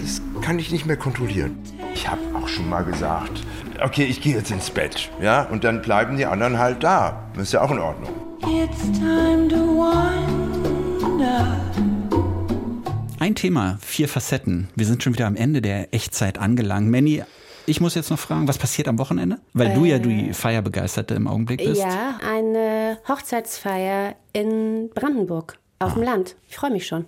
das 0.00 0.22
kann 0.40 0.60
ich 0.60 0.70
nicht 0.70 0.86
mehr 0.86 0.96
kontrollieren. 0.96 1.58
Ich 1.92 2.08
habe 2.08 2.20
auch 2.40 2.46
schon 2.46 2.68
mal 2.68 2.84
gesagt, 2.84 3.42
okay, 3.82 4.04
ich 4.04 4.22
gehe 4.22 4.36
jetzt 4.36 4.52
ins 4.52 4.70
Bett, 4.70 5.10
ja, 5.20 5.42
und 5.42 5.64
dann 5.64 5.82
bleiben 5.82 6.16
die 6.16 6.26
anderen 6.26 6.58
halt 6.58 6.84
da. 6.84 7.24
Das 7.34 7.44
ist 7.44 7.52
ja 7.52 7.62
auch 7.62 7.72
in 7.72 7.80
Ordnung. 7.80 8.12
Ein 13.28 13.34
Thema, 13.34 13.76
vier 13.82 14.08
Facetten. 14.08 14.70
Wir 14.74 14.86
sind 14.86 15.02
schon 15.02 15.12
wieder 15.12 15.26
am 15.26 15.36
Ende 15.36 15.60
der 15.60 15.92
Echtzeit 15.92 16.38
angelangt. 16.38 16.90
Manny, 16.90 17.22
Ich 17.66 17.78
muss 17.78 17.94
jetzt 17.94 18.08
noch 18.08 18.18
fragen, 18.18 18.48
was 18.48 18.56
passiert 18.56 18.88
am 18.88 18.98
Wochenende? 18.98 19.36
Weil 19.52 19.72
äh, 19.72 19.74
du 19.74 19.84
ja 19.84 19.98
die 19.98 20.32
Feierbegeisterte 20.32 21.12
im 21.12 21.26
Augenblick 21.26 21.62
bist. 21.62 21.78
Ja, 21.78 22.18
eine 22.26 22.96
Hochzeitsfeier 23.06 24.14
in 24.32 24.88
Brandenburg. 24.94 25.58
Auf 25.78 25.92
ah. 25.92 25.94
dem 25.96 26.04
Land. 26.04 26.36
Ich 26.48 26.56
freue 26.56 26.70
mich 26.70 26.86
schon. 26.86 27.04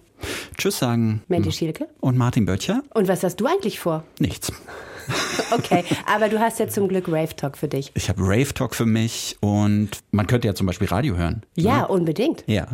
Tschüss 0.59 0.79
sagen. 0.79 1.23
Mandy 1.29 1.53
Schielke. 1.53 1.89
Und 2.01 2.18
Martin 2.18 2.45
Böttcher. 2.45 2.83
Und 2.93 3.09
was 3.09 3.25
hast 3.25 3.37
du 3.37 3.47
eigentlich 3.47 3.81
vor? 3.81 4.05
Nichts. 4.18 4.53
Okay, 5.53 5.84
aber 6.07 6.28
du 6.28 6.38
hast 6.38 6.61
ja 6.61 6.68
zum 6.68 6.88
Glück 6.88 7.09
Rave 7.09 7.34
Talk 7.34 7.59
für 7.59 7.68
dich. 7.68 7.90
Ich 7.94 8.09
habe 8.09 8.22
Rave 8.22 8.55
Talk 8.55 8.74
für 8.74 8.86
mich 8.86 9.36
und 9.40 9.90
man 10.12 10.26
könnte 10.26 10.46
ja 10.46 10.55
zum 10.55 10.66
Beispiel 10.66 10.88
Radio 10.88 11.16
hören. 11.16 11.42
Ja, 11.57 11.80
ne? 11.80 11.88
unbedingt. 11.88 12.44
Ja, 12.46 12.68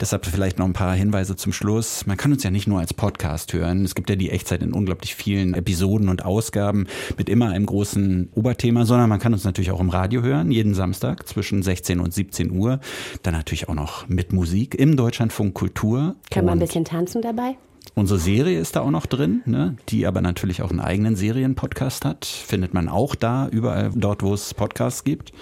deshalb 0.00 0.24
vielleicht 0.26 0.58
noch 0.58 0.66
ein 0.66 0.72
paar 0.72 0.94
Hinweise 0.94 1.36
zum 1.36 1.52
Schluss. 1.52 2.06
Man 2.06 2.16
kann 2.16 2.32
uns 2.32 2.42
ja 2.44 2.50
nicht 2.50 2.66
nur 2.66 2.78
als 2.78 2.94
Podcast 2.94 3.52
hören. 3.52 3.84
Es 3.84 3.94
gibt 3.94 4.08
ja 4.08 4.16
die 4.16 4.30
Echtzeit 4.30 4.62
in 4.62 4.72
unglaublich 4.72 5.14
vielen 5.14 5.54
Episoden 5.54 6.08
und 6.08 6.24
Ausgaben 6.24 6.86
mit 7.16 7.28
immer 7.28 7.50
einem 7.50 7.66
großen 7.66 8.30
Oberthema, 8.34 8.84
sondern 8.86 9.08
man 9.08 9.18
kann 9.18 9.32
uns 9.32 9.44
natürlich 9.44 9.70
auch 9.72 9.80
im 9.80 9.90
Radio 9.90 10.22
hören, 10.22 10.50
jeden 10.50 10.74
Samstag 10.74 11.28
zwischen 11.28 11.62
16 11.62 12.00
und 12.00 12.14
17 12.14 12.52
Uhr. 12.52 12.80
Dann 13.22 13.34
natürlich 13.34 13.68
auch 13.68 13.74
noch 13.74 14.08
mit 14.08 14.32
Musik 14.32 14.74
im 14.76 14.96
Deutschlandfunk 14.96 15.54
Kultur. 15.54 16.14
Kann 16.30 16.44
man 16.44 16.54
ein 16.54 16.60
bisschen 16.60 16.84
tanzen 16.84 17.22
dabei? 17.22 17.56
Unsere 17.94 18.18
Serie 18.18 18.58
ist 18.58 18.74
da 18.74 18.80
auch 18.80 18.90
noch 18.90 19.04
drin, 19.04 19.42
ne? 19.44 19.76
die 19.90 20.06
aber 20.06 20.22
natürlich 20.22 20.62
auch 20.62 20.70
einen 20.70 20.80
eigenen 20.80 21.14
Serienpodcast 21.14 22.06
hat. 22.06 22.24
Findet 22.24 22.72
man 22.72 22.88
auch 22.88 23.14
da, 23.14 23.48
überall 23.48 23.90
dort, 23.94 24.22
wo 24.22 24.32
es 24.32 24.54
Podcasts 24.54 25.04
gibt. 25.04 25.32